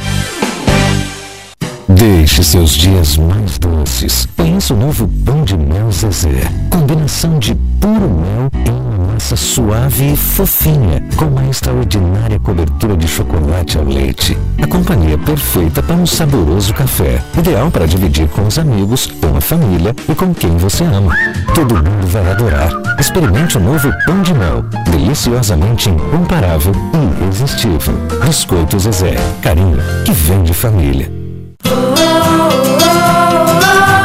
Deixe 1.88 2.44
seus 2.44 2.70
dias 2.70 3.16
mais 3.16 3.58
doces. 3.58 4.28
Conheça 4.36 4.72
o 4.72 4.76
novo 4.76 5.10
pão 5.24 5.42
de 5.44 5.56
mel 5.56 5.90
Zezé. 5.90 6.48
Combinação 6.70 7.36
de 7.38 7.56
puro 7.80 8.08
mel 8.08 8.48
uma 8.68 8.79
massa 9.20 9.36
suave 9.36 10.14
e 10.14 10.16
fofinha, 10.16 11.02
com 11.14 11.26
uma 11.26 11.44
extraordinária 11.44 12.38
cobertura 12.38 12.96
de 12.96 13.06
chocolate 13.06 13.76
ao 13.76 13.84
leite. 13.84 14.36
A 14.62 14.66
companhia 14.66 15.18
perfeita 15.18 15.82
para 15.82 15.94
um 15.94 16.06
saboroso 16.06 16.72
café. 16.72 17.22
Ideal 17.36 17.70
para 17.70 17.86
dividir 17.86 18.26
com 18.30 18.46
os 18.46 18.58
amigos, 18.58 19.04
com 19.20 19.36
a 19.36 19.40
família 19.42 19.94
e 20.08 20.14
com 20.14 20.32
quem 20.32 20.56
você 20.56 20.84
ama. 20.84 21.14
Todo 21.54 21.74
mundo 21.74 22.06
vai 22.06 22.30
adorar. 22.30 22.70
Experimente 22.98 23.58
o 23.58 23.60
novo 23.60 23.92
pão 24.06 24.22
de 24.22 24.32
mel. 24.32 24.64
Deliciosamente 24.90 25.90
incomparável 25.90 26.72
e 26.94 27.22
irresistível. 27.22 27.94
Biscoito 28.24 28.78
Zezé. 28.78 29.16
Carinho 29.42 29.76
que 30.06 30.12
vem 30.12 30.42
de 30.44 30.54
família. 30.54 31.12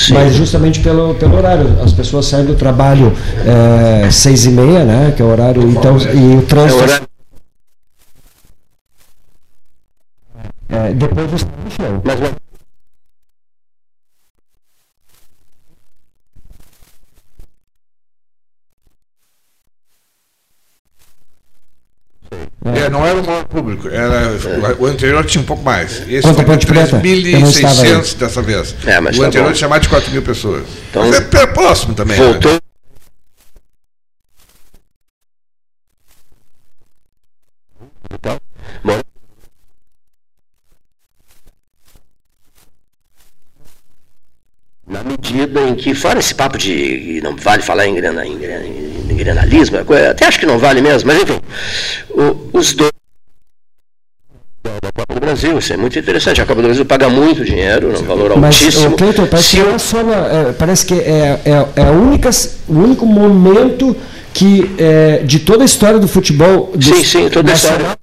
Expressivo, 0.00 0.18
mas 0.18 0.34
justamente 0.34 0.80
pelo, 0.80 1.14
pelo 1.14 1.36
horário. 1.36 1.78
As 1.82 1.92
pessoas 1.92 2.26
saem 2.26 2.46
do 2.46 2.54
trabalho 2.54 3.12
é, 3.46 4.10
seis 4.10 4.46
e 4.46 4.50
meia, 4.50 4.84
né? 4.84 5.12
Que 5.14 5.22
é 5.22 5.24
o 5.24 5.28
horário, 5.28 5.68
então, 5.70 5.96
e 5.98 6.36
o 6.36 6.42
trânsito. 6.42 7.08
É, 10.68 10.92
depois 10.94 11.30
do 11.30 11.38
show. 11.38 12.40
É, 22.62 22.90
não 22.90 23.06
era 23.06 23.18
o 23.18 23.26
maior 23.26 23.44
público, 23.46 23.88
era, 23.88 24.32
o 24.78 24.84
anterior 24.86 25.24
tinha 25.24 25.40
um 25.40 25.46
pouco 25.46 25.62
mais. 25.62 26.06
Esse 26.06 26.20
Quanto 26.22 26.44
foi 26.44 26.44
aí. 26.98 27.22
3.600 28.02 28.14
dessa 28.18 28.42
vez. 28.42 28.76
É, 28.86 29.00
mas 29.00 29.16
o 29.16 29.20
tá 29.22 29.26
anterior 29.28 29.48
bom. 29.48 29.54
tinha 29.54 29.68
mais 29.68 29.80
de 29.82 29.88
4 29.88 30.10
mil 30.12 30.20
pessoas. 30.22 30.64
Então- 30.90 31.06
mas 31.06 31.16
é 31.16 31.20
pé- 31.22 31.46
próximo 31.46 31.94
também. 31.94 32.18
né? 32.18 32.24
Voltou. 32.26 32.58
Então, 38.12 38.38
bom. 38.84 39.00
Na 44.86 45.04
medida 45.04 45.60
em 45.68 45.76
que, 45.76 45.94
fora 45.94 46.18
esse 46.18 46.34
papo 46.34 46.58
de 46.58 47.20
não 47.22 47.36
vale 47.36 47.62
falar 47.62 47.86
em, 47.86 47.94
grana, 47.94 48.26
em, 48.26 48.38
grana- 48.38 48.66
em 48.66 48.79
granalismo, 49.24 49.76
é 49.76 50.08
até 50.08 50.26
acho 50.26 50.38
que 50.40 50.46
não 50.46 50.58
vale 50.58 50.80
mesmo, 50.80 51.06
mas 51.12 51.22
enfim, 51.22 51.40
o- 52.10 52.58
os 52.58 52.72
dois 52.72 52.90
da 54.62 54.92
Copa 54.92 55.14
do 55.14 55.20
Brasil, 55.20 55.58
isso 55.58 55.72
é 55.72 55.76
muito 55.76 55.98
interessante. 55.98 56.40
A 56.40 56.46
Copa 56.46 56.60
do 56.60 56.66
Brasil 56.66 56.84
paga 56.84 57.08
muito 57.08 57.44
dinheiro, 57.44 57.98
um 57.98 58.04
valor 58.04 58.36
Mas, 58.38 58.56
altíssimo. 58.56 58.96
Cleiton, 58.96 59.26
parece 59.26 59.56
que, 59.56 59.62
não 59.62 60.12
é 60.14 60.48
é, 60.48 60.52
parece 60.52 60.86
que 60.86 60.94
é, 60.94 61.40
é, 61.44 61.80
é 61.82 61.90
única, 61.90 62.30
o 62.68 62.74
único 62.74 63.06
momento 63.06 63.96
que 64.34 64.70
é, 64.78 65.18
de 65.24 65.40
toda 65.40 65.64
a 65.64 65.66
história 65.66 65.98
do 65.98 66.06
futebol. 66.06 66.70
do- 66.74 66.82
Sim, 66.82 67.04
sim, 67.04 67.28
toda 67.30 67.50
a 67.50 67.52
nacional, 67.52 67.78
história. 67.80 68.00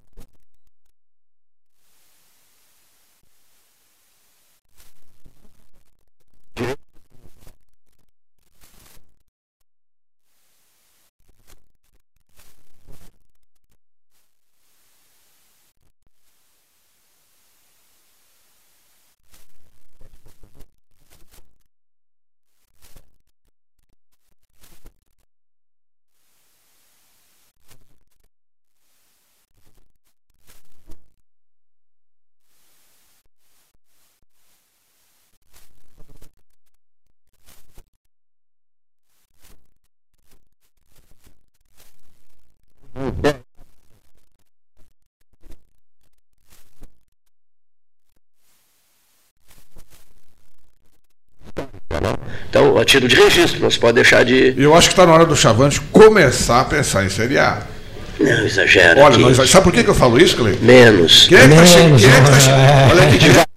Então, 52.50 52.77
a 52.77 52.77
título 52.88 53.08
de 53.10 53.16
registro, 53.16 53.60
não 53.62 53.70
se 53.70 53.78
pode 53.80 53.94
deixar 53.96 54.24
de. 54.26 54.54
Eu 54.58 54.74
acho 54.76 54.88
que 54.90 54.94
está 54.94 55.06
na 55.06 55.14
hora 55.14 55.26
do 55.26 55.36
Chavante 55.36 55.80
começar 55.92 56.62
a 56.62 56.66
pensar 56.66 57.06
em 57.06 57.10
Série 57.10 57.38
A. 57.38 57.62
Não 58.20 58.46
exagera. 58.46 59.00
Olha, 59.04 59.18
não 59.18 59.28
exagera. 59.30 59.48
sabe 59.48 59.64
por 59.66 59.74
que, 59.74 59.84
que 59.84 59.90
eu 59.90 59.94
falo 59.96 60.20
isso, 60.20 60.36
Cleiton? 60.36 60.66
Menos. 60.66 61.28
Quem 61.28 61.38
é 61.38 61.42
que 61.48 61.54
está 61.54 61.66
che- 61.66 61.78
Menos, 61.84 62.02
quem 62.02 62.10
é 62.10 62.14
que 62.24 62.30
tá 62.32 62.52
é. 62.52 62.88
Olha 62.92 63.04
aqui. 63.04 63.48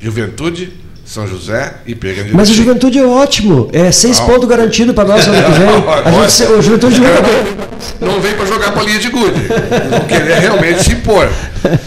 Juventude, 0.00 0.72
São 1.04 1.26
José 1.28 1.74
e 1.86 1.94
Pega 1.94 2.24
de 2.24 2.34
Mas 2.34 2.48
o 2.48 2.54
Juventude 2.54 2.98
é 2.98 3.04
ótimo. 3.06 3.68
É 3.72 3.92
seis 3.92 4.18
Não. 4.18 4.26
pontos 4.26 4.48
garantidos 4.48 4.94
para 4.94 5.04
nós 5.04 5.26
ano 5.26 5.44
que 5.44 5.52
vem. 5.52 5.68
A 6.24 6.28
gente, 6.28 6.52
o 6.52 6.62
Juventude 6.62 6.96
joga 6.96 7.20
bem. 7.20 7.56
Não 8.00 8.20
vem 8.20 8.34
para 8.34 8.46
jogar 8.46 8.70
bolinha 8.70 8.98
de 8.98 9.10
gude. 9.10 9.40
Não 9.90 10.00
querer 10.06 10.38
realmente 10.38 10.82
se 10.82 10.92
impor. 10.92 11.28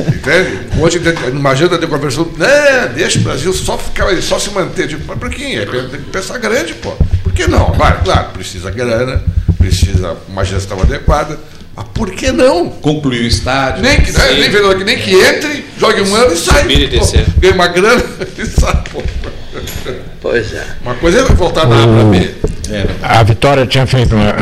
Entende? 0.07 0.59
Hoje, 0.79 1.01
numa 1.33 1.49
agenda 1.51 1.77
de 1.77 1.87
conversão, 1.87 2.27
né, 2.37 2.91
deixa 2.95 3.17
o 3.17 3.23
Brasil 3.23 3.51
só 3.53 3.77
ficar, 3.77 4.15
só 4.21 4.37
se 4.37 4.51
manter. 4.51 4.87
Tipo, 4.87 5.03
mas 5.07 5.17
por 5.17 5.29
quê? 5.29 5.59
É, 5.61 5.65
Tem 5.65 5.99
que 5.99 6.09
pensar 6.11 6.37
grande, 6.37 6.73
pô. 6.75 6.91
Por 7.23 7.33
que 7.33 7.47
não? 7.47 7.71
Claro, 7.71 7.99
claro, 8.03 8.27
precisa 8.33 8.69
grana, 8.69 9.23
precisa 9.57 10.15
uma 10.29 10.45
gestão 10.45 10.79
adequada. 10.79 11.39
Mas 11.77 11.85
por 11.93 12.09
que 12.09 12.31
não? 12.31 12.69
Concluir 12.69 13.21
o 13.21 13.27
estádio. 13.27 13.83
Nem 13.83 14.01
que, 14.01 14.11
né, 14.11 14.33
nem, 14.33 14.49
que 14.49 14.83
nem 14.83 14.97
que 14.97 15.13
entre, 15.13 15.63
jogue 15.77 16.01
um 16.01 16.15
ano 16.15 16.33
e 16.33 16.35
sai. 16.35 16.63
Subir 16.63 16.81
e 16.81 16.87
pô. 16.87 16.99
descer. 16.99 17.25
Ganha 17.37 17.53
uma 17.53 17.67
grana 17.67 18.03
e 18.35 18.45
sai, 18.47 18.83
pô. 18.91 19.03
Pois 20.19 20.53
é. 20.55 20.65
Uma 20.81 20.95
coisa 20.95 21.19
é 21.19 21.23
voltar 21.23 21.65
da 21.65 21.83
A 21.83 21.87
para 21.87 22.03
B. 22.05 22.31
A 23.03 23.21
Vitória 23.21 23.67
tinha 23.67 23.85
feito 23.85 24.15
uma. 24.15 24.33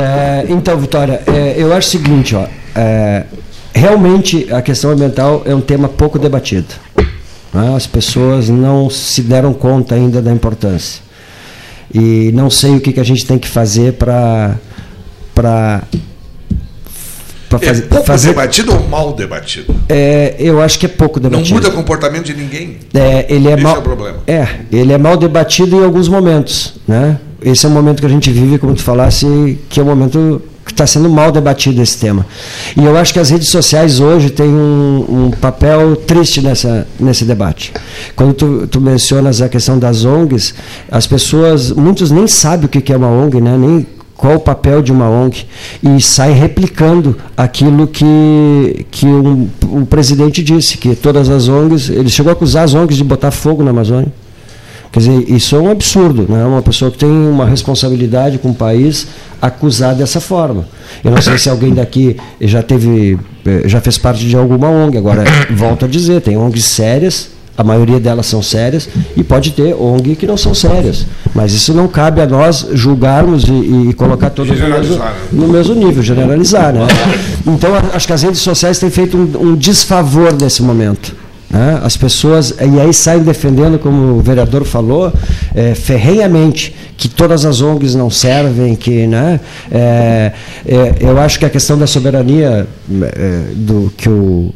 É, 0.00 0.46
então, 0.48 0.78
Vitória, 0.78 1.22
é, 1.26 1.54
eu 1.56 1.72
acho 1.72 1.88
o 1.88 1.90
seguinte, 1.90 2.34
ó, 2.34 2.46
é, 2.74 3.24
realmente 3.74 4.46
a 4.52 4.62
questão 4.62 4.90
ambiental 4.90 5.42
é 5.44 5.54
um 5.54 5.60
tema 5.60 5.88
pouco 5.88 6.18
debatido. 6.18 6.68
né? 7.52 7.74
As 7.76 7.86
pessoas 7.86 8.48
não 8.48 8.88
se 8.88 9.22
deram 9.22 9.52
conta 9.52 9.94
ainda 9.94 10.20
da 10.22 10.32
importância. 10.32 11.02
E 11.92 12.30
não 12.34 12.48
sei 12.48 12.76
o 12.76 12.80
que, 12.80 12.92
que 12.92 13.00
a 13.00 13.04
gente 13.04 13.26
tem 13.26 13.38
que 13.38 13.48
fazer 13.48 13.94
para 13.94 14.54
para 15.34 15.82
É 17.62 17.80
pouco 17.80 18.16
debatido 18.16 18.72
ou 18.72 18.88
mal 18.88 19.12
debatido? 19.12 19.74
É, 19.88 20.36
eu 20.38 20.60
acho 20.62 20.78
que 20.78 20.86
é 20.86 20.88
pouco 20.88 21.18
Não 21.18 21.28
debatido. 21.28 21.54
muda 21.54 21.68
o 21.68 21.72
comportamento 21.72 22.26
de 22.26 22.34
ninguém. 22.34 22.76
É, 22.94 23.26
ele 23.28 23.48
é 23.48 23.54
Esse 23.54 23.62
mal, 23.62 23.76
é 23.76 23.78
o 23.78 23.82
problema. 23.82 24.18
É, 24.26 24.46
ele 24.70 24.92
é 24.92 24.98
mal 24.98 25.16
debatido 25.16 25.80
em 25.80 25.84
alguns 25.84 26.06
momentos, 26.08 26.74
né? 26.86 27.18
Esse 27.42 27.66
é 27.66 27.68
o 27.68 27.72
momento 27.72 28.00
que 28.00 28.06
a 28.06 28.10
gente 28.10 28.30
vive, 28.30 28.58
como 28.58 28.74
tu 28.74 28.82
falasse, 28.82 29.58
que 29.68 29.80
é 29.80 29.82
o 29.82 29.86
momento 29.86 30.42
que 30.64 30.72
está 30.72 30.86
sendo 30.86 31.08
mal 31.08 31.32
debatido 31.32 31.82
esse 31.82 31.98
tema. 31.98 32.24
E 32.76 32.84
eu 32.84 32.96
acho 32.96 33.12
que 33.12 33.18
as 33.18 33.30
redes 33.30 33.48
sociais 33.48 33.98
hoje 33.98 34.30
têm 34.30 34.48
um, 34.48 35.26
um 35.26 35.30
papel 35.30 35.96
triste 35.96 36.40
nessa, 36.40 36.86
nesse 36.98 37.24
debate. 37.24 37.72
Quando 38.14 38.34
tu, 38.34 38.66
tu 38.66 38.80
mencionas 38.80 39.40
a 39.40 39.48
questão 39.48 39.78
das 39.78 40.04
ONGs, 40.04 40.54
as 40.90 41.06
pessoas, 41.06 41.72
muitos 41.72 42.10
nem 42.10 42.26
sabem 42.26 42.66
o 42.66 42.68
que 42.68 42.92
é 42.92 42.96
uma 42.96 43.08
ONG, 43.08 43.40
né? 43.40 43.56
Nem 43.58 43.86
qual 44.20 44.34
o 44.34 44.40
papel 44.40 44.82
de 44.82 44.92
uma 44.92 45.08
ONG 45.08 45.46
e 45.82 45.98
sai 45.98 46.32
replicando 46.32 47.16
aquilo 47.34 47.86
que, 47.86 48.84
que 48.90 49.06
um, 49.06 49.48
o 49.62 49.86
presidente 49.86 50.42
disse, 50.42 50.76
que 50.76 50.94
todas 50.94 51.30
as 51.30 51.48
ONGs, 51.48 51.88
ele 51.88 52.10
chegou 52.10 52.28
a 52.28 52.34
acusar 52.34 52.64
as 52.64 52.74
ONGs 52.74 52.98
de 52.98 53.04
botar 53.04 53.30
fogo 53.30 53.62
na 53.62 53.70
Amazônia. 53.70 54.12
Quer 54.92 54.98
dizer, 54.98 55.30
isso 55.30 55.54
é 55.54 55.58
um 55.58 55.70
absurdo, 55.70 56.26
né? 56.28 56.44
Uma 56.44 56.62
pessoa 56.62 56.90
que 56.90 56.98
tem 56.98 57.08
uma 57.08 57.46
responsabilidade 57.46 58.38
com 58.38 58.50
o 58.50 58.54
país 58.54 59.06
acusar 59.40 59.94
dessa 59.94 60.20
forma. 60.20 60.66
Eu 61.04 61.12
não 61.12 61.22
sei 61.22 61.38
se 61.38 61.48
alguém 61.48 61.72
daqui 61.72 62.16
já 62.40 62.60
teve, 62.60 63.16
eh, 63.46 63.62
já 63.66 63.80
fez 63.80 63.96
parte 63.96 64.26
de 64.26 64.36
alguma 64.36 64.68
ONG. 64.68 64.98
Agora, 64.98 65.22
volto 65.54 65.84
a 65.84 65.88
dizer, 65.88 66.20
tem 66.22 66.36
ONGs 66.36 66.64
sérias, 66.64 67.28
a 67.56 67.62
maioria 67.62 68.00
delas 68.00 68.26
são 68.26 68.42
sérias, 68.42 68.88
e 69.16 69.22
pode 69.22 69.52
ter 69.52 69.74
ONG 69.74 70.16
que 70.16 70.26
não 70.26 70.36
são 70.36 70.54
sérias. 70.54 71.06
Mas 71.36 71.52
isso 71.52 71.72
não 71.72 71.86
cabe 71.86 72.20
a 72.20 72.26
nós 72.26 72.66
julgarmos 72.72 73.44
e, 73.44 73.90
e 73.90 73.92
colocar 73.92 74.30
todas 74.30 74.58
no 74.58 74.68
mesmo, 74.68 74.96
né? 74.96 75.14
no 75.30 75.48
mesmo 75.48 75.74
nível, 75.74 76.02
generalizar. 76.02 76.72
Né? 76.72 76.86
Então, 77.46 77.70
acho 77.94 78.06
que 78.08 78.12
as 78.12 78.22
redes 78.22 78.40
sociais 78.40 78.80
têm 78.80 78.90
feito 78.90 79.16
um, 79.16 79.50
um 79.50 79.54
desfavor 79.54 80.32
nesse 80.32 80.62
momento. 80.62 81.19
Né? 81.50 81.80
As 81.82 81.96
pessoas, 81.96 82.50
e 82.50 82.80
aí 82.80 82.94
saem 82.94 83.22
defendendo, 83.22 83.78
como 83.78 84.18
o 84.18 84.20
vereador 84.20 84.64
falou, 84.64 85.12
eh, 85.54 85.74
ferrenhamente, 85.74 86.74
que 86.96 87.08
todas 87.08 87.44
as 87.44 87.60
ONGs 87.60 87.96
não 87.96 88.08
servem, 88.08 88.76
que. 88.76 89.06
Né? 89.06 89.40
Eh, 89.70 90.32
eh, 90.64 90.94
eu 91.00 91.18
acho 91.18 91.40
que 91.40 91.44
a 91.44 91.50
questão 91.50 91.76
da 91.76 91.88
soberania 91.88 92.68
eh, 92.88 93.42
do 93.56 93.92
que 93.96 94.08
o 94.08 94.54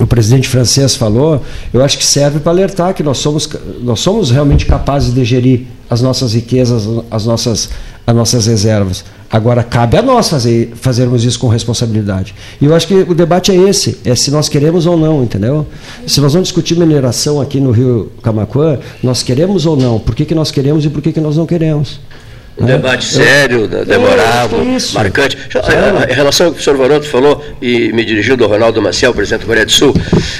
o 0.00 0.06
presidente 0.06 0.48
francês 0.48 0.94
falou, 0.94 1.42
eu 1.72 1.82
acho 1.82 1.98
que 1.98 2.06
serve 2.06 2.38
para 2.38 2.52
alertar 2.52 2.94
que 2.94 3.02
nós 3.02 3.18
somos, 3.18 3.48
nós 3.80 3.98
somos 4.00 4.30
realmente 4.30 4.64
capazes 4.64 5.12
de 5.12 5.24
gerir 5.24 5.66
as 5.90 6.00
nossas 6.00 6.34
riquezas, 6.34 6.84
as 7.10 7.26
nossas, 7.26 7.70
as 8.06 8.14
nossas 8.14 8.46
reservas. 8.46 9.04
Agora, 9.30 9.62
cabe 9.62 9.96
a 9.98 10.02
nós 10.02 10.28
fazer, 10.30 10.72
fazermos 10.74 11.22
isso 11.22 11.38
com 11.38 11.48
responsabilidade. 11.48 12.34
E 12.60 12.64
eu 12.64 12.74
acho 12.74 12.86
que 12.86 12.94
o 12.94 13.14
debate 13.14 13.52
é 13.52 13.56
esse, 13.68 13.98
é 14.04 14.14
se 14.14 14.30
nós 14.30 14.48
queremos 14.48 14.86
ou 14.86 14.96
não, 14.96 15.22
entendeu? 15.22 15.66
Se 16.06 16.18
nós 16.20 16.32
vamos 16.32 16.48
discutir 16.48 16.76
mineração 16.78 17.38
aqui 17.38 17.60
no 17.60 17.70
Rio 17.70 18.10
Camacuã, 18.22 18.78
nós 19.02 19.22
queremos 19.22 19.66
ou 19.66 19.76
não, 19.76 19.98
por 19.98 20.14
que, 20.14 20.24
que 20.24 20.34
nós 20.34 20.50
queremos 20.50 20.84
e 20.86 20.88
por 20.88 21.02
que, 21.02 21.12
que 21.12 21.20
nós 21.20 21.36
não 21.36 21.44
queremos. 21.44 22.00
Um 22.60 22.64
né? 22.64 22.72
debate 22.72 23.04
sério, 23.04 23.68
de- 23.68 23.84
demorado, 23.84 24.56
É, 24.56 24.92
marcante. 24.94 25.38
Sério. 25.52 26.10
Em 26.10 26.14
relação 26.14 26.46
ao 26.46 26.52
que 26.54 26.60
o 26.60 26.64
senhor 26.64 26.76
Varoto 26.76 27.06
falou, 27.06 27.44
e 27.62 27.92
me 27.92 28.04
dirigiu 28.06 28.34
do 28.36 28.46
Ronaldo 28.48 28.80
Maciel, 28.82 29.12
presidente 29.14 29.42
do 29.42 29.46
Coreia 29.46 29.64
do 29.66 29.70
Sul, 29.70 29.94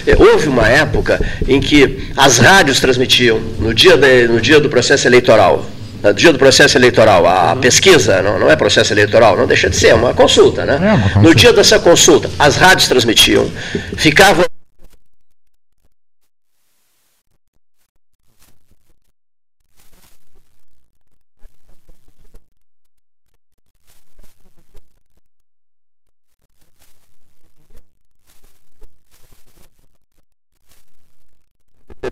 eh, 0.07 0.17
houve 0.19 0.49
uma 0.49 0.67
época 0.67 1.21
em 1.47 1.61
que 1.61 2.09
as 2.17 2.39
rádios 2.39 2.81
transmitiam, 2.81 3.39
no 3.61 3.73
dia, 3.73 3.97
de- 3.99 4.27
no 4.29 4.41
dia 4.41 4.59
do 4.59 4.69
processo 4.69 5.07
eleitoral, 5.07 5.65
no 6.03 6.15
dia 6.15 6.33
do 6.33 6.39
processo 6.39 6.77
eleitoral, 6.79 7.27
a 7.27 7.53
Uhum. 7.55 7.61
pesquisa, 7.61 8.23
não, 8.23 8.39
não 8.39 8.51
é 8.51 8.57
processo 8.57 8.93
eleitoral, 8.93 9.37
não 9.37 9.47
deixa 9.47 9.69
de 9.69 9.77
ser, 9.77 9.89
é 9.89 9.95
uma 9.95 10.15
consulta, 10.15 10.65
né? 10.65 10.75
É 10.75 10.93
uma 10.95 10.99
consulta. 11.03 11.21
No 11.21 11.35
dia 11.35 11.53
dessa 11.53 11.79
consulta, 11.79 12.31
as 12.39 12.57
rádios 12.57 12.89
transmitiam, 12.89 13.51
ficavam 13.97 14.45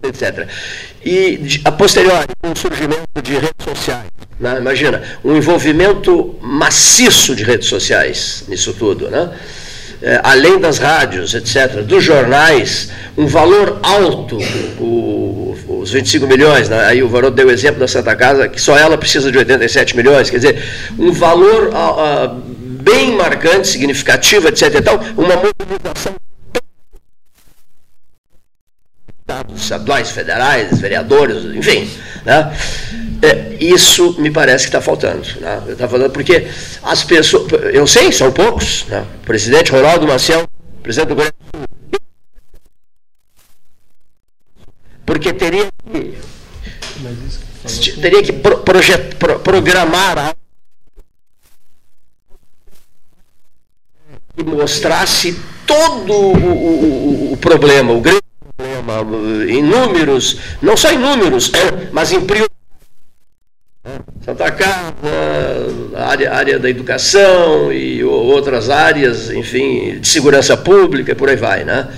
etc. 0.03 0.47
E 1.05 1.61
a 1.65 1.73
posteriori, 1.73 2.27
com 2.43 2.53
o 2.53 2.57
surgimento 2.57 3.23
de 3.23 3.35
redes 3.35 3.65
sociais, 3.65 4.07
né? 4.39 4.57
imagina, 4.59 5.03
um 5.25 5.37
envolvimento 5.37 6.35
maciço 6.41 7.35
de 7.35 7.43
redes 7.45 7.69
sociais 7.69 8.45
nisso 8.49 8.73
tudo, 8.73 9.09
né? 9.11 9.31
É, 10.03 10.21
além 10.23 10.59
das 10.59 10.77
rádios, 10.77 11.33
etc., 11.33 11.81
dos 11.83 12.05
jornais, 12.05 12.91
um 13.17 13.27
valor 13.27 13.81
alto, 13.83 14.37
o- 14.79 15.57
os 15.81 15.91
25 15.91 16.27
milhões, 16.27 16.69
né? 16.69 16.85
aí 16.85 17.03
o 17.03 17.09
Varoto 17.09 17.35
deu 17.35 17.47
o 17.47 17.51
exemplo 17.51 17.81
da 17.81 17.89
Santa 17.89 18.15
Casa, 18.15 18.47
que 18.47 18.61
só 18.61 18.77
ela 18.77 18.99
precisa 18.99 19.33
de 19.33 19.39
87 19.39 19.97
milhões, 19.97 20.29
quer 20.29 20.37
dizer, 20.37 20.63
um 20.99 21.13
valor 21.13 21.71
ah, 21.73 21.95
ah, 21.99 22.37
bem 22.59 23.17
marcante, 23.17 23.69
significativo, 23.69 24.49
etc. 24.49 24.75
E 24.75 24.83
tal, 24.83 25.01
uma 25.17 25.35
mobilização 25.37 26.13
deputados 29.27 29.63
estaduais, 29.63 30.11
federais, 30.11 30.79
vereadores, 30.81 31.45
enfim. 31.57 31.91
Né? 32.25 32.57
É, 33.23 33.55
isso 33.63 34.15
me 34.21 34.31
parece 34.31 34.65
que 34.65 34.69
está 34.69 34.81
faltando. 34.81 35.27
Né? 35.41 35.63
Eu 35.67 35.73
estava 35.73 35.91
falando 35.93 36.13
porque 36.13 36.47
as 36.83 37.03
pessoas. 37.03 37.51
Eu 37.73 37.87
sei, 37.87 38.13
são 38.13 38.31
poucos. 38.31 38.85
Né? 38.87 39.05
O 39.23 39.27
presidente 39.27 39.73
Ronaldo 39.73 40.07
Maciel, 40.07 40.47
presidente 40.83 41.09
do 41.09 41.15
governo. 41.17 41.35
Porque 45.05 45.33
teria 45.33 45.67
que. 45.93 46.19
Teria 48.01 48.23
que 48.23 48.33
pro, 48.33 48.59
projet, 48.59 49.17
pro, 49.17 49.41
programar 49.41 50.19
algo 50.19 50.37
que 54.37 54.45
mostrasse 54.45 55.37
todo 55.67 56.13
o, 56.13 56.37
o- 56.37 57.33
o 57.33 57.37
problema, 57.39 57.93
o 57.93 58.01
grande 58.01 58.21
problema, 58.57 59.45
em 59.51 59.63
números, 59.63 60.39
não 60.63 60.77
só 60.77 60.91
em 60.91 60.99
números, 60.99 61.53
mas 61.93 62.13
em 62.13 62.21
prioridade. 62.21 62.57
Santa 64.25 64.51
Casa, 64.51 64.93
área, 65.97 66.35
área 66.35 66.59
da 66.59 66.69
educação 66.69 67.73
e 67.73 68.03
outras 68.03 68.69
áreas, 68.69 69.31
enfim, 69.31 70.01
de 70.01 70.09
segurança 70.09 70.57
pública 70.57 71.13
e 71.13 71.15
por 71.15 71.29
aí 71.29 71.37
vai, 71.37 71.65
né? 71.65 71.89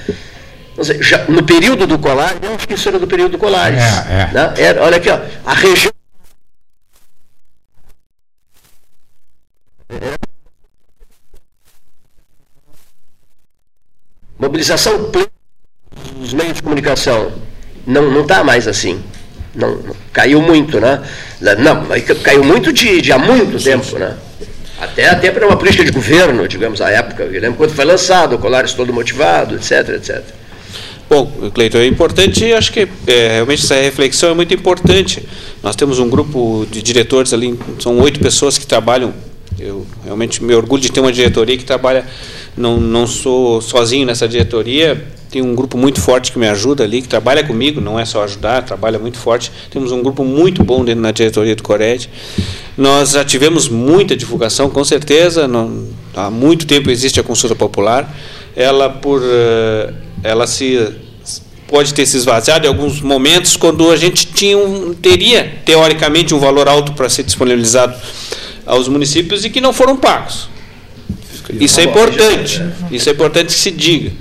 Seja, 0.82 1.02
já 1.02 1.24
no 1.24 1.42
período 1.42 1.86
do 1.86 1.98
Colares, 1.98 2.38
eu 2.42 2.54
acho 2.54 2.68
que 2.68 2.74
isso 2.74 2.88
era 2.88 2.98
do 2.98 3.06
período 3.06 3.32
do 3.32 3.38
Colares. 3.38 3.80
É, 3.80 4.12
é. 4.12 4.32
né? 4.32 4.54
Era, 4.58 4.82
olha 4.82 4.98
aqui, 4.98 5.08
ó, 5.08 5.18
a 5.46 5.54
região. 5.54 5.92
Mobilização 14.38 15.10
plena 15.10 15.37
dos 16.28 16.34
meios 16.34 16.54
de 16.54 16.62
comunicação. 16.62 17.32
Não 17.86 18.10
não 18.10 18.22
está 18.22 18.44
mais 18.44 18.68
assim. 18.68 19.00
Não, 19.54 19.80
caiu 20.12 20.42
muito, 20.42 20.78
né? 20.78 21.02
Não, 21.58 21.86
caiu 22.22 22.44
muito 22.44 22.72
de, 22.72 23.00
de 23.00 23.10
há 23.10 23.18
muito 23.18 23.62
tempo, 23.62 23.98
né? 23.98 24.14
Até, 24.78 25.08
até 25.08 25.30
para 25.30 25.46
uma 25.46 25.56
política 25.56 25.84
de 25.84 25.90
governo, 25.90 26.46
digamos, 26.46 26.80
à 26.80 26.90
época. 26.90 27.24
Eu 27.24 27.40
lembro 27.40 27.56
quando 27.56 27.74
foi 27.74 27.84
lançado, 27.84 28.36
o 28.36 28.38
Colares 28.38 28.74
todo 28.74 28.92
motivado, 28.92 29.56
etc, 29.56 29.88
etc. 29.96 30.22
Bom, 31.10 31.26
Cleiton, 31.54 31.78
é 31.78 31.86
importante, 31.86 32.52
acho 32.52 32.70
que 32.70 32.86
é, 33.06 33.28
realmente 33.36 33.64
essa 33.64 33.74
reflexão 33.76 34.30
é 34.30 34.34
muito 34.34 34.52
importante. 34.52 35.26
Nós 35.62 35.74
temos 35.74 35.98
um 35.98 36.08
grupo 36.08 36.66
de 36.70 36.82
diretores 36.82 37.32
ali, 37.32 37.58
são 37.80 37.98
oito 38.00 38.20
pessoas 38.20 38.58
que 38.58 38.66
trabalham. 38.66 39.14
Eu 39.58 39.86
realmente 40.04 40.44
me 40.44 40.54
orgulho 40.54 40.82
de 40.82 40.92
ter 40.92 41.00
uma 41.00 41.10
diretoria 41.10 41.56
que 41.56 41.64
trabalha, 41.64 42.06
não, 42.56 42.78
não 42.78 43.06
sou 43.06 43.60
sozinho 43.62 44.06
nessa 44.06 44.28
diretoria, 44.28 45.02
tem 45.30 45.42
um 45.42 45.54
grupo 45.54 45.76
muito 45.76 46.00
forte 46.00 46.32
que 46.32 46.38
me 46.38 46.48
ajuda 46.48 46.84
ali, 46.84 47.02
que 47.02 47.08
trabalha 47.08 47.44
comigo, 47.44 47.80
não 47.80 47.98
é 48.00 48.04
só 48.04 48.22
ajudar, 48.24 48.62
trabalha 48.62 48.98
muito 48.98 49.18
forte. 49.18 49.52
Temos 49.70 49.92
um 49.92 50.02
grupo 50.02 50.24
muito 50.24 50.64
bom 50.64 50.84
dentro 50.84 51.02
da 51.02 51.10
diretoria 51.10 51.54
do 51.54 51.62
Cored. 51.62 52.08
Nós 52.76 53.10
já 53.10 53.24
tivemos 53.24 53.68
muita 53.68 54.16
divulgação, 54.16 54.70
com 54.70 54.82
certeza, 54.84 55.46
não- 55.46 55.86
há 56.14 56.30
muito 56.30 56.66
tempo 56.66 56.90
existe 56.90 57.20
a 57.20 57.22
consulta 57.22 57.54
popular. 57.54 58.12
Ela 58.56 58.88
por 58.88 59.20
eh, 59.22 59.92
ela 60.24 60.46
se 60.46 60.80
pode 61.66 61.92
ter 61.92 62.06
se 62.06 62.16
esvaziado 62.16 62.64
em 62.64 62.68
alguns 62.68 63.00
momentos 63.02 63.54
quando 63.56 63.90
a 63.90 63.96
gente 63.96 64.26
tinha 64.26 64.56
um, 64.56 64.94
teria 64.94 65.60
teoricamente 65.66 66.34
um 66.34 66.38
valor 66.38 66.66
alto 66.66 66.92
para 66.94 67.08
ser 67.10 67.22
disponibilizado 67.24 67.94
aos 68.64 68.88
municípios 68.88 69.44
e 69.44 69.50
que 69.50 69.60
não 69.60 69.72
foram 69.74 69.96
pagos. 69.96 70.48
Isso 71.52 71.80
é 71.80 71.84
importante. 71.84 72.62
Isso 72.90 73.08
é 73.08 73.12
importante 73.12 73.54
que 73.54 73.60
se 73.60 73.70
diga. 73.70 74.12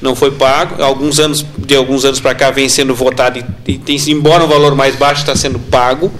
Não 0.00 0.14
foi 0.14 0.30
pago. 0.30 0.82
Alguns 0.82 1.18
anos, 1.18 1.44
de 1.58 1.74
alguns 1.74 2.04
anos 2.04 2.20
para 2.20 2.34
cá 2.34 2.50
vem 2.50 2.68
sendo 2.68 2.94
votado 2.94 3.38
e, 3.38 3.72
e 3.72 3.78
tem, 3.78 3.96
embora 4.08 4.44
o 4.44 4.48
valor 4.48 4.74
mais 4.74 4.94
baixo 4.96 5.22
está 5.22 5.34
sendo 5.34 5.58
pago. 5.58 6.12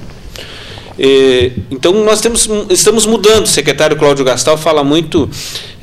E, 0.99 1.53
então 1.71 1.93
nós 2.05 2.21
temos, 2.21 2.49
estamos 2.71 3.07
mudando. 3.07 3.45
O 3.45 3.49
secretário 3.49 3.97
Cláudio 3.97 4.25
Gastal 4.25 4.57
fala 4.57 4.83
muito. 4.83 5.29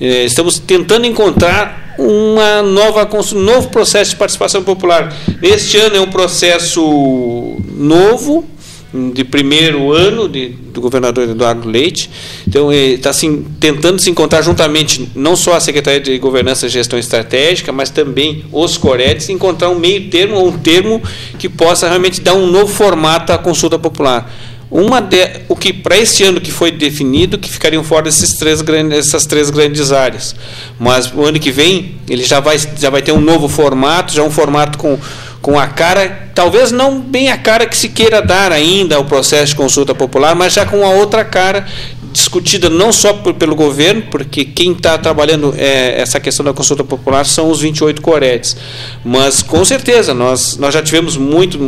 Eh, 0.02 0.26
estamos 0.26 0.60
tentando 0.60 1.06
encontrar 1.06 1.96
uma 1.98 2.62
nova 2.64 3.08
um 3.36 3.40
novo 3.40 3.70
processo 3.70 4.12
de 4.12 4.18
participação 4.18 4.64
popular. 4.64 5.16
Este 5.42 5.78
ano 5.78 5.98
é 5.98 6.02
um 6.02 6.10
processo 6.10 7.58
novo, 7.76 8.46
de 8.94 9.24
primeiro 9.24 9.92
ano 9.92 10.30
de, 10.30 10.50
do 10.50 10.80
governador 10.80 11.28
Eduardo 11.28 11.68
Leite. 11.68 12.10
Então, 12.48 12.72
está 12.72 13.10
assim, 13.10 13.46
tentando 13.60 14.00
se 14.00 14.10
encontrar 14.10 14.42
juntamente, 14.42 15.10
não 15.16 15.36
só 15.36 15.56
a 15.56 15.60
Secretaria 15.60 16.00
de 16.00 16.18
Governança 16.20 16.68
e 16.68 16.70
Gestão 16.70 17.00
Estratégica, 17.00 17.72
mas 17.72 17.90
também 17.90 18.46
os 18.52 18.78
Coredes, 18.78 19.30
encontrar 19.30 19.70
um 19.70 19.80
meio 19.80 20.10
termo, 20.10 20.36
ou 20.36 20.50
um 20.50 20.58
termo 20.58 21.02
que 21.40 21.50
possa 21.50 21.88
realmente 21.88 22.22
dar 22.22 22.36
um 22.36 22.46
novo 22.46 22.68
formato 22.68 23.34
à 23.34 23.38
consulta 23.38 23.80
popular. 23.80 24.32
Uma 24.70 25.00
de, 25.00 25.42
o 25.48 25.56
que 25.56 25.72
para 25.72 25.98
este 26.00 26.24
ano 26.24 26.42
que 26.42 26.52
foi 26.52 26.72
definido 26.72 27.38
que 27.38 27.48
ficariam 27.48 27.84
fora 27.84 28.10
esses 28.10 28.34
três 28.40 28.60
grandes, 28.60 28.98
essas 28.98 29.28
três 29.28 29.52
grandes 29.52 29.92
áreas, 29.92 30.36
mas 30.80 31.14
o 31.14 31.24
ano 31.24 31.40
que 31.40 31.52
vem 31.52 31.94
ele 32.10 32.24
já 32.24 32.40
vai 32.40 32.58
já 32.58 32.90
vai 32.90 33.04
ter 33.04 33.12
um 33.12 33.22
novo 33.22 33.48
formato, 33.48 34.12
já 34.12 34.24
um 34.24 34.32
formato 34.32 34.80
com 34.80 34.98
com 35.44 35.60
a 35.60 35.68
cara, 35.68 36.30
talvez 36.34 36.72
não 36.72 37.02
bem 37.02 37.30
a 37.30 37.38
cara 37.38 37.68
que 37.68 37.76
se 37.76 37.90
queira 37.90 38.22
dar 38.22 38.50
ainda 38.54 38.96
ao 38.96 39.04
processo 39.04 39.48
de 39.48 39.56
consulta 39.58 39.94
popular, 39.94 40.34
mas 40.34 40.54
já 40.54 40.66
com 40.66 40.86
a 40.86 40.90
outra 40.92 41.26
cara 41.26 41.66
discutida 42.14 42.70
não 42.70 42.94
só 42.94 43.12
por, 43.12 43.34
pelo 43.34 43.54
governo, 43.54 44.04
porque 44.10 44.46
quem 44.46 44.72
está 44.72 44.98
trabalhando 44.98 45.54
é, 45.58 46.00
essa 46.00 46.18
questão 46.18 46.46
da 46.46 46.54
consulta 46.54 46.82
popular 46.82 47.26
são 47.26 47.50
os 47.50 47.60
28 47.60 48.02
coretes, 48.02 48.56
mas 49.04 49.44
com 49.44 49.66
certeza 49.66 50.14
nós, 50.14 50.56
nós 50.56 50.74
já 50.74 50.82
tivemos 50.82 51.18
muito 51.18 51.60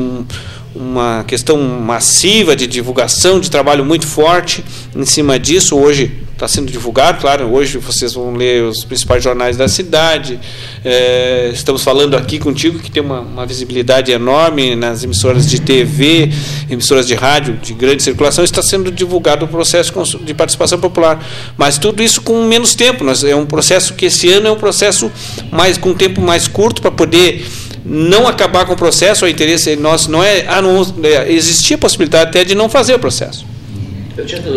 uma 0.73 1.26
questão 1.26 1.57
massiva 1.57 2.56
de 2.56 2.68
divulgação, 2.68 3.41
de 3.41 3.52
trabalho 3.52 3.84
muito 3.84 4.07
forte 4.07 4.64
em 4.95 5.06
cima 5.06 5.38
disso. 5.38 5.76
Hoje 5.77 6.24
está 6.36 6.49
sendo 6.49 6.70
divulgado, 6.70 7.22
claro, 7.22 7.45
hoje 7.45 7.78
vocês 7.78 8.14
vão 8.14 8.34
ler 8.34 8.64
os 8.64 8.84
principais 8.84 9.24
jornais 9.24 9.56
da 9.56 9.70
cidade. 9.70 10.38
É, 10.84 11.49
estamos 11.53 11.82
falando 11.82 12.16
aqui 12.18 12.38
contigo 12.38 12.78
que 12.80 12.91
tem 12.91 13.02
uma, 13.02 13.22
uma, 13.22 13.45
visibilidade 13.45 14.12
enorme 14.12 14.76
nas 14.76 15.02
emissoras 15.02 15.48
de 15.49 15.62
TV, 15.62 16.30
emissoras 16.70 17.07
de 17.07 17.16
rádio 17.16 17.57
de 17.62 17.74
grande 17.74 18.03
circulação, 18.03 18.44
está 18.44 18.62
sendo 18.62 18.91
divulgado 18.91 19.45
o 19.45 19.48
processo 19.48 19.94
de 20.22 20.34
participação 20.34 20.78
popular. 20.78 21.26
Mas 21.57 21.78
tudo 21.78 22.03
isso 22.03 22.22
com 22.22 22.44
menos 22.44 22.76
tempo. 22.76 23.06
Nós, 23.06 23.24
é 23.24 23.36
um 23.36 23.45
processo 23.45 23.94
que 23.94 24.07
esse 24.07 24.30
ano 24.30 24.48
é 24.48 24.52
um 24.52 24.57
processo 24.57 25.10
mais 25.52 25.78
com 25.78 25.91
um 25.91 25.95
tempo 25.95 26.20
mais 26.20 26.49
curto 26.49 26.82
para 26.82 26.91
poder 26.91 27.45
não 27.86 28.28
acabar 28.28 28.66
com 28.66 28.74
o 28.74 28.78
processo, 28.78 29.26
o 29.26 29.30
interesse 29.30 29.76
nosso 29.78 30.12
não 30.12 30.22
é, 30.22 30.45
ah, 30.48 30.62
não, 30.62 30.82
é, 31.03 31.32
existia 31.32 31.78
a 31.78 31.80
possibilidade 31.80 32.30
até 32.30 32.44
de 32.44 32.56
não 32.56 32.68
fazer 32.68 32.94
o 32.95 32.99
processo. 32.99 33.55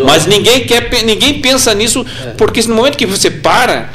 Mas 0.05 0.25
ninguém 0.25 0.65
quer, 0.65 0.89
ninguém 1.03 1.41
pensa 1.41 1.73
nisso, 1.73 2.05
é. 2.25 2.31
porque 2.31 2.61
no 2.63 2.75
momento 2.75 2.97
que 2.97 3.05
você 3.05 3.29
para, 3.29 3.89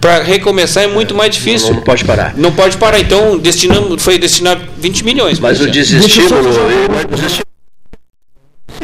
para 0.00 0.22
recomeçar 0.22 0.84
é 0.84 0.86
muito 0.86 1.14
mais 1.14 1.34
difícil. 1.34 1.70
Não, 1.70 1.76
não, 1.76 1.82
pode 1.82 2.04
parar. 2.04 2.34
Não 2.36 2.52
pode 2.52 2.76
parar. 2.76 3.00
Então, 3.00 3.38
destinamos, 3.38 4.02
foi 4.02 4.18
destinado 4.18 4.62
20 4.78 5.04
milhões. 5.04 5.40
Mas 5.40 5.60
o 5.60 5.70
desestímulo, 5.70 6.50
o 6.50 7.16
desestímulo. 7.16 7.48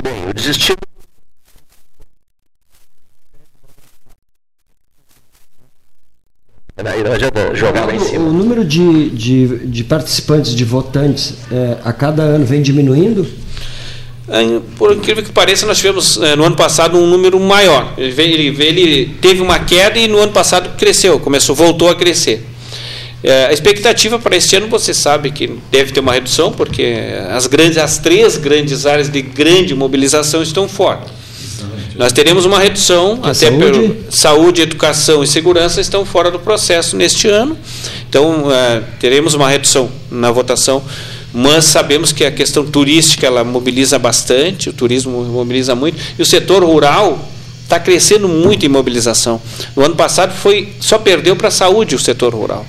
Bem, 0.02 0.28
o 0.28 0.35
desestímulo 0.35 0.85
Aí 6.77 7.05
não 7.05 7.12
adianta 7.12 7.55
jogar 7.55 7.86
lá 7.86 7.94
em 7.94 8.01
cima. 8.01 8.24
O 8.24 8.32
número 8.32 8.65
de, 8.65 9.11
de, 9.11 9.66
de 9.66 9.85
participantes, 9.85 10.55
de 10.55 10.65
votantes, 10.65 11.35
é, 11.51 11.78
a 11.85 11.93
cada 11.93 12.23
ano 12.23 12.44
vem 12.44 12.61
diminuindo? 12.61 13.27
Por 14.78 14.92
incrível 14.92 15.22
que 15.22 15.30
pareça, 15.30 15.66
nós 15.66 15.76
tivemos 15.76 16.16
é, 16.16 16.34
no 16.34 16.44
ano 16.44 16.56
passado 16.56 16.96
um 16.98 17.06
número 17.06 17.38
maior. 17.38 17.92
Ele, 17.98 18.55
ele, 18.62 19.16
teve 19.20 19.42
uma 19.42 19.59
queda 19.59 19.98
e 19.98 20.09
no 20.09 20.18
ano 20.18 20.32
passado 20.32 20.76
cresceu, 20.78 21.20
começou, 21.20 21.55
voltou 21.55 21.90
a 21.90 21.94
crescer. 21.94 22.46
É, 23.22 23.46
a 23.46 23.52
expectativa 23.52 24.18
para 24.18 24.36
este 24.36 24.56
ano, 24.56 24.68
você 24.68 24.92
sabe 24.92 25.30
que 25.30 25.51
deve 25.70 25.92
ter 25.92 26.01
uma 26.01 26.12
redução, 26.12 26.52
porque 26.52 26.94
as, 27.30 27.46
grandes, 27.46 27.78
as 27.78 27.98
três 27.98 28.36
grandes 28.36 28.84
áreas 28.86 29.10
de 29.10 29.22
grande 29.22 29.74
mobilização 29.74 30.42
estão 30.42 30.68
fora. 30.68 31.01
Nós 31.96 32.12
teremos 32.12 32.44
uma 32.44 32.59
redução, 32.59 33.20
até 33.22 33.34
saúde? 33.34 33.59
pelo 33.59 33.96
saúde, 34.10 34.62
educação 34.62 35.22
e 35.22 35.26
segurança 35.26 35.80
estão 35.80 36.05
fora 36.05 36.30
do 36.30 36.40
processo 36.40 36.96
neste 36.96 37.28
ano. 37.28 37.56
Então, 38.09 38.51
é, 38.52 38.82
teremos 38.98 39.32
uma 39.34 39.48
redução 39.48 39.90
na 40.10 40.30
votação, 40.30 40.82
mas 41.35 41.65
sabemos 41.65 42.12
que 42.12 42.24
a 42.24 42.31
questão 42.31 42.65
turística 42.65 43.27
ela 43.27 43.43
mobiliza 43.43 43.98
bastante, 43.98 44.70
o 44.70 44.73
turismo 44.73 45.24
mobiliza 45.24 45.74
muito, 45.74 45.98
e 46.16 46.23
o 46.23 46.24
setor 46.24 46.62
rural 46.62 47.28
está 47.65 47.81
crescendo 47.81 48.28
muito 48.28 48.65
em 48.65 48.69
mobilização. 48.69 49.43
No 49.74 49.85
ano 49.85 49.97
passado 49.97 50.32
foi 50.32 50.73
só 50.78 50.97
perdeu 50.97 51.35
para 51.35 51.48
a 51.48 51.51
saúde 51.51 51.97
o 51.97 51.98
setor 51.98 52.32
rural. 52.32 52.65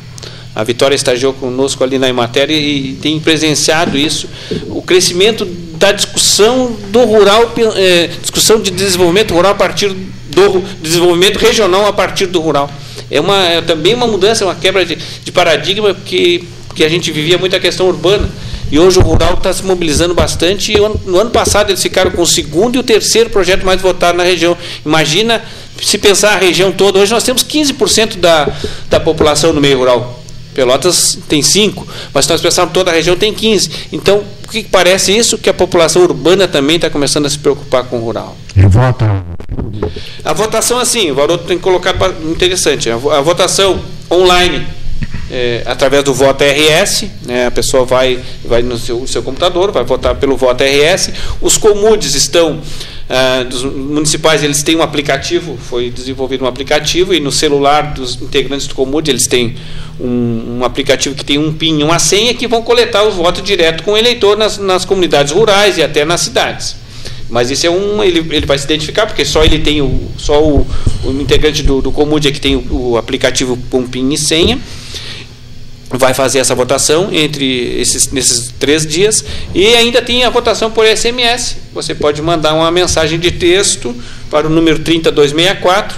A 0.56 0.64
Vitória 0.64 0.96
estagiou 0.96 1.34
conosco 1.34 1.84
ali 1.84 2.00
na 2.00 2.10
Imatéria 2.10 2.56
e 2.56 2.94
tem 2.94 3.20
presenciado 3.20 3.98
isso. 3.98 4.28
O 4.70 4.82
crescimento 4.82 5.46
da 5.78 5.92
discussão 5.92 6.76
do 6.90 7.04
rural, 7.04 7.54
é, 7.76 8.10
discussão 8.22 8.60
de 8.60 8.72
desenvolvimento 8.72 9.34
rural 9.34 9.52
a 9.52 9.56
partir 9.56 9.90
do 9.90 10.64
desenvolvimento 10.82 11.38
regional 11.38 11.86
a 11.86 11.94
partir 11.94 12.26
do 12.28 12.40
rural. 12.40 12.72
É, 13.12 13.20
uma, 13.20 13.46
é 13.46 13.62
também 13.62 13.94
uma 13.94 14.08
mudança, 14.08 14.46
uma 14.46 14.56
quebra 14.56 14.86
de, 14.86 14.96
de 14.96 15.32
paradigma, 15.32 15.94
porque, 15.94 16.44
porque 16.68 16.84
a 16.84 16.90
gente 16.90 17.12
vivia 17.12 17.38
muito 17.38 17.56
a 17.56 17.60
questão 17.60 17.88
urbana. 17.88 18.28
E 18.72 18.80
hoje 18.80 19.00
o 19.00 19.02
rural 19.02 19.36
está 19.36 19.54
se 19.54 19.64
mobilizando 19.64 20.14
bastante. 20.14 20.74
E 20.74 20.78
no 20.78 21.20
ano 21.20 21.30
passado 21.30 21.70
eles 21.70 21.82
ficaram 21.82 22.12
com 22.12 22.22
o 22.22 22.28
segundo 22.28 22.76
e 22.76 22.80
o 22.80 22.84
terceiro 22.84 23.30
projeto 23.30 23.66
mais 23.66 23.82
votado 23.82 24.18
na 24.18 24.24
região. 24.24 24.58
Imagina 24.86 25.42
se 25.82 25.98
pensar 25.98 26.34
a 26.34 26.38
região 26.38 26.72
toda. 26.72 27.00
Hoje 27.00 27.12
nós 27.12 27.24
temos 27.24 27.44
15% 27.44 28.18
da, 28.18 28.48
da 28.90 29.00
população 29.00 29.54
no 29.54 29.62
meio 29.62 29.78
rural. 29.78 30.24
Pelotas 30.54 31.20
tem 31.28 31.42
5, 31.42 31.86
mas 32.14 32.26
se 32.26 32.32
nós 32.32 32.42
pensarmos 32.42 32.74
toda 32.74 32.90
a 32.90 32.94
região 32.94 33.18
tem 33.18 33.34
15. 33.34 33.70
Então, 33.92 34.24
o 34.46 34.48
que 34.48 34.64
parece 34.64 35.16
isso? 35.16 35.38
Que 35.38 35.50
a 35.50 35.54
população 35.54 36.02
urbana 36.04 36.48
também 36.48 36.78
está 36.78 36.90
começando 36.90 37.26
a 37.26 37.30
se 37.30 37.38
preocupar 37.38 37.84
com 37.84 37.98
o 37.98 38.06
rural. 38.06 38.38
E 38.56 38.66
vota? 38.66 39.26
A 40.24 40.32
votação, 40.32 40.80
assim, 40.80 41.12
o 41.12 41.16
Varoto 41.16 41.44
tem 41.44 41.60
colocado 41.60 42.16
interessante. 42.32 42.90
A 42.90 43.22
votação 43.22 43.82
online, 44.10 44.66
é, 45.38 45.64
através 45.66 46.02
do 46.02 46.14
voto 46.14 46.45
RS, 46.45 47.07
né, 47.26 47.48
a 47.48 47.52
pessoa 47.52 47.84
vai, 47.84 48.18
vai 48.45 48.62
no 48.62 48.78
seu, 48.78 49.06
seu 49.06 49.22
computador, 49.22 49.70
vai 49.70 49.84
votar 49.84 50.16
pelo 50.16 50.38
voto 50.38 50.64
RS. 50.64 51.12
Os 51.41 51.57
comudes 51.57 52.16
estão 52.16 52.62
Uh, 53.06 53.45
dos 53.48 53.64
municipais 53.64 54.44
eles 54.44 54.64
têm 54.64 54.76
um 54.76 54.82
aplicativo, 54.82 55.56
foi 55.57 55.91
desenvolvido 55.91 56.44
um 56.44 56.48
aplicativo 56.48 57.14
e 57.14 57.20
no 57.20 57.32
celular 57.32 57.94
dos 57.94 58.20
integrantes 58.20 58.66
do 58.66 58.74
Comud 58.74 59.07
eles 59.07 59.28
têm 59.28 59.56
um, 59.99 60.57
um, 60.57 60.66
aplicativo 60.66 61.14
que 61.14 61.24
tem 61.24 61.38
um 61.38 61.53
PIN 61.53 61.84
uma 61.84 61.99
senha 61.99 62.34
que 62.34 62.48
vão 62.48 62.64
coletar 62.64 63.03
os 63.03 63.14
votos 63.14 63.44
direto 63.44 63.84
com 63.84 63.91
o 63.91 63.98
eleitor 63.98 64.36
nas, 64.36 64.57
nas 64.57 64.86
comunidades 64.86 65.32
rurais 65.32 65.78
e 65.78 65.84
até 65.84 66.03
nas 66.03 66.22
cidades. 66.22 66.78
Mas 67.30 67.52
isso 67.52 67.68
é 67.68 67.70
um, 67.70 68.03
ele, 68.03 68.26
ele 68.36 68.45
vai 68.48 68.57
se 68.57 68.66
identificar 68.66 69.06
porque 69.06 69.24
só 69.24 69.44
ele 69.44 69.60
tem 69.60 69.84
o, 69.84 70.10
só 70.18 70.44
o, 70.44 70.66
o 71.03 71.12
integrante 71.12 71.62
do, 71.62 71.84
do 71.84 71.94
é 72.28 72.32
que 72.32 72.41
tem 72.41 72.56
o, 72.56 72.66
o 72.72 72.98
aplicativo 72.98 73.56
com 73.70 73.86
PIN 73.86 74.14
e 74.14 74.18
senha 74.18 74.60
vai 75.90 76.14
fazer 76.14 76.40
essa 76.40 76.56
votação 76.56 77.10
entre 77.12 77.80
esses 77.80 78.12
nesses 78.12 78.53
três 78.60 78.86
dias 78.86 79.24
e 79.53 79.76
ainda 79.76 80.02
tem 80.02 80.24
a 80.24 80.30
votação 80.30 80.72
por 80.72 80.86
SMS. 80.86 81.57
Você 81.74 81.94
pode 81.94 82.22
mandar 82.22 82.53
uma 82.53 82.72
mensagem 82.72 83.20
de 83.20 83.32
texto 83.32 83.95
para 84.30 84.48
o 84.48 84.49
número 84.49 84.80
30264 84.80 85.98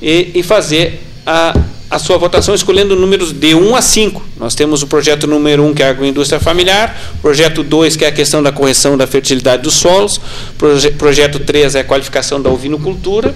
e, 0.00 0.30
e 0.34 0.42
fazer 0.42 1.02
a, 1.26 1.54
a 1.90 1.98
sua 1.98 2.16
votação 2.16 2.54
escolhendo 2.54 2.96
números 2.96 3.32
de 3.32 3.54
1 3.54 3.76
a 3.76 3.82
5. 3.82 4.22
Nós 4.38 4.54
temos 4.54 4.82
o 4.82 4.86
projeto 4.86 5.26
número 5.26 5.62
1, 5.64 5.74
que 5.74 5.82
é 5.82 5.86
a 5.86 5.90
agroindústria 5.90 6.40
familiar, 6.40 6.98
projeto 7.20 7.62
2, 7.62 7.96
que 7.96 8.04
é 8.04 8.08
a 8.08 8.12
questão 8.12 8.42
da 8.42 8.50
correção 8.50 8.96
da 8.96 9.06
fertilidade 9.06 9.62
dos 9.62 9.74
solos, 9.74 10.20
proje, 10.56 10.90
projeto 10.92 11.38
3 11.38 11.74
é 11.74 11.80
a 11.80 11.84
qualificação 11.84 12.40
da 12.40 12.50
ovinocultura, 12.50 13.34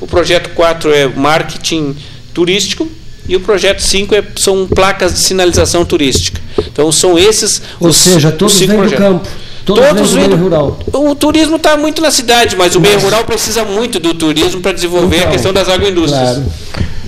o 0.00 0.06
projeto 0.06 0.50
4 0.50 0.94
é 0.94 1.08
marketing 1.08 1.96
turístico, 2.32 2.88
e 3.28 3.36
o 3.36 3.40
projeto 3.40 3.80
5 3.80 4.14
é, 4.14 4.24
são 4.36 4.66
placas 4.66 5.14
de 5.14 5.20
sinalização 5.20 5.84
turística. 5.84 6.40
Então 6.58 6.90
são 6.92 7.18
esses 7.18 7.60
Ou 7.80 7.88
os, 7.88 7.96
seja, 7.96 8.32
todos 8.32 8.58
vêm 8.58 8.68
do 8.68 8.96
campo. 8.96 9.28
Todos, 9.64 9.84
todos 9.88 10.12
vêm 10.12 10.28
do 10.28 10.36
meio 10.36 10.42
rural. 10.42 10.78
O 10.92 11.14
turismo 11.14 11.56
está 11.56 11.76
muito 11.76 12.00
na 12.00 12.10
cidade, 12.10 12.54
mas 12.54 12.76
o 12.76 12.80
meio 12.80 13.00
rural 13.00 13.24
precisa 13.24 13.64
muito 13.64 13.98
do 13.98 14.14
turismo 14.14 14.60
para 14.60 14.72
desenvolver 14.72 15.16
então, 15.16 15.28
a 15.28 15.32
questão 15.32 15.52
das 15.52 15.68
agroindústrias. 15.68 16.36
Claro. 16.36 16.52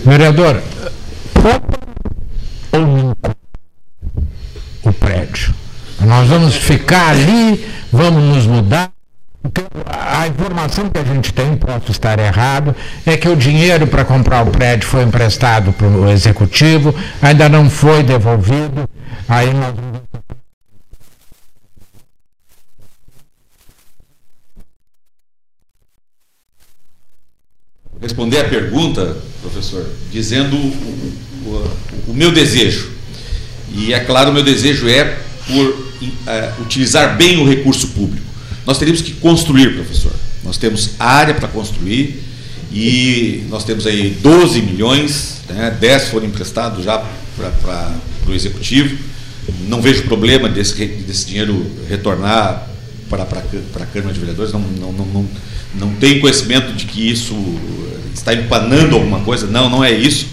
Vereador, 0.05 0.63
o 4.83 4.93
prédio. 4.93 5.55
Nós 6.01 6.29
vamos 6.29 6.55
ficar 6.55 7.11
ali, 7.11 7.65
vamos 7.93 8.23
nos 8.23 8.47
mudar. 8.47 8.98
A 9.87 10.27
informação 10.27 10.91
que 10.91 10.99
a 10.99 11.05
gente 11.05 11.33
tem, 11.33 11.57
posso 11.57 11.91
estar 11.91 12.19
errado, 12.19 12.75
é 13.07 13.17
que 13.17 13.29
o 13.29 13.37
dinheiro 13.37 13.87
para 13.87 14.05
comprar 14.05 14.47
o 14.47 14.51
prédio 14.51 14.89
foi 14.89 15.03
emprestado 15.05 15.73
para 15.73 15.87
o 15.87 16.11
executivo, 16.11 16.95
ainda 17.23 17.49
não 17.49 17.71
foi 17.71 18.03
devolvido. 18.03 18.89
Aí 19.29 19.53
nós 19.55 19.75
responder 28.01 28.41
a 28.41 28.49
pergunta, 28.49 29.17
professor, 29.43 29.87
dizendo 30.11 30.57
o, 30.57 31.15
o, 31.47 31.71
o, 32.09 32.15
meu 32.15 32.33
desejo. 32.33 32.91
E 33.73 33.93
é 33.93 34.01
claro, 34.01 34.31
o 34.31 34.33
meu 34.33 34.43
desejo 34.43 34.89
é 34.89 35.19
por 35.47 35.67
uh, 35.67 36.63
utilizar 36.63 37.17
bem 37.17 37.39
o 37.39 37.49
recurso 37.49 37.89
público. 37.89 38.28
Nós 38.69 38.77
teríamos 38.77 39.01
que 39.01 39.13
construir, 39.13 39.77
professor. 39.77 40.13
Nós 40.45 40.59
temos 40.59 40.91
área 40.99 41.33
para 41.33 41.49
construir 41.49 42.23
e 42.71 43.47
nós 43.49 43.65
temos 43.65 43.87
aí 43.87 44.11
12 44.23 44.61
milhões, 44.61 45.41
né, 45.49 45.75
10 45.81 46.09
foram 46.09 46.27
emprestados 46.27 46.85
já 46.85 47.03
para 47.39 47.95
o 48.27 48.35
executivo. 48.35 48.95
Não 49.67 49.81
vejo 49.81 50.03
problema 50.03 50.51
desse, 50.51 50.85
desse 50.85 51.25
dinheiro 51.25 51.67
retornar 51.89 52.69
para, 53.09 53.25
para, 53.25 53.41
para 53.73 53.85
a 53.85 53.87
Câmara 53.87 54.13
de 54.13 54.21
Vereadores, 54.21 54.53
não, 54.53 54.61
não, 54.61 54.93
não, 54.93 55.07
não, 55.07 55.29
não 55.75 55.95
tenho 55.95 56.21
conhecimento 56.21 56.71
de 56.75 56.85
que 56.85 57.11
isso 57.11 57.35
está 58.13 58.35
empanando 58.35 58.97
alguma 58.97 59.21
coisa, 59.21 59.47
não, 59.47 59.71
não 59.71 59.83
é 59.83 59.93
isso. 59.93 60.27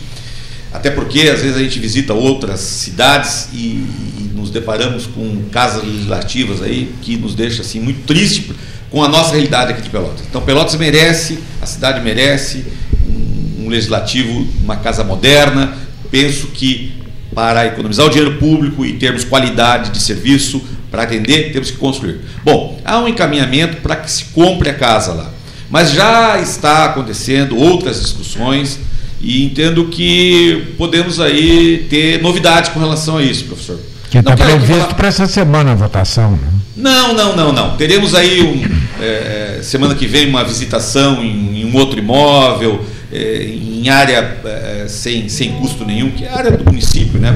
Até 0.76 0.92
porque 0.92 1.22
às 1.22 1.42
vezes 1.42 1.56
a 1.56 1.60
gente 1.60 1.80
visita 1.80 2.14
outras 2.14 2.60
cidades 2.60 3.48
e, 3.54 3.58
e 3.58 4.32
nos 4.36 4.50
deparamos 4.50 5.06
com 5.08 5.44
casas 5.50 5.84
legislativas 5.84 6.62
aí 6.62 6.94
que 7.02 7.16
nos 7.16 7.34
deixa 7.34 7.62
assim 7.62 7.80
muito 7.80 8.06
triste 8.06 8.52
com 8.92 9.02
a 9.02 9.08
nossa 9.08 9.32
realidade 9.32 9.72
aqui 9.72 9.82
de 9.82 9.90
Pelotas. 9.90 10.26
Então 10.30 10.42
Pelotas 10.42 10.76
merece, 10.76 11.40
a 11.62 11.66
cidade 11.66 12.02
merece 12.02 12.66
um, 13.08 13.66
um 13.66 13.70
legislativo, 13.70 14.46
uma 14.62 14.76
casa 14.76 15.04
moderna. 15.04 15.74
Penso 16.12 16.48
que 16.48 16.94
para 17.34 17.66
economizar 17.66 18.06
o 18.06 18.10
dinheiro 18.10 18.38
público 18.38 18.86
e 18.86 18.94
termos 18.94 19.24
qualidade 19.24 19.92
de 19.92 20.02
serviço 20.02 20.62
para 20.92 21.04
atender, 21.04 21.54
temos 21.54 21.72
que 21.72 21.78
construir. 21.78 22.20
Bom, 22.44 22.80
há 22.84 23.00
um 23.00 23.08
encaminhamento 23.08 23.78
para 23.78 23.96
que 23.96 24.12
se 24.12 24.26
compre 24.26 24.70
a 24.70 24.74
casa 24.74 25.14
lá. 25.14 25.32
Mas 25.70 25.92
já 25.92 26.40
está 26.40 26.86
acontecendo 26.86 27.58
outras 27.58 28.02
discussões 28.02 28.80
e 29.22 29.46
entendo 29.46 29.86
que 29.88 30.74
podemos 30.78 31.20
aí 31.20 31.88
ter 31.90 32.22
novidades 32.22 32.70
com 32.70 32.80
relação 32.80 33.18
a 33.18 33.24
isso, 33.24 33.46
professor. 33.46 33.80
Que 34.10 34.20
está 34.20 34.36
previsto 34.36 34.96
para 34.96 35.08
essa 35.08 35.28
semana 35.28 35.72
a 35.72 35.76
votação. 35.76 36.32
Né? 36.32 36.48
Não, 36.78 37.14
não, 37.14 37.36
não, 37.36 37.54
não. 37.54 37.78
Teremos 37.78 38.14
aí 38.14 38.42
um, 38.42 39.04
é, 39.04 39.60
semana 39.62 39.96
que 39.96 40.06
vem 40.06 40.28
uma 40.28 40.44
visitação 40.44 41.24
em, 41.24 41.62
em 41.62 41.66
um 41.66 41.76
outro 41.76 41.98
imóvel, 41.98 42.84
é, 43.12 43.44
em 43.46 43.90
área 43.90 44.38
é, 44.44 44.86
sem, 44.88 45.30
sem 45.30 45.54
custo 45.54 45.86
nenhum, 45.86 46.12
que 46.12 46.24
é 46.24 46.30
a 46.30 46.38
área 46.38 46.52
do 46.52 46.64
município, 46.66 47.20
né? 47.20 47.34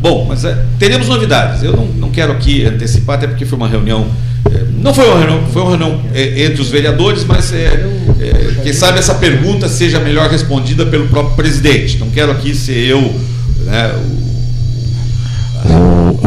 Bom, 0.00 0.24
mas 0.28 0.44
é, 0.44 0.64
teremos 0.78 1.08
novidades. 1.08 1.62
Eu 1.62 1.76
não, 1.76 1.86
não 1.86 2.10
quero 2.10 2.32
aqui 2.32 2.64
antecipar, 2.64 3.16
até 3.16 3.26
porque 3.26 3.44
foi 3.44 3.58
uma 3.58 3.68
reunião 3.68 4.06
é, 4.39 4.39
não 4.80 4.94
foi 4.94 5.06
uma 5.06 5.18
reunião, 5.18 5.46
foi 5.52 5.62
uma 5.62 5.76
reunião 5.76 6.02
é, 6.14 6.44
entre 6.44 6.60
os 6.62 6.70
vereadores, 6.70 7.24
mas 7.24 7.52
é, 7.52 7.86
é, 8.18 8.62
quem 8.62 8.72
sabe 8.72 8.98
essa 8.98 9.14
pergunta 9.14 9.68
seja 9.68 10.00
melhor 10.00 10.30
respondida 10.30 10.86
pelo 10.86 11.06
próprio 11.08 11.36
presidente. 11.36 11.98
Não 11.98 12.10
quero 12.10 12.32
aqui 12.32 12.54
ser 12.54 12.78
eu 12.88 13.00
né, 13.64 13.92
o, 15.68 16.20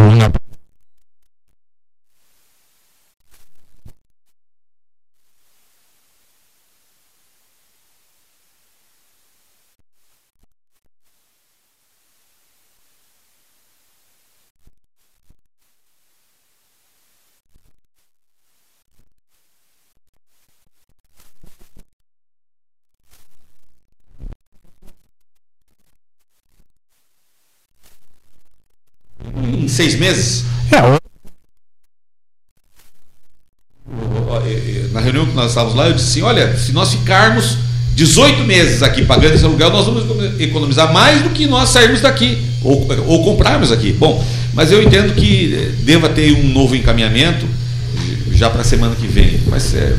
em 29.64 29.68
seis 29.84 29.96
meses. 29.96 30.44
É, 30.72 30.82
na 34.92 35.02
reunião 35.02 35.26
que 35.26 35.34
nós 35.34 35.50
estávamos 35.50 35.76
lá, 35.76 35.88
eu 35.88 35.94
disse 35.94 36.08
assim: 36.10 36.22
olha, 36.22 36.56
se 36.56 36.72
nós 36.72 36.92
ficarmos 36.92 37.58
18 37.96 38.44
meses 38.44 38.82
aqui 38.82 39.04
pagando 39.04 39.36
esse 39.36 39.44
aluguel, 39.44 39.70
nós 39.70 39.86
vamos 39.86 40.40
economizar 40.40 40.94
mais 40.94 41.22
do 41.22 41.30
que 41.30 41.46
nós 41.46 41.70
sairmos 41.70 42.02
daqui, 42.02 42.38
ou, 42.64 42.88
ou 43.08 43.24
comprarmos 43.24 43.72
aqui. 43.72 43.92
Bom, 43.92 44.24
mas 44.54 44.72
eu 44.72 44.82
entendo 44.82 45.14
que 45.14 45.54
eh, 45.54 45.72
deva 45.84 46.10
ter 46.10 46.32
um 46.34 46.48
novo 46.50 46.76
encaminhamento 46.76 47.46
já 48.32 48.50
para 48.50 48.62
a 48.62 48.64
semana 48.64 48.96
que 48.96 49.06
vem. 49.06 49.40
Mas 49.48 49.76
é, 49.76 49.96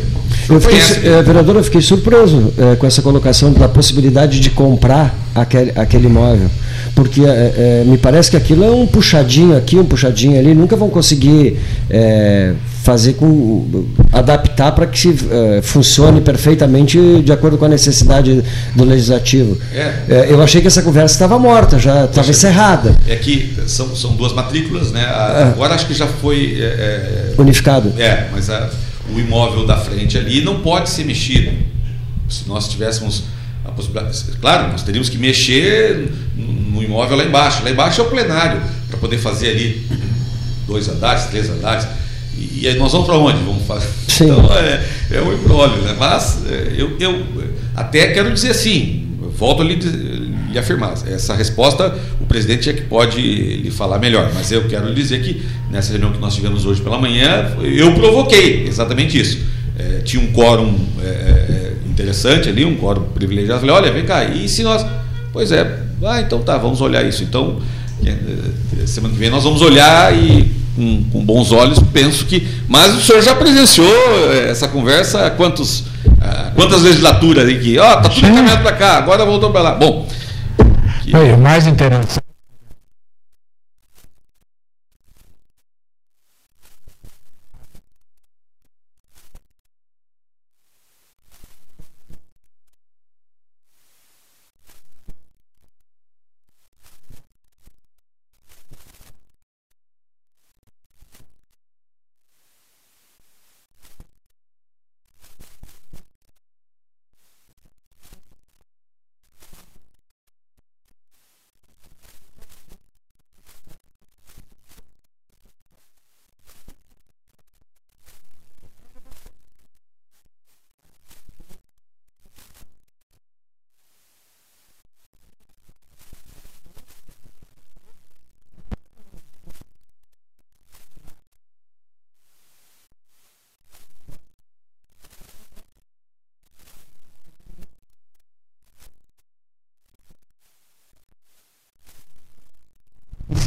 eu 0.48 0.60
fiquei, 0.60 0.78
é, 0.78 1.22
vereador, 1.22 1.56
eu 1.56 1.64
fiquei 1.64 1.80
surpreso 1.80 2.52
é, 2.58 2.76
com 2.76 2.86
essa 2.86 3.02
colocação 3.02 3.52
da 3.52 3.68
possibilidade 3.68 4.40
de 4.40 4.50
comprar 4.50 5.14
aquele, 5.34 5.72
aquele 5.76 6.06
imóvel 6.06 6.50
porque 6.94 7.22
é, 7.22 7.80
é, 7.82 7.84
me 7.84 7.98
parece 7.98 8.30
que 8.30 8.36
aquilo 8.36 8.64
é 8.64 8.70
um 8.70 8.86
puxadinho 8.86 9.56
aqui, 9.56 9.76
um 9.76 9.84
puxadinho 9.84 10.38
ali, 10.38 10.54
nunca 10.54 10.76
vão 10.76 10.88
conseguir 10.88 11.58
é, 11.90 12.54
fazer 12.84 13.14
com 13.14 13.86
adaptar 14.12 14.72
para 14.72 14.86
que 14.86 14.98
se, 14.98 15.16
é, 15.30 15.60
funcione 15.62 16.20
perfeitamente 16.20 16.98
de 17.22 17.32
acordo 17.32 17.58
com 17.58 17.64
a 17.64 17.68
necessidade 17.68 18.44
do 18.76 18.84
legislativo. 18.84 19.58
É. 19.74 19.94
É, 20.08 20.26
eu 20.30 20.40
achei 20.40 20.60
que 20.60 20.68
essa 20.68 20.82
conversa 20.82 21.14
estava 21.14 21.38
morta, 21.38 21.78
já 21.78 22.04
estava 22.04 22.30
encerrada. 22.30 22.94
É 23.08 23.16
que 23.16 23.54
são, 23.66 23.96
são 23.96 24.14
duas 24.14 24.32
matrículas, 24.32 24.92
né? 24.92 25.04
A, 25.04 25.48
agora 25.48 25.74
acho 25.74 25.86
que 25.86 25.94
já 25.94 26.06
foi 26.06 26.58
unificado. 27.36 27.92
É, 27.98 28.28
mas 28.30 28.48
a, 28.48 28.70
o 29.12 29.18
imóvel 29.18 29.66
da 29.66 29.76
frente 29.76 30.16
ali 30.16 30.44
não 30.44 30.60
pode 30.60 30.90
ser 30.90 31.04
mexido. 31.04 31.50
Se 32.28 32.48
nós 32.48 32.68
tivéssemos 32.68 33.24
a 33.64 33.70
possibilidade, 33.70 34.22
claro, 34.40 34.68
nós 34.68 34.82
teríamos 34.82 35.08
que 35.08 35.18
mexer 35.18 36.08
imóvel 36.84 37.16
lá 37.16 37.24
embaixo. 37.24 37.62
Lá 37.64 37.70
embaixo 37.70 38.00
é 38.00 38.04
o 38.04 38.08
plenário, 38.08 38.60
para 38.88 38.98
poder 38.98 39.18
fazer 39.18 39.50
ali 39.50 39.86
dois 40.66 40.88
andares, 40.88 41.24
três 41.26 41.48
andares. 41.50 41.86
E, 42.36 42.66
aí 42.66 42.76
nós 42.76 42.92
vamos 42.92 43.06
para 43.06 43.16
onde? 43.16 43.38
Vamos 43.44 43.66
fazer. 43.66 43.88
Sim. 44.08 44.24
Então 44.24 44.48
é, 44.56 44.84
é 45.10 45.20
um 45.22 45.32
embrólio, 45.32 45.82
né? 45.82 45.94
Mas 45.98 46.38
é, 46.50 46.74
eu, 46.76 46.96
eu 46.98 47.24
até 47.74 48.08
quero 48.08 48.32
dizer 48.32 48.50
assim, 48.50 49.06
volto 49.36 49.62
a 49.62 49.64
lhe, 49.64 49.74
lhe 49.74 50.58
afirmar, 50.58 50.94
essa 51.06 51.34
resposta 51.34 51.96
o 52.20 52.26
presidente 52.26 52.70
é 52.70 52.72
que 52.72 52.82
pode 52.82 53.20
lhe 53.20 53.70
falar 53.70 53.98
melhor, 53.98 54.30
mas 54.34 54.50
eu 54.50 54.66
quero 54.66 54.88
lhe 54.88 54.94
dizer 54.94 55.22
que 55.22 55.42
nessa 55.70 55.90
reunião 55.90 56.12
que 56.12 56.18
nós 56.18 56.34
tivemos 56.34 56.64
hoje 56.64 56.80
pela 56.80 56.98
manhã, 56.98 57.54
eu 57.62 57.92
provoquei 57.92 58.66
exatamente 58.66 59.20
isso. 59.20 59.38
É, 59.78 60.00
tinha 60.02 60.22
um 60.22 60.32
quórum 60.32 60.78
é, 61.02 61.06
é 61.06 61.72
interessante 61.86 62.48
ali, 62.48 62.64
um 62.64 62.76
quórum 62.76 63.02
privilegiado. 63.14 63.60
Falei, 63.60 63.74
olha, 63.74 63.92
vem 63.92 64.04
cá, 64.04 64.24
e 64.24 64.48
se 64.48 64.62
nós. 64.62 64.84
Pois 65.34 65.50
é, 65.50 65.68
ah, 66.04 66.20
então 66.20 66.40
tá, 66.42 66.56
vamos 66.56 66.80
olhar 66.80 67.04
isso. 67.04 67.24
Então, 67.24 67.60
eh, 68.06 68.86
semana 68.86 69.12
que 69.12 69.18
vem 69.18 69.30
nós 69.30 69.42
vamos 69.42 69.60
olhar 69.62 70.16
e 70.16 70.48
com, 70.76 71.02
com 71.10 71.24
bons 71.24 71.50
olhos 71.50 71.80
penso 71.92 72.24
que. 72.24 72.46
Mas 72.68 72.94
o 72.94 73.00
senhor 73.00 73.20
já 73.20 73.34
presenciou 73.34 73.92
essa 74.48 74.68
conversa 74.68 75.28
quantos, 75.30 75.86
ah, 76.20 76.52
quantas 76.54 76.82
legislaturas 76.82 77.48
aí 77.48 77.58
que, 77.58 77.76
ó, 77.80 77.82
oh, 77.82 77.96
tá 77.96 78.08
tudo 78.08 78.28
encaminhado 78.28 78.62
para 78.62 78.76
cá, 78.76 78.96
agora 78.98 79.26
voltou 79.26 79.50
para 79.50 79.62
lá. 79.62 79.74
Bom. 79.74 80.06
Que... 81.02 81.16
o 81.16 81.36
mais 81.36 81.66
interessante 81.66 82.22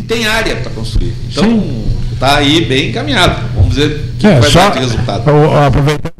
tem 0.07 0.25
área 0.25 0.55
para 0.57 0.71
construir. 0.71 1.13
Então, 1.29 1.61
está 2.13 2.37
aí 2.37 2.65
bem 2.65 2.89
encaminhado. 2.89 3.47
Vamos 3.55 3.75
ver 3.75 3.91
o 4.15 4.17
que 4.17 4.27
É, 4.27 4.39
vai 4.39 4.49
só- 4.49 4.69
dar 4.69 4.73
de 4.73 4.79
resultado. 4.79 5.29
o- 5.31 5.57
aproveitando 5.57 6.13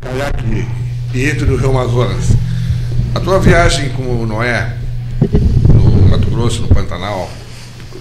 Caiaque 0.00 0.66
e 1.14 1.24
entre 1.30 1.46
no 1.46 1.56
Rio 1.56 1.70
Amazonas. 1.70 2.28
A 3.14 3.20
tua 3.20 3.38
viagem 3.40 3.90
com 3.90 4.02
o 4.22 4.26
Noé, 4.26 4.76
no 5.74 6.08
Mato 6.08 6.30
Grosso, 6.30 6.62
no 6.62 6.68
Pantanal, 6.68 7.28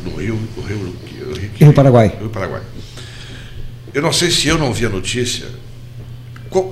no 0.03 0.15
Rio, 0.17 0.37
o 0.57 0.61
Rio, 0.61 0.95
Rio, 1.33 1.49
Rio 1.55 1.73
Paraguai. 1.73 2.13
Rio 2.19 2.29
Paraguai. 2.29 2.61
Eu 3.93 4.01
não 4.01 4.13
sei 4.13 4.29
se 4.29 4.47
eu 4.47 4.57
não 4.57 4.71
vi 4.73 4.85
a 4.85 4.89
notícia. 4.89 5.45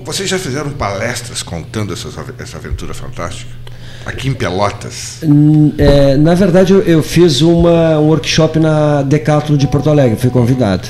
Vocês 0.04 0.30
já 0.30 0.40
fizeram 0.40 0.72
palestras 0.72 1.44
contando 1.44 1.94
essas 1.94 2.14
essa 2.40 2.58
aventura 2.58 2.94
fantástica? 2.94 3.52
Aqui 4.06 4.30
em 4.30 4.34
Pelotas. 4.34 5.20
Hum, 5.24 5.74
é, 5.78 6.16
na 6.16 6.36
verdade, 6.36 6.72
eu, 6.74 6.82
eu 6.84 7.02
fiz 7.04 7.42
uma, 7.42 7.98
um 8.00 8.08
workshop 8.08 8.60
na 8.60 9.02
Decathlon 9.02 9.58
de 9.58 9.68
Porto 9.68 9.90
Alegre, 9.90 10.18
fui 10.18 10.30
convidado. 10.30 10.88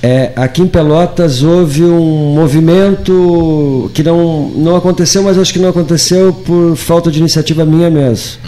É, 0.00 0.30
aqui 0.36 0.62
em 0.62 0.68
Pelotas 0.68 1.42
houve 1.42 1.82
um 1.82 2.32
movimento 2.34 3.90
que 3.92 4.02
não, 4.04 4.48
não 4.50 4.76
aconteceu, 4.76 5.24
mas 5.24 5.36
acho 5.36 5.52
que 5.52 5.58
não 5.58 5.70
aconteceu 5.70 6.32
por 6.32 6.76
falta 6.76 7.10
de 7.10 7.18
iniciativa 7.18 7.64
minha 7.64 7.90
mesmo. 7.90 8.38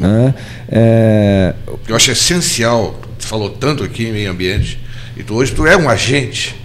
né? 0.00 0.34
É, 0.68 1.54
Eu 1.88 1.96
acho 1.96 2.12
essencial, 2.12 2.94
falou 3.30 3.48
tanto 3.48 3.84
aqui 3.84 4.06
em 4.08 4.12
meio 4.12 4.28
ambiente, 4.32 4.76
e 5.16 5.22
tu, 5.22 5.34
hoje 5.34 5.52
tu 5.52 5.64
é 5.64 5.76
um 5.76 5.88
agente 5.88 6.56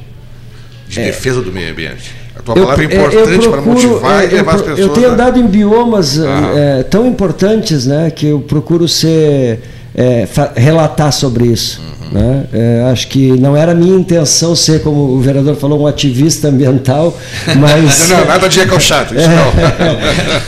de 0.90 0.96
defesa 1.00 1.40
do 1.40 1.52
meio 1.52 1.72
ambiente. 1.72 2.12
A 2.36 2.42
tua 2.42 2.56
palavra 2.56 2.84
é 2.84 2.88
eu 2.88 2.92
importante 3.06 3.48
para 3.48 3.62
procuro, 3.62 3.88
motivar 3.90 4.24
é, 4.24 4.26
e 4.26 4.30
levar 4.32 4.52
eu, 4.54 4.56
as 4.56 4.62
pessoas. 4.64 4.80
Eu 4.80 4.90
tenho 4.90 5.10
a- 5.10 5.14
andado 5.14 5.40
em 5.40 5.46
biomas 5.46 6.20
Ah. 6.20 6.52
é, 6.56 6.84
tão 6.84 7.06
importantes 7.06 7.86
né, 7.86 8.10
que 8.10 8.26
eu 8.26 8.40
procuro 8.40 8.88
ser 8.88 9.60
é, 9.96 10.28
relatar 10.56 11.14
sobre 11.14 11.46
isso. 11.46 11.80
Uhum. 11.80 12.20
né? 12.20 12.44
É, 12.52 12.90
acho 12.92 13.08
que 13.10 13.32
não 13.40 13.56
era 13.56 13.74
minha 13.76 13.96
intenção 13.96 14.56
ser, 14.56 14.82
como 14.82 15.00
o 15.16 15.22
vereador 15.22 15.56
falou, 15.56 15.82
um 15.84 15.88
ativista 15.88 16.48
ambiental, 16.50 17.16
mas. 17.60 18.10
Não, 18.10 18.18
não, 18.18 18.26
nada 18.26 18.50
de 18.50 18.60
eco 18.60 18.80
chato, 18.80 19.14
isso 19.16 19.28
não. 19.30 19.54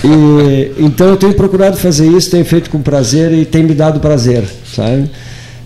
E, 0.12 0.72
então 0.80 1.08
eu 1.10 1.16
tenho 1.18 1.34
procurado 1.34 1.78
fazer 1.78 2.08
isso, 2.08 2.30
tenho 2.32 2.44
feito 2.46 2.70
com 2.72 2.82
prazer 2.82 3.32
e 3.32 3.46
tem 3.46 3.64
me 3.64 3.74
dado 3.76 4.00
prazer, 4.00 4.44
sabe? 4.76 5.10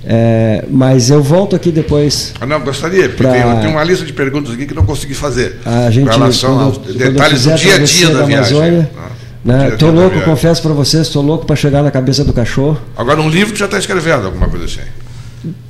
É, 0.04 0.66
mas 0.70 1.10
eu 1.12 1.22
volto 1.22 1.56
aqui 1.56 1.72
depois. 1.72 2.34
Ah, 2.42 2.46
não, 2.46 2.60
gostaria, 2.62 3.08
porque 3.10 3.22
Pra- 3.24 3.32
tem, 3.34 3.62
tem 3.62 3.70
uma 3.70 3.84
lista 3.84 4.04
de 4.04 4.12
perguntas 4.14 4.52
aqui 4.54 4.66
que 4.66 4.74
não 4.74 4.84
consegui 4.86 5.14
fazer. 5.14 5.58
A 5.66 5.92
gente, 5.92 6.06
com 6.08 6.12
relação 6.12 6.56
quando- 6.56 6.88
aos 6.88 6.96
detalhes 6.96 7.44
do 7.46 7.54
dia 7.56 7.76
a 7.76 7.80
dia 7.80 8.10
da, 8.10 8.24
viagem. 8.26 8.58
Amazônia, 8.58 8.92
Ah, 8.98 9.10
né? 9.46 9.72
Tô 9.78 9.88
da 9.88 9.92
louco, 9.92 10.10
viagem. 10.16 10.26
confesso 10.30 10.62
para 10.62 10.74
vocês, 10.74 11.04
estou 11.08 11.22
louco 11.22 11.46
para 11.46 11.56
chegar 11.56 11.84
na 11.84 11.92
cabeça 11.92 12.24
do 12.24 12.34
cachorro. 12.34 12.80
Agora, 12.98 13.22
um 13.22 13.30
livro 13.30 13.54
tu 13.54 13.60
já 13.60 13.66
está 13.66 13.78
escrevendo, 13.78 14.26
alguma 14.26 14.50
coisa 14.50 14.66
assim. 14.66 14.82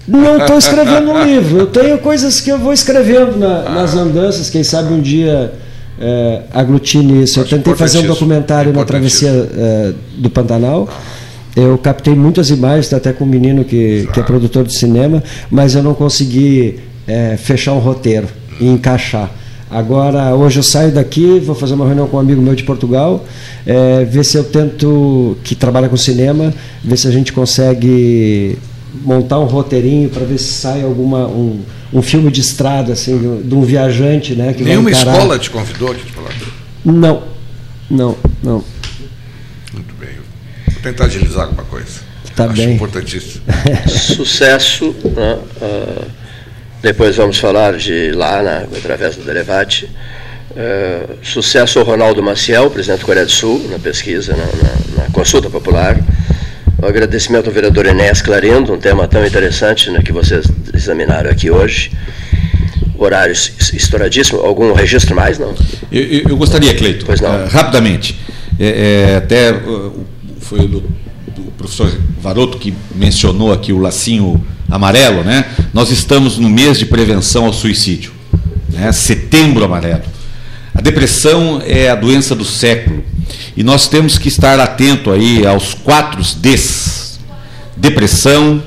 Não 0.07 0.37
estou 0.39 0.57
escrevendo 0.57 1.11
um 1.11 1.23
livro, 1.23 1.57
eu 1.59 1.67
tenho 1.67 1.97
coisas 1.97 2.39
que 2.39 2.49
eu 2.49 2.57
vou 2.57 2.71
escrevendo 2.73 3.37
na- 3.37 3.63
Ah. 3.67 3.69
nas 3.75 3.95
andanças, 3.95 4.49
quem 4.49 4.63
sabe 4.63 4.93
um 4.93 5.01
dia 5.01 5.51
é, 5.99 6.41
aglutine 6.53 7.21
isso. 7.23 7.39
Eu 7.39 7.45
tentei 7.45 7.75
fazer 7.75 7.99
um 7.99 8.07
documentário 8.07 8.73
na 8.73 8.83
travessia 8.85 9.29
é, 9.29 9.91
do 10.17 10.29
Pantanal. 10.31 10.89
Eu 11.55 11.77
captei 11.77 12.15
muitas 12.15 12.49
imagens, 12.49 12.93
até 12.93 13.11
com 13.11 13.25
um 13.25 13.27
menino 13.27 13.63
que, 13.63 14.07
que 14.13 14.19
é 14.19 14.23
produtor 14.23 14.63
de 14.65 14.77
cinema, 14.77 15.21
mas 15.49 15.75
eu 15.75 15.83
não 15.83 15.93
consegui 15.93 16.79
é, 17.07 17.35
fechar 17.37 17.73
um 17.73 17.79
roteiro 17.79 18.27
e 18.59 18.67
encaixar. 18.67 19.29
Agora, 19.69 20.35
hoje 20.35 20.59
eu 20.59 20.63
saio 20.63 20.91
daqui, 20.91 21.39
vou 21.39 21.55
fazer 21.55 21.75
uma 21.75 21.85
reunião 21.85 22.05
com 22.07 22.17
um 22.17 22.19
amigo 22.19 22.41
meu 22.41 22.53
de 22.55 22.63
Portugal, 22.63 23.25
é, 23.65 24.03
ver 24.03 24.25
se 24.25 24.37
eu 24.37 24.43
tento, 24.43 25.37
que 25.43 25.55
trabalha 25.55 25.87
com 25.87 25.95
cinema, 25.95 26.53
ver 26.83 26.97
se 26.97 27.07
a 27.07 27.11
gente 27.11 27.31
consegue 27.31 28.57
montar 29.03 29.39
um 29.39 29.45
roteirinho 29.45 30.09
para 30.09 30.25
ver 30.25 30.37
se 30.37 30.51
sai 30.51 30.83
alguma 30.83 31.25
um, 31.27 31.61
um 31.93 32.01
filme 32.01 32.29
de 32.29 32.41
estrada 32.41 32.91
assim 32.91 33.41
de, 33.41 33.55
um 33.55 33.61
viajante 33.61 34.35
né 34.35 34.51
que 34.51 34.63
Nenhuma 34.63 34.91
encarar... 34.91 35.13
escola 35.13 35.39
te 35.39 35.49
convidou 35.49 35.91
aqui 35.91 36.03
de 36.03 36.11
falar? 36.11 36.31
não 36.83 37.23
não 37.89 38.17
não 38.43 38.61
tentar 40.81 41.05
agilizar 41.05 41.43
alguma 41.43 41.63
coisa. 41.63 42.01
Tá 42.35 42.45
Acho 42.45 42.53
bem. 42.53 42.75
importantíssimo. 42.75 43.41
Sucesso. 43.87 44.95
né? 45.15 45.37
Ah, 45.61 46.05
depois 46.81 47.15
vamos 47.15 47.37
falar 47.37 47.77
de 47.77 48.11
lá, 48.11 48.41
na, 48.41 48.57
através 48.77 49.15
do 49.15 49.23
Derevate. 49.23 49.89
Ah, 50.55 51.05
sucesso 51.21 51.79
ao 51.79 51.85
Ronaldo 51.85 52.21
Maciel, 52.23 52.69
presidente 52.69 52.99
da 52.99 53.05
Coreia 53.05 53.25
do 53.25 53.31
Sul, 53.31 53.67
na 53.69 53.79
pesquisa, 53.79 54.33
na, 54.35 54.45
na- 54.45 55.03
na 55.05 55.09
consulta 55.11 55.49
popular. 55.49 55.97
O 56.81 56.85
agradecimento 56.85 57.45
ao 57.47 57.53
vereador 57.53 57.85
Enéas 57.85 58.21
Clarindo, 58.23 58.73
um 58.73 58.79
tema 58.79 59.07
tão 59.07 59.23
interessante 59.25 59.91
né, 59.91 60.01
que 60.03 60.11
vocês 60.11 60.45
examinaram 60.73 61.29
aqui 61.29 61.51
hoje. 61.51 61.91
Horário 62.97 63.31
es- 63.33 63.71
estouradíssimo. 63.73 64.39
Algum 64.39 64.73
registro 64.73 65.15
mais? 65.15 65.37
Não? 65.37 65.53
Eu, 65.91 66.21
eu- 66.29 66.37
gostaria, 66.37 66.73
Cleito, 66.73 67.05
eh, 67.11 67.47
rapidamente, 67.49 68.17
é, 68.59 69.09
é, 69.11 69.15
até 69.17 69.51
uh, 69.51 70.05
foi 70.51 70.65
o 70.65 70.67
do, 70.67 70.83
professor 71.57 71.89
Varoto 72.21 72.57
que 72.57 72.73
mencionou 72.93 73.53
aqui 73.53 73.71
o 73.71 73.77
lacinho 73.77 74.43
amarelo, 74.69 75.23
né? 75.23 75.45
Nós 75.73 75.91
estamos 75.91 76.37
no 76.37 76.49
mês 76.49 76.77
de 76.77 76.85
prevenção 76.85 77.45
ao 77.45 77.53
suicídio, 77.53 78.11
né? 78.67 78.91
setembro 78.91 79.63
amarelo. 79.63 80.03
A 80.75 80.81
depressão 80.81 81.61
é 81.65 81.89
a 81.89 81.95
doença 81.95 82.35
do 82.35 82.43
século 82.43 83.01
e 83.55 83.63
nós 83.63 83.87
temos 83.87 84.17
que 84.17 84.27
estar 84.27 84.59
atento 84.59 85.09
aí 85.09 85.47
aos 85.47 85.73
quatro 85.73 86.21
Ds: 86.21 87.17
depressão, 87.77 88.61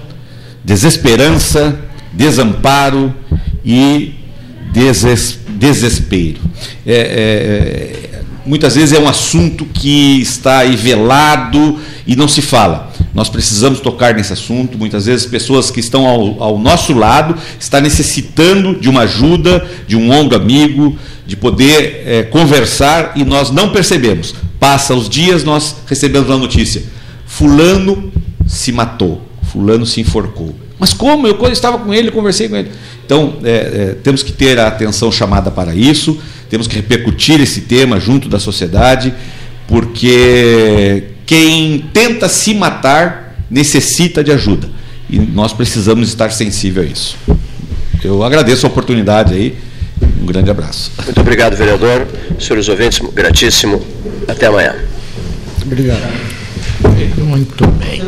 desesperança, 0.65 1.79
desamparo 2.15 3.15
e 3.63 4.15
deses- 4.73 5.39
desespero. 5.51 6.41
É, 6.87 6.95
é, 6.95 8.14
é, 8.14 8.14
muitas 8.45 8.75
vezes 8.75 8.93
é 8.93 9.01
um 9.01 9.09
assunto 9.09 9.65
que 9.65 10.21
está 10.21 10.59
aí 10.59 10.77
velado 10.77 11.79
e 12.07 12.15
não 12.17 12.29
se 12.29 12.43
fala. 12.43 12.93
Nós 13.15 13.29
precisamos 13.29 13.81
tocar 13.81 14.15
nesse 14.15 14.33
assunto. 14.33 14.77
Muitas 14.77 15.07
vezes 15.07 15.25
pessoas 15.27 15.71
que 15.71 15.81
estão 15.81 16.05
ao, 16.05 16.43
ao 16.43 16.59
nosso 16.59 16.93
lado 16.93 17.37
estão 17.59 17.81
necessitando 17.81 18.75
de 18.75 18.89
uma 18.89 19.03
ajuda, 19.03 19.65
de 19.87 19.97
um 19.97 20.11
ombro 20.11 20.37
amigo, 20.37 20.99
de 21.27 21.37
poder 21.37 22.03
é, 22.07 22.23
conversar 22.25 23.13
e 23.15 23.25
nós 23.25 23.51
não 23.51 23.71
percebemos. 23.71 24.35
Passa 24.59 24.95
os 24.95 25.09
dias, 25.09 25.45
nós 25.45 25.77
recebemos 25.87 26.29
uma 26.29 26.39
notícia: 26.39 26.83
Fulano 27.27 28.13
se 28.47 28.73
matou, 28.73 29.23
Fulano 29.53 29.87
se 29.87 30.01
enforcou. 30.01 30.55
Mas 30.79 30.93
como? 30.93 31.27
Eu 31.27 31.39
estava 31.53 31.79
com 31.79 31.95
ele, 31.95 32.11
conversei 32.11 32.49
com 32.49 32.57
ele. 32.57 32.71
Então, 33.07 33.35
é, 33.45 33.51
é, 33.51 33.97
temos 34.03 34.23
que 34.23 34.33
ter 34.33 34.59
a 34.59 34.67
atenção 34.67 35.13
chamada 35.13 35.51
para 35.51 35.75
isso, 35.75 36.19
temos 36.55 36.69
que 36.69 36.77
repercutir 36.77 37.41
esse 37.41 37.63
tema 37.63 37.99
junto 37.99 38.29
da 38.29 38.39
sociedade, 38.39 39.13
porque 39.67 41.03
quem 41.27 41.85
tenta 41.93 42.29
se 42.29 42.55
matar 42.55 43.37
necessita 43.51 44.23
de 44.23 44.31
ajuda. 44.31 44.71
E 45.11 45.19
nós 45.19 45.53
precisamos 45.53 46.07
estar 46.07 46.31
sensíveis 46.31 46.87
a 46.87 46.93
isso. 46.93 47.17
Eu 48.05 48.23
agradeço 48.23 48.67
a 48.67 48.69
oportunidade 48.69 49.35
aí. 49.35 49.57
Um 50.23 50.27
grande 50.27 50.49
abraço. 50.49 50.93
Muito 51.05 51.21
obrigado, 51.21 51.57
vereador. 51.57 52.07
Senhores 52.39 52.69
ouvintes, 52.69 53.01
gratíssimo. 53.13 53.85
Até 54.29 54.47
amanhã. 54.47 54.77
Obrigado. 55.67 56.09
Muito 57.19 57.67
bem. 57.67 58.01